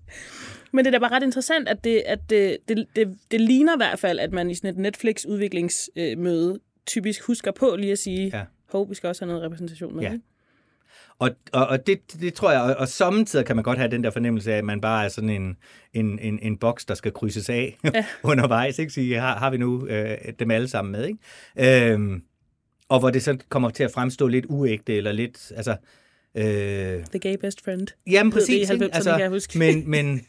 Men 0.73 0.85
det 0.85 0.95
er 0.95 0.99
da 0.99 1.09
bare 1.09 1.17
ret 1.17 1.23
interessant, 1.23 1.69
at 1.69 1.85
det, 1.85 2.03
at 2.07 2.19
det, 2.31 2.57
det, 2.69 2.87
det, 2.97 3.19
det 3.31 3.41
ligner 3.41 3.75
i 3.75 3.77
hvert 3.77 3.99
fald, 3.99 4.19
at 4.19 4.33
man 4.33 4.51
i 4.51 4.55
sådan 4.55 4.71
et 4.71 4.79
Netflix-udviklingsmøde 4.79 6.59
typisk 6.87 7.23
husker 7.23 7.51
på 7.51 7.77
lige 7.79 7.93
at 7.93 7.99
sige, 7.99 8.31
ja. 8.35 8.45
hov, 8.73 8.91
vi 8.91 8.95
skal 8.95 9.09
også 9.09 9.25
have 9.25 9.29
noget 9.29 9.43
repræsentation 9.43 9.97
med. 9.97 10.03
Ja. 10.03 10.13
Og, 11.19 11.31
og, 11.53 11.67
og 11.67 11.87
det, 11.87 12.01
det 12.21 12.35
tror 12.35 12.53
jeg, 12.53 12.61
og, 12.61 12.75
og 12.75 12.89
samtidig 12.89 13.47
kan 13.47 13.57
man 13.57 13.63
godt 13.63 13.79
have 13.79 13.91
den 13.91 14.05
der 14.05 14.11
fornemmelse 14.11 14.53
af, 14.53 14.59
at 14.59 14.65
man 14.65 14.81
bare 14.81 15.05
er 15.05 15.09
sådan 15.09 15.31
en, 15.31 15.57
en, 15.95 16.19
en, 16.19 16.39
en 16.43 16.57
boks, 16.57 16.85
der 16.85 16.95
skal 16.95 17.13
krydses 17.13 17.49
af 17.49 17.79
ja. 17.85 18.05
undervejs. 18.31 18.79
Ikke? 18.79 18.93
Så 18.93 19.01
har, 19.01 19.39
har 19.39 19.51
vi 19.51 19.57
nu 19.57 19.87
øh, 19.87 20.19
dem 20.39 20.51
alle 20.51 20.69
sammen 20.69 20.93
med. 20.93 21.07
Ikke? 21.07 21.93
Øhm, 21.93 22.23
og 22.89 22.99
hvor 23.01 23.11
det 23.11 23.23
så 23.23 23.39
kommer 23.49 23.71
til 23.71 23.85
at 23.85 23.91
fremstå 23.91 24.27
lidt 24.27 24.47
uægte, 24.49 24.97
eller 24.97 25.13
lidt, 25.13 25.53
altså... 25.57 25.77
Øh, 26.35 26.45
The 26.45 27.19
gay 27.21 27.37
best 27.41 27.65
friend. 27.65 27.87
Jamen 28.07 28.33
præcis, 28.33 28.69
det, 28.69 28.91
altså, 28.93 29.17
kan 29.17 29.31
huske. 29.31 29.59
men, 29.59 29.91
men, 29.91 30.27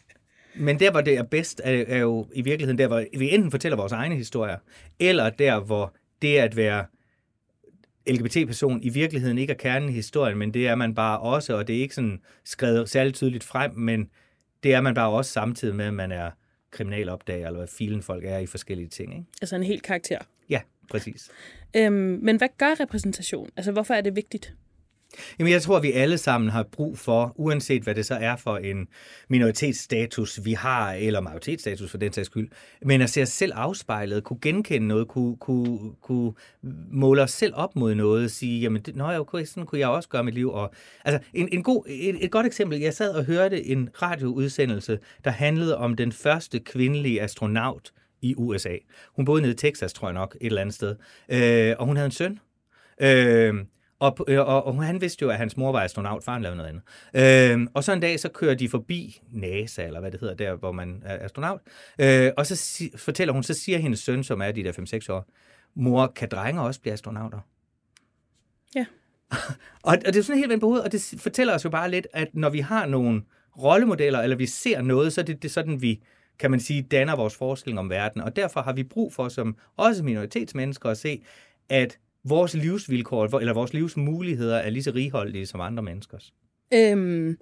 men 0.56 0.80
der, 0.80 0.92
hvor 0.92 1.02
det 1.02 1.18
er 1.18 1.24
bedst, 1.24 1.62
er, 1.64 1.84
er 1.88 1.98
jo 1.98 2.28
i 2.34 2.42
virkeligheden 2.42 2.78
der, 2.78 2.88
hvor 2.88 3.06
vi 3.18 3.34
enten 3.34 3.52
fortæller 3.52 3.76
vores 3.76 3.92
egne 3.92 4.16
historier, 4.16 4.58
eller 5.00 5.30
der, 5.30 5.60
hvor 5.60 5.94
det 6.22 6.38
at 6.38 6.56
være 6.56 6.86
LGBT-person 8.08 8.82
i 8.84 8.90
virkeligheden 8.90 9.38
ikke 9.38 9.54
er 9.54 9.58
kernen 9.58 9.90
i 9.90 9.92
historien, 9.92 10.38
men 10.38 10.54
det 10.54 10.68
er 10.68 10.76
man 10.76 10.96
bare 10.96 11.20
også, 11.20 11.58
og 11.58 11.68
det 11.68 11.76
er 11.76 11.82
ikke 11.82 11.96
sådan 11.96 12.22
skrevet 12.44 12.90
særligt 12.90 13.16
tydeligt 13.16 13.44
frem, 13.44 13.72
men 13.76 14.10
det 14.64 14.74
er 14.74 14.82
man 14.82 14.94
bare 14.94 15.10
også 15.10 15.32
samtidig 15.32 15.76
med, 15.76 15.86
at 15.86 15.94
man 15.94 16.12
er 16.12 16.32
kriminalopdager, 16.72 17.48
eller 17.48 17.58
hvad 17.58 17.68
filen 17.68 18.02
folk 18.02 18.26
er 18.26 18.38
i 18.38 18.46
forskellige 18.46 18.88
ting. 18.88 19.14
Ikke? 19.14 19.26
Altså 19.42 19.56
en 19.56 19.64
helt 19.64 19.84
karakter. 19.84 20.18
Præcis. 20.90 21.30
Øhm, 21.76 22.20
men 22.22 22.38
hvad 22.38 22.48
gør 22.58 22.80
repræsentation? 22.80 23.50
Altså, 23.58 23.72
hvorfor 23.72 23.94
er 23.94 24.02
det 24.02 24.16
vigtigt? 24.16 24.54
Jamen, 25.40 25.54
jeg 25.54 25.62
tror, 25.62 25.78
at 25.78 25.84
vi 25.84 25.92
alle 25.92 26.18
sammen 26.18 26.50
har 26.50 26.64
brug 26.64 26.98
for, 26.98 27.34
uanset 27.36 27.84
hvad 27.84 27.96
det 27.96 28.06
så 28.06 28.16
er 28.16 28.36
for 28.36 28.58
en 28.58 28.88
minoritetsstatus, 29.30 30.46
vi 30.46 30.54
har, 30.54 30.94
eller 30.94 31.22
majoritetsstatus 31.22 31.92
for 31.92 31.98
den 31.98 32.14
sags 32.14 32.26
skyld, 32.26 32.50
men 32.82 33.02
at 33.02 33.10
se 33.10 33.22
os 33.22 33.30
selv 33.30 33.52
afspejlet, 33.56 34.24
kunne 34.24 34.40
genkende 34.42 34.88
noget, 34.88 35.08
kunne, 35.08 35.38
kunne, 35.38 35.92
kunne 36.02 36.34
måle 36.92 37.22
os 37.22 37.32
selv 37.32 37.54
op 37.56 37.76
mod 37.76 37.96
noget, 37.96 38.32
sige, 38.32 38.62
jamen, 38.62 38.82
det, 38.82 38.96
nå, 38.96 39.14
okay, 39.14 39.46
sådan 39.46 39.66
kunne 39.66 39.80
jeg 39.80 39.90
også 39.90 40.10
gøre 40.10 40.24
mit 40.24 40.34
liv. 40.34 40.52
Og, 40.52 40.74
altså, 41.06 41.28
en, 41.34 41.50
en 41.52 41.64
god, 41.64 41.86
et, 41.88 42.26
et 42.26 42.32
godt 42.32 42.46
eksempel, 42.46 42.80
jeg 42.80 42.94
sad 42.94 43.14
og 43.14 43.26
hørte 43.26 43.66
en 43.66 43.90
radioudsendelse, 44.02 45.00
der 45.24 45.32
handlede 45.32 45.78
om 45.78 45.96
den 45.96 46.12
første 46.12 46.60
kvindelige 46.60 47.22
astronaut 47.22 47.92
i 48.24 48.36
USA. 48.38 48.78
Hun 49.16 49.26
boede 49.26 49.42
nede 49.42 49.54
i 49.54 49.56
Texas, 49.56 49.94
tror 49.94 50.08
jeg 50.08 50.14
nok, 50.14 50.38
et 50.42 50.46
eller 50.46 50.62
andet 50.62 50.76
sted, 50.76 50.96
øh, 51.30 51.76
og 51.80 51.86
hun 51.86 51.96
havde 51.96 52.06
en 52.06 52.12
søn. 52.12 52.40
Øh, 53.02 53.66
og, 54.00 54.18
og, 54.28 54.66
og 54.68 54.84
han 54.84 55.02
vidste 55.02 55.24
jo, 55.24 55.30
at 55.30 55.38
hans 55.38 55.58
mor 55.58 55.72
var 55.72 55.84
astronaut, 55.84 56.24
faren 56.24 56.42
lavede 56.42 56.58
noget 56.58 56.70
andet. 56.70 57.62
Øh, 57.62 57.68
og 57.74 57.84
så 57.84 57.94
en 57.94 58.00
dag, 58.00 58.20
så 58.20 58.30
kører 58.30 58.56
de 58.56 58.70
forbi 58.70 59.22
NASA, 59.32 59.86
eller 59.86 60.00
hvad 60.00 60.12
det 60.12 60.20
hedder, 60.20 60.36
der 60.36 60.56
hvor 60.56 60.72
man 60.72 61.02
er 61.06 61.26
astronaut. 61.26 61.62
Øh, 62.00 62.32
og 62.38 62.46
så 62.46 62.56
si, 62.56 62.92
fortæller 62.96 63.34
hun, 63.34 63.44
så 63.44 63.54
siger 63.54 63.78
hendes 63.78 64.00
søn, 64.00 64.24
som 64.24 64.42
er 64.42 64.52
de 64.52 64.64
der 64.64 64.72
5-6 65.10 65.14
år, 65.14 65.26
mor, 65.76 66.08
kan 66.08 66.30
drenge 66.30 66.62
også 66.62 66.82
blive 66.82 66.94
astronauter? 66.94 67.40
Ja. 68.76 68.86
og, 69.84 69.98
og 70.06 70.14
det 70.14 70.16
er 70.16 70.22
sådan 70.24 70.40
helt 70.40 70.50
vendt 70.50 70.62
på 70.62 70.68
hovedet, 70.68 70.86
og 70.86 70.92
det 70.92 71.14
fortæller 71.18 71.56
os 71.56 71.66
jo 71.66 71.70
bare 71.70 71.92
lidt, 71.92 72.08
at 72.14 72.28
når 72.34 72.50
vi 72.50 72.60
har 72.60 72.86
nogle 72.86 73.22
rollemodeller, 73.58 74.20
eller 74.20 74.36
vi 74.36 74.46
ser 74.46 74.82
noget, 74.82 75.14
så 75.14 75.22
er 75.22 75.26
det, 75.26 75.42
det 75.42 75.48
er 75.48 75.54
sådan, 75.54 75.82
vi 75.82 76.02
kan 76.40 76.52
man 76.52 76.60
sige, 76.60 76.82
danner 76.82 77.16
vores 77.16 77.36
forskning 77.36 77.80
om 77.80 77.90
verden. 77.90 78.22
Og 78.22 78.36
derfor 78.36 78.62
har 78.62 78.74
vi 78.74 78.84
brug 78.84 79.14
for, 79.14 79.30
som 79.30 79.56
også 79.78 80.04
minoritetsmennesker, 80.04 80.90
at 80.90 80.98
se, 80.98 81.22
at 81.70 82.00
vores 82.24 82.54
livsvilkår, 82.54 83.40
eller 83.40 83.54
vores 83.54 83.74
livsmuligheder 83.74 84.58
er 84.58 84.70
lige 84.70 84.84
så 84.84 84.92
righoldige 84.92 85.46
som 85.46 85.62
andre 85.62 85.84
menneskers. 85.84 86.34
Øhm, 86.74 87.38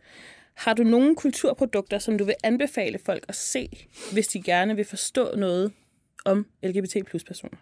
har 0.54 0.74
du 0.74 0.84
nogle 0.84 1.16
kulturprodukter, 1.16 2.00
som 2.00 2.18
du 2.18 2.24
vil 2.24 2.36
anbefale 2.44 3.00
folk 3.06 3.26
at 3.28 3.36
se, 3.36 3.88
hvis 4.14 4.28
de 4.28 4.42
gerne 4.42 4.76
vil 4.76 4.86
forstå 4.86 5.36
noget 5.36 5.72
om 6.26 6.46
LGBT 6.64 6.98
plus 7.08 7.24
personer? 7.24 7.58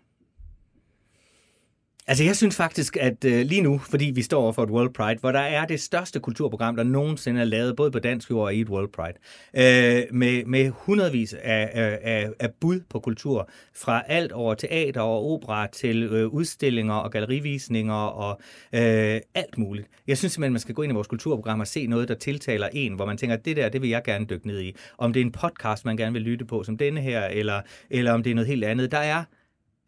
Altså 2.09 2.23
jeg 2.23 2.35
synes 2.35 2.55
faktisk, 2.55 2.97
at 2.97 3.25
øh, 3.25 3.45
lige 3.45 3.61
nu, 3.61 3.77
fordi 3.77 4.05
vi 4.15 4.21
står 4.21 4.41
over 4.41 4.51
for 4.51 4.63
et 4.63 4.69
World 4.69 4.93
Pride, 4.93 5.19
hvor 5.19 5.31
der 5.31 5.39
er 5.39 5.65
det 5.65 5.81
største 5.81 6.19
kulturprogram, 6.19 6.75
der 6.75 6.83
nogensinde 6.83 7.41
er 7.41 7.45
lavet, 7.45 7.75
både 7.75 7.91
på 7.91 7.99
dansk 7.99 8.29
jord 8.31 8.43
og 8.43 8.55
i 8.55 8.61
et 8.61 8.69
World 8.69 8.89
Pride, 8.91 9.17
øh, 9.53 10.15
med, 10.15 10.45
med 10.45 10.69
hundredvis 10.69 11.33
af, 11.33 11.63
øh, 11.63 11.97
af, 12.01 12.29
af 12.39 12.49
bud 12.61 12.79
på 12.89 12.99
kultur, 12.99 13.49
fra 13.75 14.03
alt 14.07 14.31
over 14.31 14.53
teater 14.53 15.01
og 15.01 15.31
opera 15.31 15.67
til 15.67 16.03
øh, 16.03 16.27
udstillinger 16.27 16.93
og 16.93 17.11
gallerivisninger 17.11 17.93
og 17.93 18.39
øh, 18.73 19.21
alt 19.35 19.57
muligt. 19.57 19.87
Jeg 20.07 20.17
synes 20.17 20.33
simpelthen, 20.33 20.53
man 20.53 20.59
skal 20.59 20.75
gå 20.75 20.81
ind 20.81 20.91
i 20.91 20.95
vores 20.95 21.07
kulturprogram 21.07 21.59
og 21.59 21.67
se 21.67 21.87
noget, 21.87 22.07
der 22.07 22.15
tiltaler 22.15 22.69
en, 22.73 22.93
hvor 22.93 23.05
man 23.05 23.17
tænker, 23.17 23.35
at 23.35 23.45
det 23.45 23.57
der, 23.57 23.69
det 23.69 23.81
vil 23.81 23.89
jeg 23.89 24.03
gerne 24.03 24.25
dykke 24.25 24.47
ned 24.47 24.61
i. 24.61 24.75
Om 24.97 25.13
det 25.13 25.19
er 25.19 25.25
en 25.25 25.31
podcast, 25.31 25.85
man 25.85 25.97
gerne 25.97 26.13
vil 26.13 26.21
lytte 26.21 26.45
på, 26.45 26.63
som 26.63 26.77
denne 26.77 27.01
her, 27.01 27.25
eller, 27.25 27.61
eller 27.89 28.13
om 28.13 28.23
det 28.23 28.31
er 28.31 28.35
noget 28.35 28.47
helt 28.47 28.63
andet. 28.63 28.91
Der 28.91 28.97
er 28.97 29.23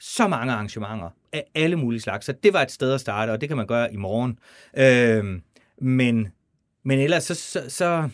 så 0.02 0.28
mange 0.28 0.54
arrangementer 0.54 1.10
af 1.34 1.46
alle 1.56 1.76
mulige 1.76 2.02
slags, 2.02 2.26
så 2.26 2.32
det 2.32 2.54
var 2.54 2.62
et 2.62 2.72
sted 2.72 2.94
at 2.94 3.02
starte, 3.02 3.32
og 3.32 3.42
det 3.42 3.50
kan 3.50 3.58
man 3.58 3.68
gøre 3.68 3.94
i 3.94 3.96
morgen. 3.96 4.40
Øh, 4.78 5.42
men, 5.78 6.28
men 6.84 7.00
ellers 7.00 7.24
så, 7.24 7.36
så, 7.36 7.70
så... 7.70 8.10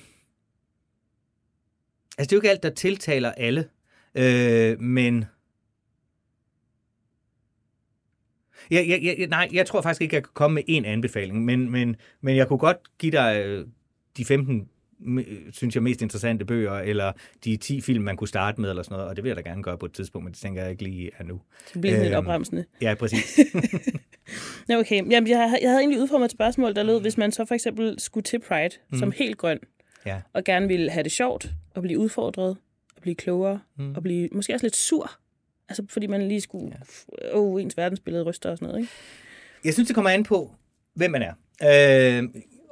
Altså, 2.17 2.29
det 2.29 2.31
er 2.31 2.35
jo 2.35 2.37
ikke 2.37 2.49
alt, 2.49 2.63
der 2.63 2.69
tiltaler 2.69 3.31
alle, 3.31 3.69
øh, 4.15 4.79
men... 4.79 5.25
Jeg, 8.71 8.87
jeg, 8.89 9.15
jeg, 9.19 9.27
nej, 9.27 9.49
jeg 9.53 9.67
tror 9.67 9.81
faktisk 9.81 10.01
ikke, 10.01 10.15
jeg 10.15 10.23
kan 10.23 10.31
komme 10.33 10.55
med 10.55 10.63
en 10.67 10.85
anbefaling, 10.85 11.45
men, 11.45 11.69
men, 11.69 11.95
men 12.21 12.35
jeg 12.35 12.47
kunne 12.47 12.59
godt 12.59 12.97
give 12.97 13.11
dig 13.11 13.43
øh, 13.45 13.67
de 14.17 14.25
15 14.25 14.69
synes 15.51 15.75
jeg, 15.75 15.83
mest 15.83 16.01
interessante 16.01 16.45
bøger, 16.45 16.73
eller 16.73 17.11
de 17.43 17.57
10 17.57 17.81
film, 17.81 18.03
man 18.03 18.17
kunne 18.17 18.27
starte 18.27 18.61
med, 18.61 18.69
eller 18.69 18.83
sådan 18.83 18.95
noget, 18.95 19.09
og 19.09 19.15
det 19.15 19.23
vil 19.23 19.29
jeg 19.29 19.35
da 19.35 19.49
gerne 19.49 19.63
gøre 19.63 19.77
på 19.77 19.85
et 19.85 19.93
tidspunkt, 19.93 20.23
men 20.23 20.33
det 20.33 20.39
tænker 20.41 20.61
jeg 20.61 20.71
ikke 20.71 20.83
lige 20.83 21.11
er 21.17 21.23
nu. 21.23 21.41
Det 21.73 21.81
bliver 21.81 21.95
øhm, 21.95 22.03
lidt 22.03 22.13
opremsende. 22.13 22.65
Ja, 22.81 22.95
præcis. 22.95 23.39
ja, 24.69 24.77
okay. 24.77 24.95
Jamen, 24.95 25.29
jeg, 25.29 25.59
jeg 25.61 25.69
havde 25.69 25.79
egentlig 25.79 26.01
udformet 26.01 26.25
et 26.25 26.31
spørgsmål, 26.31 26.75
der 26.75 26.83
lød, 26.83 27.01
hvis 27.01 27.17
man 27.17 27.31
så 27.31 27.45
for 27.45 27.55
eksempel 27.55 27.99
skulle 27.99 28.23
til 28.23 28.39
Pride 28.39 28.75
mm. 28.91 28.97
som 28.97 29.11
helt 29.11 29.37
grøn, 29.37 29.59
ja. 30.05 30.21
og 30.33 30.43
gerne 30.43 30.67
ville 30.67 30.89
have 30.89 31.03
det 31.03 31.11
sjovt, 31.11 31.51
og 31.75 31.81
blive 31.81 31.99
udfordret, 31.99 32.57
og 32.95 33.01
blive 33.01 33.15
klogere, 33.15 33.59
mm. 33.77 33.95
og 33.95 34.03
blive 34.03 34.29
måske 34.31 34.53
også 34.53 34.65
lidt 34.65 34.75
sur, 34.75 35.11
altså 35.69 35.85
fordi 35.89 36.07
man 36.07 36.27
lige 36.27 36.41
skulle, 36.41 36.77
ja. 37.21 37.37
oh, 37.37 37.61
ens 37.61 37.77
verdensbillede 37.77 38.23
ryster 38.23 38.51
og 38.51 38.57
sådan 38.57 38.67
noget, 38.67 38.81
ikke? 38.81 38.93
Jeg 39.63 39.73
synes, 39.73 39.87
det 39.87 39.95
kommer 39.95 40.11
an 40.11 40.23
på, 40.23 40.51
hvem 40.93 41.11
man 41.11 41.21
er. 41.21 41.33
Øh, 41.63 42.23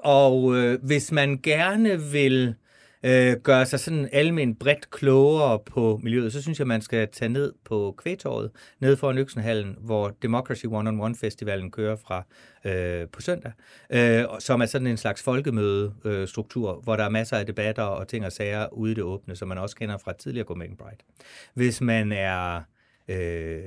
og 0.06 0.56
øh, 0.56 0.80
hvis 0.84 1.12
man 1.12 1.40
gerne 1.44 2.02
vil 2.02 2.56
øh, 3.04 3.38
gøre 3.44 3.66
sig 3.66 3.80
sådan 3.80 4.10
almen 4.12 4.56
bredt 4.56 4.90
klogere 4.90 5.60
på 5.60 6.00
miljøet, 6.04 6.34
så 6.34 6.42
synes 6.42 6.60
jeg, 6.60 6.68
man 6.68 6.82
skal 6.82 7.08
tage 7.08 7.30
ned 7.30 7.54
på 7.66 7.96
Kvægtorvet, 7.98 8.52
nede 8.80 8.98
foran 8.98 9.18
Øksenhallen, 9.18 9.76
hvor 9.80 10.16
Democracy 10.22 10.66
One-on-One 10.66 11.16
Festivalen 11.22 11.72
kører 11.72 11.96
fra 11.96 12.24
øh, 12.66 13.08
på 13.08 13.22
søndag, 13.22 13.52
øh, 13.90 14.26
som 14.40 14.62
er 14.62 14.66
sådan 14.66 14.88
en 14.88 14.98
slags 14.98 15.24
folkemødestruktur, 15.24 16.78
øh, 16.78 16.84
hvor 16.84 16.96
der 16.96 17.04
er 17.04 17.10
masser 17.10 17.38
af 17.38 17.46
debatter 17.46 17.84
og 17.84 18.08
ting 18.08 18.26
og 18.26 18.32
sager 18.32 18.74
ude 18.74 18.92
i 18.92 18.96
det 18.96 19.04
åbne, 19.04 19.36
som 19.36 19.48
man 19.48 19.58
også 19.58 19.76
kender 19.76 19.98
fra 19.98 20.14
tidligere 20.14 20.48
Copenhagen 20.48 20.78
Pride. 20.78 20.98
Hvis 21.54 21.82
man 21.82 22.12
er 22.12 22.62
øh, 23.08 23.62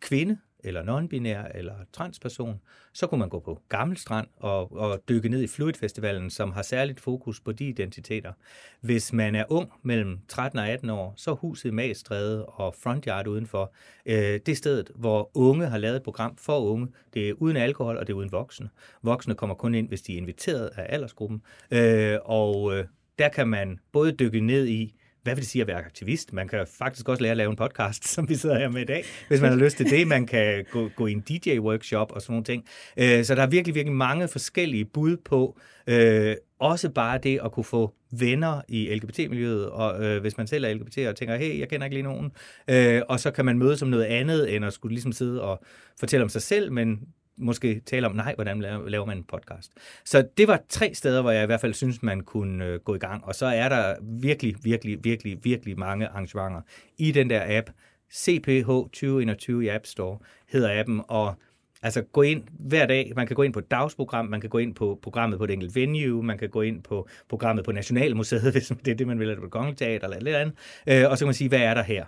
kvinde, 0.00 0.38
eller 0.64 0.82
non-binær, 0.82 1.58
eller 1.58 1.74
transperson, 1.92 2.60
så 2.92 3.06
kunne 3.06 3.18
man 3.18 3.28
gå 3.28 3.40
på 3.40 3.62
Gammelstrand 3.68 4.26
og, 4.36 4.76
og 4.76 5.02
dykke 5.08 5.28
ned 5.28 5.42
i 5.42 5.46
Fluid 5.46 5.74
Festivalen, 5.74 6.30
som 6.30 6.52
har 6.52 6.62
særligt 6.62 7.00
fokus 7.00 7.40
på 7.40 7.52
de 7.52 7.64
identiteter. 7.64 8.32
Hvis 8.80 9.12
man 9.12 9.34
er 9.34 9.44
ung, 9.48 9.70
mellem 9.82 10.18
13 10.28 10.58
og 10.58 10.68
18 10.68 10.90
år, 10.90 11.14
så 11.16 11.34
huset 11.34 11.74
Magstræde 11.74 12.46
og 12.46 12.74
Frontyard 12.74 13.26
udenfor, 13.26 13.72
øh, 14.06 14.40
det 14.46 14.56
stedet, 14.56 14.90
hvor 14.94 15.30
unge 15.34 15.66
har 15.66 15.78
lavet 15.78 15.96
et 15.96 16.02
program 16.02 16.36
for 16.36 16.58
unge. 16.58 16.88
Det 17.14 17.28
er 17.28 17.34
uden 17.38 17.56
alkohol, 17.56 17.96
og 17.96 18.06
det 18.06 18.12
er 18.12 18.16
uden 18.16 18.32
voksne. 18.32 18.68
Voksne 19.02 19.34
kommer 19.34 19.56
kun 19.56 19.74
ind, 19.74 19.88
hvis 19.88 20.02
de 20.02 20.12
er 20.12 20.16
inviteret 20.16 20.70
af 20.76 20.86
aldersgruppen. 20.88 21.42
Øh, 21.70 22.18
og 22.24 22.76
øh, 22.76 22.84
der 23.18 23.28
kan 23.28 23.48
man 23.48 23.78
både 23.92 24.12
dykke 24.12 24.40
ned 24.40 24.66
i, 24.66 24.94
hvad 25.26 25.34
vil 25.34 25.42
det 25.42 25.50
sige 25.50 25.62
at 25.62 25.68
være 25.68 25.84
aktivist? 25.84 26.32
Man 26.32 26.48
kan 26.48 26.66
faktisk 26.78 27.08
også 27.08 27.22
lære 27.22 27.30
at 27.30 27.36
lave 27.36 27.50
en 27.50 27.56
podcast, 27.56 28.08
som 28.14 28.28
vi 28.28 28.34
sidder 28.34 28.58
her 28.58 28.68
med 28.68 28.82
i 28.82 28.84
dag, 28.84 29.04
hvis 29.28 29.40
man 29.40 29.50
har 29.50 29.58
lyst 29.58 29.76
til 29.76 29.90
det. 29.90 30.06
Man 30.06 30.26
kan 30.26 30.64
gå, 30.72 30.88
gå 30.88 31.06
i 31.06 31.12
en 31.12 31.24
DJ-workshop 31.30 32.12
og 32.12 32.22
sådan 32.22 32.32
nogle 32.32 32.44
ting. 32.44 32.64
Øh, 32.96 33.24
så 33.24 33.34
der 33.34 33.42
er 33.42 33.46
virkelig, 33.46 33.74
virkelig 33.74 33.96
mange 33.96 34.28
forskellige 34.28 34.84
bud 34.84 35.16
på, 35.16 35.58
øh, 35.86 36.36
også 36.60 36.90
bare 36.90 37.18
det 37.18 37.40
at 37.44 37.52
kunne 37.52 37.64
få 37.64 37.94
venner 38.10 38.60
i 38.68 38.94
LGBT-miljøet, 38.94 39.70
og 39.70 40.04
øh, 40.04 40.20
hvis 40.20 40.36
man 40.36 40.46
selv 40.46 40.64
er 40.64 40.74
LGBT 40.74 40.98
og 40.98 41.16
tænker, 41.16 41.36
hey, 41.36 41.58
jeg 41.60 41.68
kender 41.68 41.84
ikke 41.84 41.96
lige 41.96 42.04
nogen, 42.04 42.32
øh, 42.70 43.02
og 43.08 43.20
så 43.20 43.30
kan 43.30 43.44
man 43.44 43.58
mødes 43.58 43.78
som 43.78 43.88
noget 43.88 44.04
andet, 44.04 44.54
end 44.56 44.64
at 44.64 44.72
skulle 44.72 44.94
ligesom 44.94 45.12
sidde 45.12 45.42
og 45.42 45.62
fortælle 46.00 46.24
om 46.24 46.28
sig 46.28 46.42
selv, 46.42 46.72
men 46.72 47.00
måske 47.38 47.80
tale 47.80 48.06
om, 48.06 48.16
nej, 48.16 48.34
hvordan 48.34 48.60
laver 48.86 49.04
man 49.04 49.16
en 49.16 49.24
podcast. 49.24 49.72
Så 50.04 50.28
det 50.38 50.48
var 50.48 50.60
tre 50.68 50.94
steder, 50.94 51.22
hvor 51.22 51.30
jeg 51.30 51.42
i 51.42 51.46
hvert 51.46 51.60
fald 51.60 51.74
synes, 51.74 52.02
man 52.02 52.20
kunne 52.20 52.64
øh, 52.64 52.80
gå 52.80 52.94
i 52.94 52.98
gang. 52.98 53.24
Og 53.24 53.34
så 53.34 53.46
er 53.46 53.68
der 53.68 53.94
virkelig, 54.02 54.56
virkelig, 54.62 55.04
virkelig, 55.04 55.38
virkelig 55.42 55.78
mange 55.78 56.08
arrangementer 56.08 56.60
i 56.98 57.12
den 57.12 57.30
der 57.30 57.58
app. 57.58 57.70
CPH 58.14 58.66
2021 58.66 59.64
i 59.64 59.68
App 59.68 59.86
Store 59.86 60.18
hedder 60.48 60.80
appen, 60.80 61.02
og 61.08 61.34
Altså 61.82 62.02
gå 62.02 62.22
ind 62.22 62.42
hver 62.50 62.86
dag, 62.86 63.12
man 63.16 63.26
kan 63.26 63.36
gå 63.36 63.42
ind 63.42 63.52
på 63.52 63.58
et 63.58 63.70
dagsprogram, 63.70 64.26
man 64.26 64.40
kan 64.40 64.50
gå 64.50 64.58
ind 64.58 64.74
på 64.74 64.98
programmet 65.02 65.38
på 65.38 65.44
et 65.44 65.50
enkelt 65.50 65.74
venue, 65.74 66.22
man 66.22 66.38
kan 66.38 66.50
gå 66.50 66.62
ind 66.62 66.82
på 66.82 67.08
programmet 67.28 67.64
på 67.64 67.72
Nationalmuseet, 67.72 68.52
hvis 68.52 68.72
det 68.84 68.90
er 68.90 68.94
det, 68.94 69.06
man 69.06 69.18
vil, 69.18 69.28
eller 69.28 69.42
på 69.42 69.48
Kongelige 69.48 69.76
Teater 69.76 70.08
eller 70.08 70.20
lidt 70.20 70.36
andet, 70.36 70.54
øh, 70.86 71.10
og 71.10 71.18
så 71.18 71.24
kan 71.24 71.26
man 71.26 71.34
sige, 71.34 71.48
hvad 71.48 71.58
er 71.58 71.74
der 71.74 71.82
her? 71.82 72.04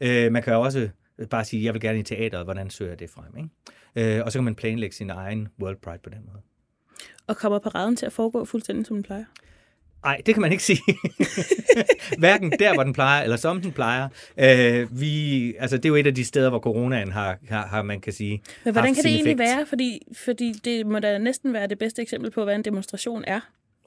Øh, 0.00 0.32
man 0.32 0.42
kan 0.42 0.54
også 0.54 0.88
bare 1.30 1.44
sige, 1.44 1.64
jeg 1.64 1.74
vil 1.74 1.82
gerne 1.82 1.98
i 1.98 2.02
teateret, 2.02 2.44
hvordan 2.44 2.70
søger 2.70 2.90
jeg 2.90 2.98
det 2.98 3.10
frem? 3.10 3.36
Ikke? 3.36 3.48
Øh, 3.96 4.24
og 4.24 4.32
så 4.32 4.38
kan 4.38 4.44
man 4.44 4.54
planlægge 4.54 4.96
sin 4.96 5.10
egen 5.10 5.48
World 5.60 5.76
Pride 5.76 5.98
på 6.02 6.10
den 6.10 6.18
måde. 6.26 6.42
Og 7.26 7.36
kommer 7.36 7.58
paraden 7.58 7.96
til 7.96 8.06
at 8.06 8.12
foregå 8.12 8.44
fuldstændig, 8.44 8.86
som 8.86 8.96
den 8.96 9.02
plejer? 9.02 9.24
Nej, 10.04 10.22
det 10.26 10.34
kan 10.34 10.40
man 10.40 10.52
ikke 10.52 10.64
sige. 10.64 10.80
Hverken 12.18 12.50
der, 12.50 12.74
hvor 12.74 12.82
den 12.82 12.92
plejer, 12.92 13.22
eller 13.22 13.36
som 13.36 13.60
den 13.62 13.72
plejer. 13.72 14.08
Øh, 14.38 15.00
vi, 15.00 15.54
altså, 15.58 15.76
det 15.76 15.84
er 15.84 15.88
jo 15.88 15.94
et 15.94 16.06
af 16.06 16.14
de 16.14 16.24
steder, 16.24 16.48
hvor 16.48 16.58
coronaen 16.58 17.12
har, 17.12 17.38
har, 17.48 17.66
har 17.66 17.82
man 17.82 18.00
kan 18.00 18.12
sige, 18.12 18.42
Men 18.64 18.72
hvordan 18.72 18.94
kan 18.94 19.04
det 19.04 19.10
egentlig 19.10 19.32
effekt. 19.32 19.38
være? 19.38 19.66
Fordi, 19.66 20.02
fordi 20.12 20.52
det 20.52 20.86
må 20.86 20.98
da 20.98 21.18
næsten 21.18 21.52
være 21.52 21.66
det 21.66 21.78
bedste 21.78 22.02
eksempel 22.02 22.30
på, 22.30 22.44
hvad 22.44 22.54
en 22.54 22.62
demonstration 22.62 23.24
er. 23.26 23.40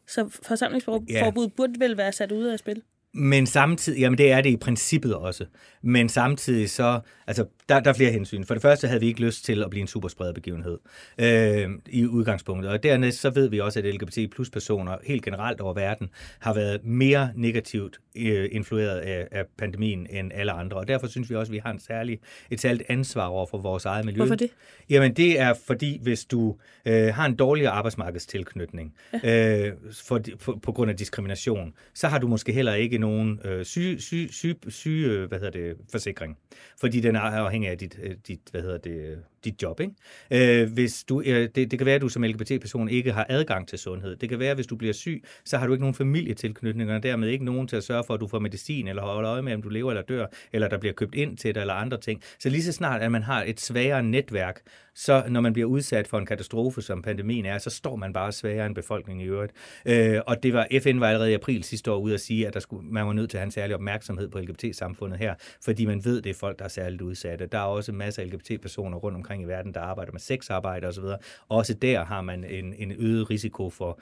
Så 0.08 0.40
forsamlingsforbud 0.44 1.08
ja. 1.10 1.32
burde 1.58 1.80
vel 1.80 1.98
være 1.98 2.12
sat 2.12 2.32
ud 2.32 2.44
af 2.44 2.60
spil? 2.60 2.82
Men 3.14 3.46
samtidig, 3.46 4.00
jamen 4.00 4.18
det 4.18 4.32
er 4.32 4.42
det 4.42 4.50
i 4.50 4.58
princippet 4.58 5.16
også, 5.16 5.46
men 5.82 6.10
samtidig 6.10 6.70
så, 6.70 7.00
altså 7.28 7.46
der, 7.70 7.80
der 7.80 7.90
er 7.90 7.94
flere 7.94 8.12
hensyn. 8.12 8.44
For 8.44 8.54
det 8.54 8.62
første 8.62 8.88
havde 8.88 9.00
vi 9.00 9.08
ikke 9.08 9.22
lyst 9.22 9.46
til 9.46 9.64
at 9.64 9.70
blive 9.70 9.82
en 9.82 9.88
supersprederbegivenhed 9.88 10.78
øh, 11.18 11.70
i 11.90 12.06
udgangspunktet, 12.06 12.72
og 12.72 12.84
dernæst 12.84 13.20
så 13.20 13.30
ved 13.30 13.50
vi 13.50 13.60
også, 13.60 13.80
at 13.80 13.86
LGBT 13.86 14.32
plus 14.32 14.50
personer 14.50 14.98
helt 15.04 15.24
generelt 15.24 15.62
over 15.62 15.74
verden 15.74 16.10
har 16.40 16.54
været 16.54 16.86
mere 16.86 17.32
negativt 17.36 18.00
øh, 18.18 18.50
influeret 18.52 18.98
af, 19.00 19.28
af 19.32 19.46
pandemien 19.58 20.08
end 20.10 20.32
alle 20.34 20.52
andre, 20.52 20.78
og 20.78 20.88
derfor 20.88 21.08
synes 21.08 21.30
vi 21.30 21.36
også, 21.36 21.50
at 21.50 21.54
vi 21.54 21.62
har 21.66 21.72
en 21.72 21.80
særlig, 21.80 22.20
et 22.52 22.62
særligt 22.62 22.84
ansvar 22.90 23.26
over 23.26 23.46
for 23.46 23.58
vores 23.58 23.86
eget 23.86 24.06
miljø. 24.06 24.18
Hvorfor 24.18 24.36
det? 24.36 24.50
Jamen 24.90 25.14
det 25.14 25.40
er 25.40 25.54
fordi, 25.68 26.00
hvis 26.02 26.26
du 26.26 26.56
øh, 26.86 27.14
har 27.14 27.26
en 27.26 27.36
dårligere 27.36 27.72
arbejdsmarkedstilknytning 27.72 28.94
ja. 29.24 29.68
øh, 29.68 29.74
for, 29.94 30.20
for, 30.40 30.60
på 30.64 30.72
grund 30.72 30.92
af 30.92 30.98
diskrimination, 30.98 31.74
så 31.94 32.08
har 32.08 32.20
du 32.20 32.28
måske 32.28 32.52
heller 32.52 32.74
ikke 32.74 32.99
nogen 33.00 33.40
øh, 33.46 33.66
syge, 33.66 34.02
syge, 34.02 34.34
syge, 34.34 34.56
syge 34.68 35.08
øh, 35.08 35.28
hvad 35.28 35.40
hedder 35.40 35.52
det, 35.52 35.78
forsikring, 35.92 36.38
fordi 36.80 37.00
den 37.00 37.16
er 37.16 37.20
afhængig 37.20 37.70
af 37.70 37.78
dit, 37.78 38.00
øh, 38.04 38.16
dit, 38.28 38.40
hvad 38.52 38.62
hedder 38.62 38.78
det, 38.78 39.24
dit 39.46 39.64
job. 39.64 39.80
Ikke? 39.80 40.62
Øh, 40.62 40.74
hvis 40.74 41.04
du, 41.04 41.22
øh, 41.22 41.50
det, 41.56 41.72
det 41.72 41.80
kan 41.80 41.86
være, 41.86 41.96
at 41.96 42.02
du 42.02 42.10
som 42.10 42.24
LGBT-person 42.24 42.90
ikke 42.90 43.12
har 43.12 43.26
adgang 43.30 43.68
til 43.68 43.80
sundhed. 43.80 44.16
Det 44.16 44.30
kan 44.30 44.40
være, 44.40 44.50
at 44.50 44.58
hvis 44.58 44.68
du 44.68 44.76
bliver 44.76 44.94
syg, 44.94 45.24
så 45.46 45.58
har 45.58 45.68
du 45.68 45.74
ikke 45.74 45.84
nogen 45.84 45.96
familietilknytning, 45.96 46.92
og 46.92 47.04
dermed 47.04 47.28
ikke 47.28 47.46
nogen 47.46 47.68
til 47.68 47.76
at 47.76 47.84
sørge 47.84 48.04
for, 48.08 48.14
at 48.14 48.20
du 48.20 48.28
får 48.28 48.40
medicin, 48.40 48.88
eller 48.88 49.02
holder 49.02 49.32
øje 49.32 49.42
med, 49.42 49.54
om 49.54 49.62
du 49.62 49.70
lever 49.70 49.92
eller 49.92 50.04
dør, 50.04 50.26
eller 50.54 50.68
der 50.68 50.78
bliver 50.78 50.94
købt 50.94 51.16
ind 51.16 51.38
til 51.38 51.56
dig, 51.56 51.62
eller 51.62 51.74
andre 51.74 51.98
ting. 51.98 52.22
Så 52.40 52.50
lige 52.50 52.64
så 52.64 52.72
snart, 52.72 53.02
at 53.02 53.12
man 53.12 53.24
har 53.24 53.44
et 53.44 53.60
svagere 53.60 54.04
netværk, 54.04 54.62
så 54.96 55.24
når 55.30 55.42
man 55.42 55.54
bliver 55.54 55.68
udsat 55.68 56.08
for 56.08 56.18
en 56.18 56.26
katastrofe, 56.26 56.82
som 56.82 57.02
pandemien 57.02 57.46
er, 57.46 57.58
så 57.58 57.70
står 57.70 57.96
man 57.96 58.14
bare 58.14 58.32
svagere 58.32 58.66
end 58.66 58.76
befolkningen 58.76 59.26
i 59.26 59.30
øvrigt. 59.30 59.54
Øh, 59.86 60.22
og 60.28 60.44
det 60.44 60.54
var, 60.54 60.68
FN 60.82 61.00
var 61.00 61.08
allerede 61.08 61.32
i 61.32 61.34
april 61.34 61.64
sidste 61.64 61.92
år 61.92 61.98
ude 61.98 62.14
at 62.14 62.20
sige, 62.20 62.48
at 62.48 62.54
der 62.54 62.60
skulle, 62.60 62.88
man 62.90 63.08
var 63.08 63.14
nødt 63.14 63.30
til 63.30 63.38
at 63.38 63.40
have 63.40 63.46
en 63.46 63.52
særlig 63.52 63.76
opmærksomhed 63.76 64.30
på 64.30 64.40
LGBT-samfundet 64.40 65.20
her, 65.20 65.36
fordi 65.64 65.86
man 65.86 66.06
ved, 66.06 66.22
det 66.22 66.30
er 66.30 66.34
folk, 66.34 66.60
der 66.60 66.66
er 66.66 66.70
særligt 66.70 67.02
udsatte. 67.02 67.46
Der 67.46 67.58
er 67.58 67.64
også 67.64 67.92
masser 67.92 68.22
af 68.24 68.28
LGBT-personer 68.28 68.98
rundt 68.98 69.16
omkring 69.18 69.29
i 69.38 69.48
verden, 69.48 69.74
der 69.74 69.82
arbejder 69.82 70.12
med 70.12 70.20
sexarbejde 70.20 70.88
osv. 70.88 71.04
Også 71.50 71.74
der 71.74 72.06
har 72.06 72.22
man 72.22 72.44
en, 72.44 72.74
en 72.74 72.92
øget 72.92 73.30
risiko 73.30 73.70
for, 73.70 74.00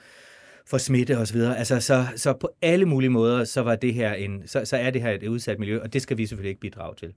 for 0.66 0.78
smitte 0.78 1.18
osv. 1.18 1.40
Altså, 1.40 1.80
så, 1.80 2.06
så 2.16 2.32
på 2.32 2.50
alle 2.62 2.84
mulige 2.84 3.10
måder, 3.10 3.44
så, 3.44 3.60
var 3.60 3.76
det 3.76 3.94
her 3.94 4.14
en, 4.14 4.42
så, 4.46 4.64
så 4.64 4.76
er 4.76 4.90
det 4.90 5.02
her 5.02 5.10
et 5.10 5.28
udsat 5.28 5.58
miljø, 5.58 5.80
og 5.80 5.92
det 5.92 6.02
skal 6.02 6.18
vi 6.18 6.26
selvfølgelig 6.26 6.48
ikke 6.48 6.60
bidrage 6.60 6.94
til. 6.94 7.12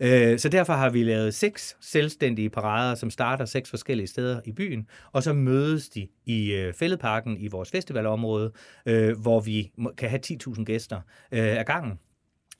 Øh, 0.00 0.38
så 0.38 0.48
derfor 0.48 0.72
har 0.72 0.90
vi 0.90 1.02
lavet 1.02 1.34
seks 1.34 1.76
selvstændige 1.80 2.50
parader, 2.50 2.94
som 2.94 3.10
starter 3.10 3.44
seks 3.44 3.70
forskellige 3.70 4.06
steder 4.06 4.40
i 4.44 4.52
byen, 4.52 4.86
og 5.12 5.22
så 5.22 5.32
mødes 5.32 5.88
de 5.88 6.08
i 6.26 6.52
øh, 6.52 6.74
Fælledparken 6.74 7.36
i 7.38 7.48
vores 7.48 7.70
festivalområde, 7.70 8.52
øh, 8.86 9.20
hvor 9.20 9.40
vi 9.40 9.70
kan 9.98 10.08
have 10.08 10.20
10.000 10.26 10.64
gæster 10.64 11.00
øh, 11.32 11.58
ad 11.58 11.64
gangen. 11.64 11.98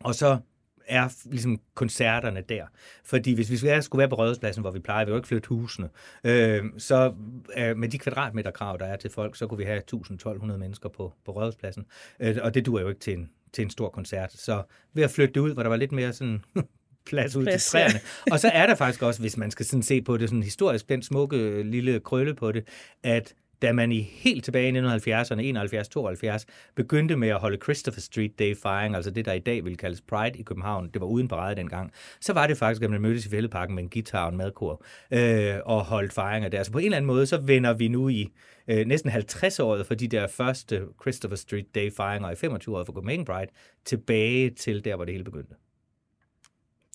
Og 0.01 0.15
så 0.15 0.39
er 0.87 1.09
ligesom 1.25 1.61
koncerterne 1.75 2.43
der. 2.49 2.67
Fordi 3.05 3.35
hvis 3.35 3.51
vi 3.51 3.57
skulle 3.57 3.99
være 3.99 4.09
på 4.09 4.15
Rødhuspladsen, 4.15 4.61
hvor 4.61 4.71
vi 4.71 4.79
plejer, 4.79 5.05
vi 5.05 5.11
jo 5.11 5.17
ikke 5.17 5.29
flytte 5.29 5.49
husene, 5.49 5.89
øh, 6.25 6.65
så 6.79 7.15
øh, 7.57 7.77
med 7.77 7.89
de 7.89 7.99
kvadratmeterkrav, 7.99 8.77
der 8.81 8.87
er 8.87 8.97
til 8.97 9.11
folk, 9.11 9.37
så 9.37 9.47
kunne 9.47 9.59
vi 9.59 9.65
have 9.65 9.83
1.000-1.200 9.95 10.57
mennesker 10.57 10.89
på, 10.89 11.13
på 11.25 11.33
Rødhuspladsen. 11.33 11.87
Øh, 12.21 12.37
og 12.43 12.55
det 12.55 12.67
duer 12.67 12.81
jo 12.81 12.89
ikke 12.89 13.01
til 13.01 13.13
en, 13.13 13.31
til 13.53 13.63
en 13.63 13.71
stor 13.71 13.89
koncert. 13.89 14.33
Så 14.33 14.63
ved 14.93 15.05
at 15.05 15.11
flytte 15.11 15.35
det 15.35 15.41
ud, 15.41 15.53
hvor 15.53 15.63
der 15.63 15.71
var 15.71 15.77
lidt 15.77 15.93
mere 15.93 16.13
sådan 16.13 16.45
plads 17.07 17.37
ud 17.37 17.45
plads, 17.45 17.63
til 17.63 17.71
træerne. 17.71 18.01
Ja. 18.27 18.33
og 18.33 18.41
så 18.41 18.49
er 18.49 18.67
der 18.67 18.75
faktisk 18.75 19.03
også, 19.03 19.21
hvis 19.21 19.37
man 19.37 19.51
skal 19.51 19.67
sådan 19.67 19.83
se 19.83 20.03
på 20.03 20.17
det 20.17 20.29
sådan 20.29 20.43
historisk, 20.43 20.89
den 20.89 21.03
smukke 21.03 21.63
lille 21.63 22.01
krølle 22.01 22.35
på 22.35 22.53
det, 22.53 22.67
at 23.03 23.35
da 23.63 23.73
man 23.73 23.93
i 23.93 24.01
helt 24.01 24.45
tilbage 24.45 24.69
i 24.69 24.81
1970'erne, 24.81 26.39
71-72, 26.39 26.45
begyndte 26.75 27.17
med 27.17 27.29
at 27.29 27.37
holde 27.37 27.59
Christopher 27.63 28.01
Street 28.01 28.39
Day 28.39 28.57
Firing, 28.57 28.97
altså 28.97 29.11
det, 29.11 29.25
der 29.25 29.33
i 29.33 29.39
dag 29.39 29.65
vil 29.65 29.77
kaldes 29.77 30.01
Pride 30.01 30.39
i 30.39 30.43
København, 30.43 30.91
det 30.95 31.01
var 31.01 31.07
uden 31.07 31.29
parade 31.29 31.57
dengang, 31.57 31.93
så 32.21 32.33
var 32.33 32.47
det 32.47 32.57
faktisk, 32.57 32.83
at 32.83 32.91
man 32.91 33.01
mødtes 33.01 33.27
i 33.27 33.29
Fældeparken 33.29 33.75
med 33.75 33.83
en 33.83 33.91
guitar 33.91 34.25
og 34.25 34.33
en 34.33 34.37
madkor, 34.37 34.85
øh, 35.11 35.55
og 35.65 35.85
holdt 35.85 36.13
fejringer 36.13 36.49
der. 36.49 36.63
Så 36.63 36.73
på 36.73 36.79
en 36.79 36.85
eller 36.85 36.97
anden 36.97 37.07
måde, 37.07 37.27
så 37.27 37.37
vender 37.37 37.73
vi 37.73 37.89
nu 37.89 38.09
i 38.09 38.29
øh, 38.69 38.87
næsten 38.87 39.11
50 39.11 39.61
år 39.61 39.83
for 39.83 39.95
de 39.95 40.09
der 40.09 40.27
første 40.27 40.83
Christopher 41.03 41.37
Street 41.37 41.75
Day 41.75 41.91
Firinger 41.97 42.31
i 42.31 42.35
25 42.35 42.79
år 42.79 42.85
for 42.85 42.93
Copenhagen 42.93 43.25
Pride, 43.25 43.51
tilbage 43.85 44.51
til 44.51 44.85
der, 44.85 44.97
hvor 44.97 45.05
det 45.05 45.15
hele 45.15 45.25
begyndte. 45.25 45.62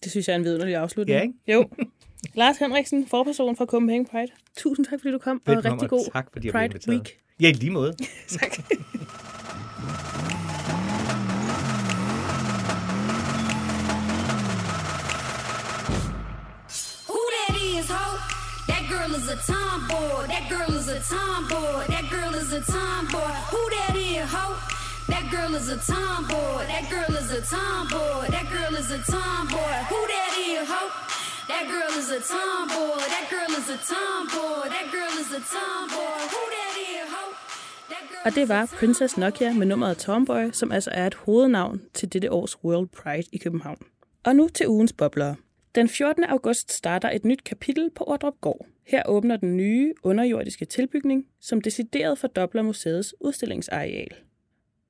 Det 0.04 0.12
synes 0.12 0.28
jeg 0.28 0.34
er 0.34 0.38
en 0.38 0.43
vidunderlig 0.43 0.76
afslutning. 0.76 1.18
Ja, 1.18 1.22
ikke? 1.22 1.34
Jo. 1.48 1.70
Lars 2.41 2.58
Henriksen, 2.58 3.08
forperson 3.08 3.56
fra 3.56 3.66
Copenhagen 3.66 4.06
Pride. 4.06 4.32
Tusind 4.58 4.86
tak, 4.86 5.00
fordi 5.00 5.12
du 5.12 5.18
kom, 5.18 5.41
Velkommen, 5.45 5.66
og 5.66 5.72
rigtig 5.72 5.89
god 5.89 6.10
tak, 6.14 6.28
fordi 6.34 6.48
jeg 6.48 6.54
Pride 6.54 6.91
Week. 6.91 7.20
Ja, 7.39 7.50
i 7.50 7.52
lige 7.52 7.72
måde. 7.72 7.95
tak. 8.39 8.60
is 19.28 19.34
a 19.34 19.52
tomboy. 19.52 20.26
That 20.28 20.50
girl 20.50 20.74
is 20.76 20.88
a 20.88 21.00
tomboy. 21.00 21.84
That 21.88 22.10
girl 22.10 22.34
is 22.36 22.54
a 22.54 22.62
tomboy. 22.62 23.34
Who 23.52 23.70
that 23.70 23.95
is, 23.95 24.32
ho? 24.32 24.77
That 25.28 25.42
girl 25.42 25.56
is 25.56 25.70
a 25.70 25.78
tomboy. 25.92 26.66
That 26.72 26.90
girl 26.90 27.14
is 27.22 27.32
a 27.32 27.42
tomboy. 27.42 28.28
That 28.36 28.48
girl 28.56 28.74
is 28.82 28.90
a 28.92 29.00
tomboy. 29.12 29.76
Who 29.92 30.00
that 30.14 30.34
is, 30.52 30.68
ho? 30.74 30.84
That 31.52 31.66
girl 31.74 31.92
is 32.00 32.10
a 32.18 32.22
tomboy. 32.34 33.00
That 33.14 33.26
girl 33.34 33.52
is 33.60 33.68
a 33.76 33.80
tomboy. 33.92 34.64
That 34.76 34.88
girl 34.96 35.14
is 35.22 35.30
a 35.40 35.42
tomboy. 35.56 36.20
Who 36.34 36.42
that 36.56 36.74
is, 36.92 37.08
ho? 37.16 37.26
Og 38.26 38.36
det 38.36 38.50
var 38.50 38.74
Princess 38.80 39.18
Nokia 39.18 39.54
med 39.54 39.66
nummeret 39.68 39.98
Tomboy, 39.98 40.50
som 40.52 40.72
altså 40.72 40.90
er 40.94 41.08
et 41.08 41.14
hovednavn 41.14 41.82
til 41.94 42.14
dette 42.14 42.32
års 42.32 42.64
World 42.64 42.88
Pride 42.88 43.28
i 43.32 43.38
København. 43.38 43.82
Og 44.24 44.36
nu 44.36 44.48
til 44.48 44.68
ugens 44.68 44.94
boblere. 44.94 45.36
Den 45.76 45.90
14. 45.90 46.24
august 46.24 46.72
starter 46.72 47.10
et 47.10 47.26
nyt 47.26 47.44
kapitel 47.44 47.90
på 47.96 48.04
Ordrup 48.08 48.42
Gård. 48.42 48.66
Her 48.86 49.04
åbner 49.06 49.38
den 49.38 49.58
nye 49.58 49.94
underjordiske 50.04 50.66
tilbygning, 50.66 51.26
som 51.42 51.62
decideret 51.62 52.18
fordobler 52.18 52.62
museets 52.62 53.16
udstillingsareal. 53.22 54.27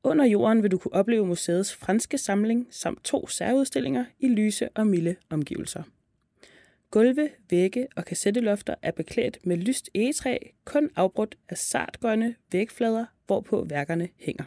Under 0.04 0.26
jorden 0.26 0.64
vil 0.64 0.72
du 0.72 0.78
kunne 0.78 0.94
opleve 0.94 1.26
museets 1.26 1.76
franske 1.76 2.18
samling 2.18 2.68
samt 2.70 3.04
to 3.04 3.28
særudstillinger 3.28 4.06
i 4.20 4.28
lyse 4.28 4.70
og 4.76 4.88
milde 4.88 5.16
omgivelser. 5.30 5.84
Gulve, 6.92 7.30
vægge 7.50 7.88
og 7.96 8.06
kassettelofter 8.06 8.76
er 8.82 8.92
beklædt 8.92 9.38
med 9.44 9.58
lyst 9.58 9.90
egetræ, 9.96 10.38
kun 10.66 10.90
afbrudt 10.96 11.38
af 11.50 11.58
sartgrønne 11.58 12.36
vægflader, 12.52 13.06
hvorpå 13.26 13.66
værkerne 13.70 14.10
hænger. 14.20 14.44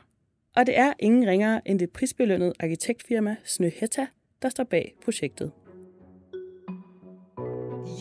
Og 0.57 0.67
det 0.67 0.79
er 0.79 0.93
ingen 0.99 1.27
ringere 1.27 1.69
end 1.69 1.79
det 1.79 1.91
prisbelønnede 1.91 2.53
arkitektfirma 2.61 3.37
Snøhetta, 3.45 4.07
der 4.43 4.49
står 4.49 4.65
bag 4.65 4.95
projektet. 5.05 5.53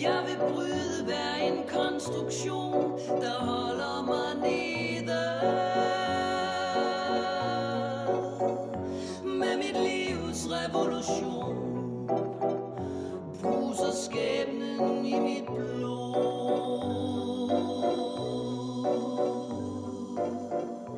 Jeg 0.01 0.23
vil 0.27 0.37
bryde 0.53 1.05
hver 1.05 1.35
en 1.35 1.67
konstruktion, 1.67 2.73
der 3.21 3.39
holder 3.39 4.05
mig 4.05 4.49
nede. 4.49 5.88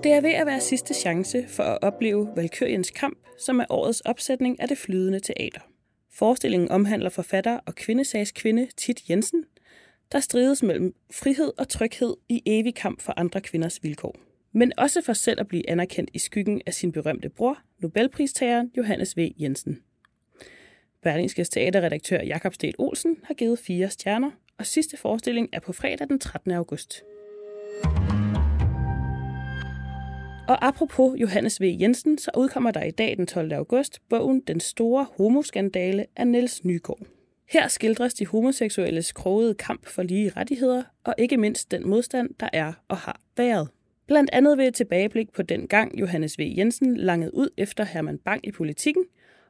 Det 0.03 0.11
er 0.11 0.21
ved 0.21 0.31
at 0.31 0.45
være 0.45 0.61
sidste 0.61 0.93
chance 0.93 1.47
for 1.47 1.63
at 1.63 1.77
opleve 1.81 2.29
Valkyriens 2.35 2.91
kamp, 2.91 3.17
som 3.37 3.59
er 3.59 3.65
årets 3.69 4.01
opsætning 4.01 4.59
af 4.59 4.67
det 4.67 4.77
flydende 4.77 5.19
teater. 5.19 5.59
Forestillingen 6.13 6.71
omhandler 6.71 7.09
forfatter 7.09 7.59
og 7.65 7.75
kvindesagskvinde 7.75 8.67
Tit 8.77 9.09
Jensen, 9.09 9.45
der 10.11 10.19
strides 10.19 10.63
mellem 10.63 10.95
frihed 11.11 11.51
og 11.57 11.69
tryghed 11.69 12.15
i 12.29 12.41
evig 12.45 12.75
kamp 12.75 13.01
for 13.01 13.13
andre 13.17 13.41
kvinders 13.41 13.83
vilkår. 13.83 14.15
Men 14.51 14.73
også 14.77 15.01
for 15.01 15.13
selv 15.13 15.39
at 15.39 15.47
blive 15.47 15.69
anerkendt 15.69 16.09
i 16.13 16.19
skyggen 16.19 16.61
af 16.65 16.73
sin 16.73 16.91
berømte 16.91 17.29
bror, 17.29 17.57
Nobelpristageren 17.79 18.71
Johannes 18.77 19.17
V. 19.17 19.31
Jensen. 19.39 19.79
Berlingskes 21.03 21.49
teaterredaktør 21.49 22.21
Jakob 22.23 22.53
Sted 22.53 22.71
Olsen 22.77 23.17
har 23.23 23.33
givet 23.33 23.59
fire 23.59 23.89
stjerner, 23.89 24.31
og 24.57 24.65
sidste 24.65 24.97
forestilling 24.97 25.49
er 25.53 25.59
på 25.59 25.73
fredag 25.73 26.09
den 26.09 26.19
13. 26.19 26.51
august. 26.51 27.03
Og 30.51 30.67
apropos 30.67 31.19
Johannes 31.21 31.61
V. 31.61 31.77
Jensen, 31.81 32.17
så 32.17 32.31
udkommer 32.37 32.71
der 32.71 32.83
i 32.83 32.91
dag 32.91 33.17
den 33.17 33.27
12. 33.27 33.53
august 33.53 33.99
bogen 34.09 34.41
Den 34.47 34.59
store 34.59 35.07
homoskandale 35.17 36.05
af 36.15 36.27
Niels 36.27 36.65
Nygaard. 36.65 36.99
Her 37.49 37.67
skildres 37.67 38.13
de 38.13 38.27
homoseksuelles 38.27 39.11
krogede 39.11 39.53
kamp 39.53 39.87
for 39.87 40.03
lige 40.03 40.31
rettigheder, 40.37 40.83
og 41.03 41.15
ikke 41.17 41.37
mindst 41.37 41.71
den 41.71 41.89
modstand, 41.89 42.29
der 42.39 42.49
er 42.53 42.73
og 42.87 42.97
har 42.97 43.21
været. 43.37 43.67
Blandt 44.07 44.29
andet 44.33 44.57
ved 44.57 44.67
et 44.67 44.73
tilbageblik 44.73 45.31
på 45.33 45.41
den 45.41 45.67
gang 45.67 45.99
Johannes 45.99 46.39
V. 46.39 46.53
Jensen 46.57 46.97
langede 46.97 47.35
ud 47.35 47.49
efter 47.57 47.83
Herman 47.83 48.17
Bang 48.17 48.47
i 48.47 48.51
politikken, 48.51 49.03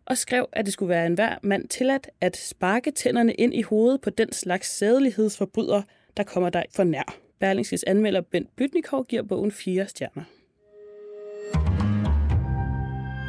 og 0.05 0.17
skrev, 0.17 0.49
at 0.53 0.65
det 0.65 0.73
skulle 0.73 0.89
være 0.89 1.05
enhver 1.05 1.35
mand 1.43 1.67
tilladt 1.67 2.09
at 2.21 2.37
sparke 2.37 2.91
tænderne 2.91 3.33
ind 3.33 3.53
i 3.53 3.61
hovedet 3.61 4.01
på 4.01 4.09
den 4.09 4.31
slags 4.31 4.77
sædelighedsforbryder, 4.77 5.81
der 6.17 6.23
kommer 6.23 6.49
dig 6.49 6.65
for 6.75 6.83
nær. 6.83 7.17
Berlingskes 7.39 7.83
anmelder 7.83 8.21
Bent 8.21 8.55
Bytnikov 8.55 9.05
giver 9.05 9.23
bogen 9.23 9.51
fire 9.51 9.87
stjerner. 9.87 10.23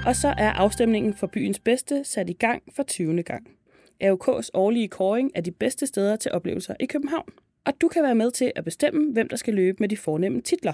Og 0.06 0.16
så 0.16 0.28
er 0.28 0.50
afstemningen 0.50 1.14
for 1.14 1.26
byens 1.26 1.58
bedste 1.58 2.04
sat 2.04 2.30
i 2.30 2.32
gang 2.32 2.62
for 2.76 2.82
20. 2.82 3.22
gang. 3.22 3.48
AUK's 4.04 4.48
årlige 4.54 4.88
kåring 4.88 5.30
er 5.34 5.40
de 5.40 5.50
bedste 5.50 5.86
steder 5.86 6.16
til 6.16 6.32
oplevelser 6.32 6.74
i 6.80 6.86
København. 6.86 7.32
Og 7.64 7.72
du 7.80 7.88
kan 7.88 8.02
være 8.02 8.14
med 8.14 8.30
til 8.30 8.52
at 8.56 8.64
bestemme, 8.64 9.12
hvem 9.12 9.28
der 9.28 9.36
skal 9.36 9.54
løbe 9.54 9.76
med 9.80 9.88
de 9.88 9.96
fornemme 9.96 10.40
titler. 10.40 10.72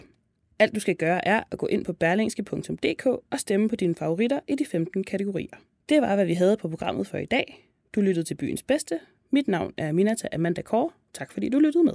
Alt 0.58 0.74
du 0.74 0.80
skal 0.80 0.96
gøre 0.96 1.28
er 1.28 1.42
at 1.50 1.58
gå 1.58 1.66
ind 1.66 1.84
på 1.84 1.92
berlingske.dk 1.92 3.06
og 3.06 3.40
stemme 3.40 3.68
på 3.68 3.76
dine 3.76 3.94
favoritter 3.94 4.40
i 4.48 4.54
de 4.54 4.64
15 4.64 5.04
kategorier. 5.04 5.56
Det 5.88 6.02
var, 6.02 6.14
hvad 6.14 6.26
vi 6.26 6.34
havde 6.34 6.56
på 6.56 6.68
programmet 6.68 7.06
for 7.06 7.18
i 7.18 7.26
dag. 7.26 7.68
Du 7.94 8.00
lyttede 8.00 8.26
til 8.26 8.34
Byens 8.34 8.62
Bedste. 8.62 8.98
Mit 9.30 9.48
navn 9.48 9.72
er 9.76 9.92
Minata 9.92 10.28
Amanda 10.32 10.62
Kåre. 10.62 10.90
Tak 11.14 11.32
fordi 11.32 11.48
du 11.48 11.58
lyttede 11.58 11.84
med. 11.84 11.94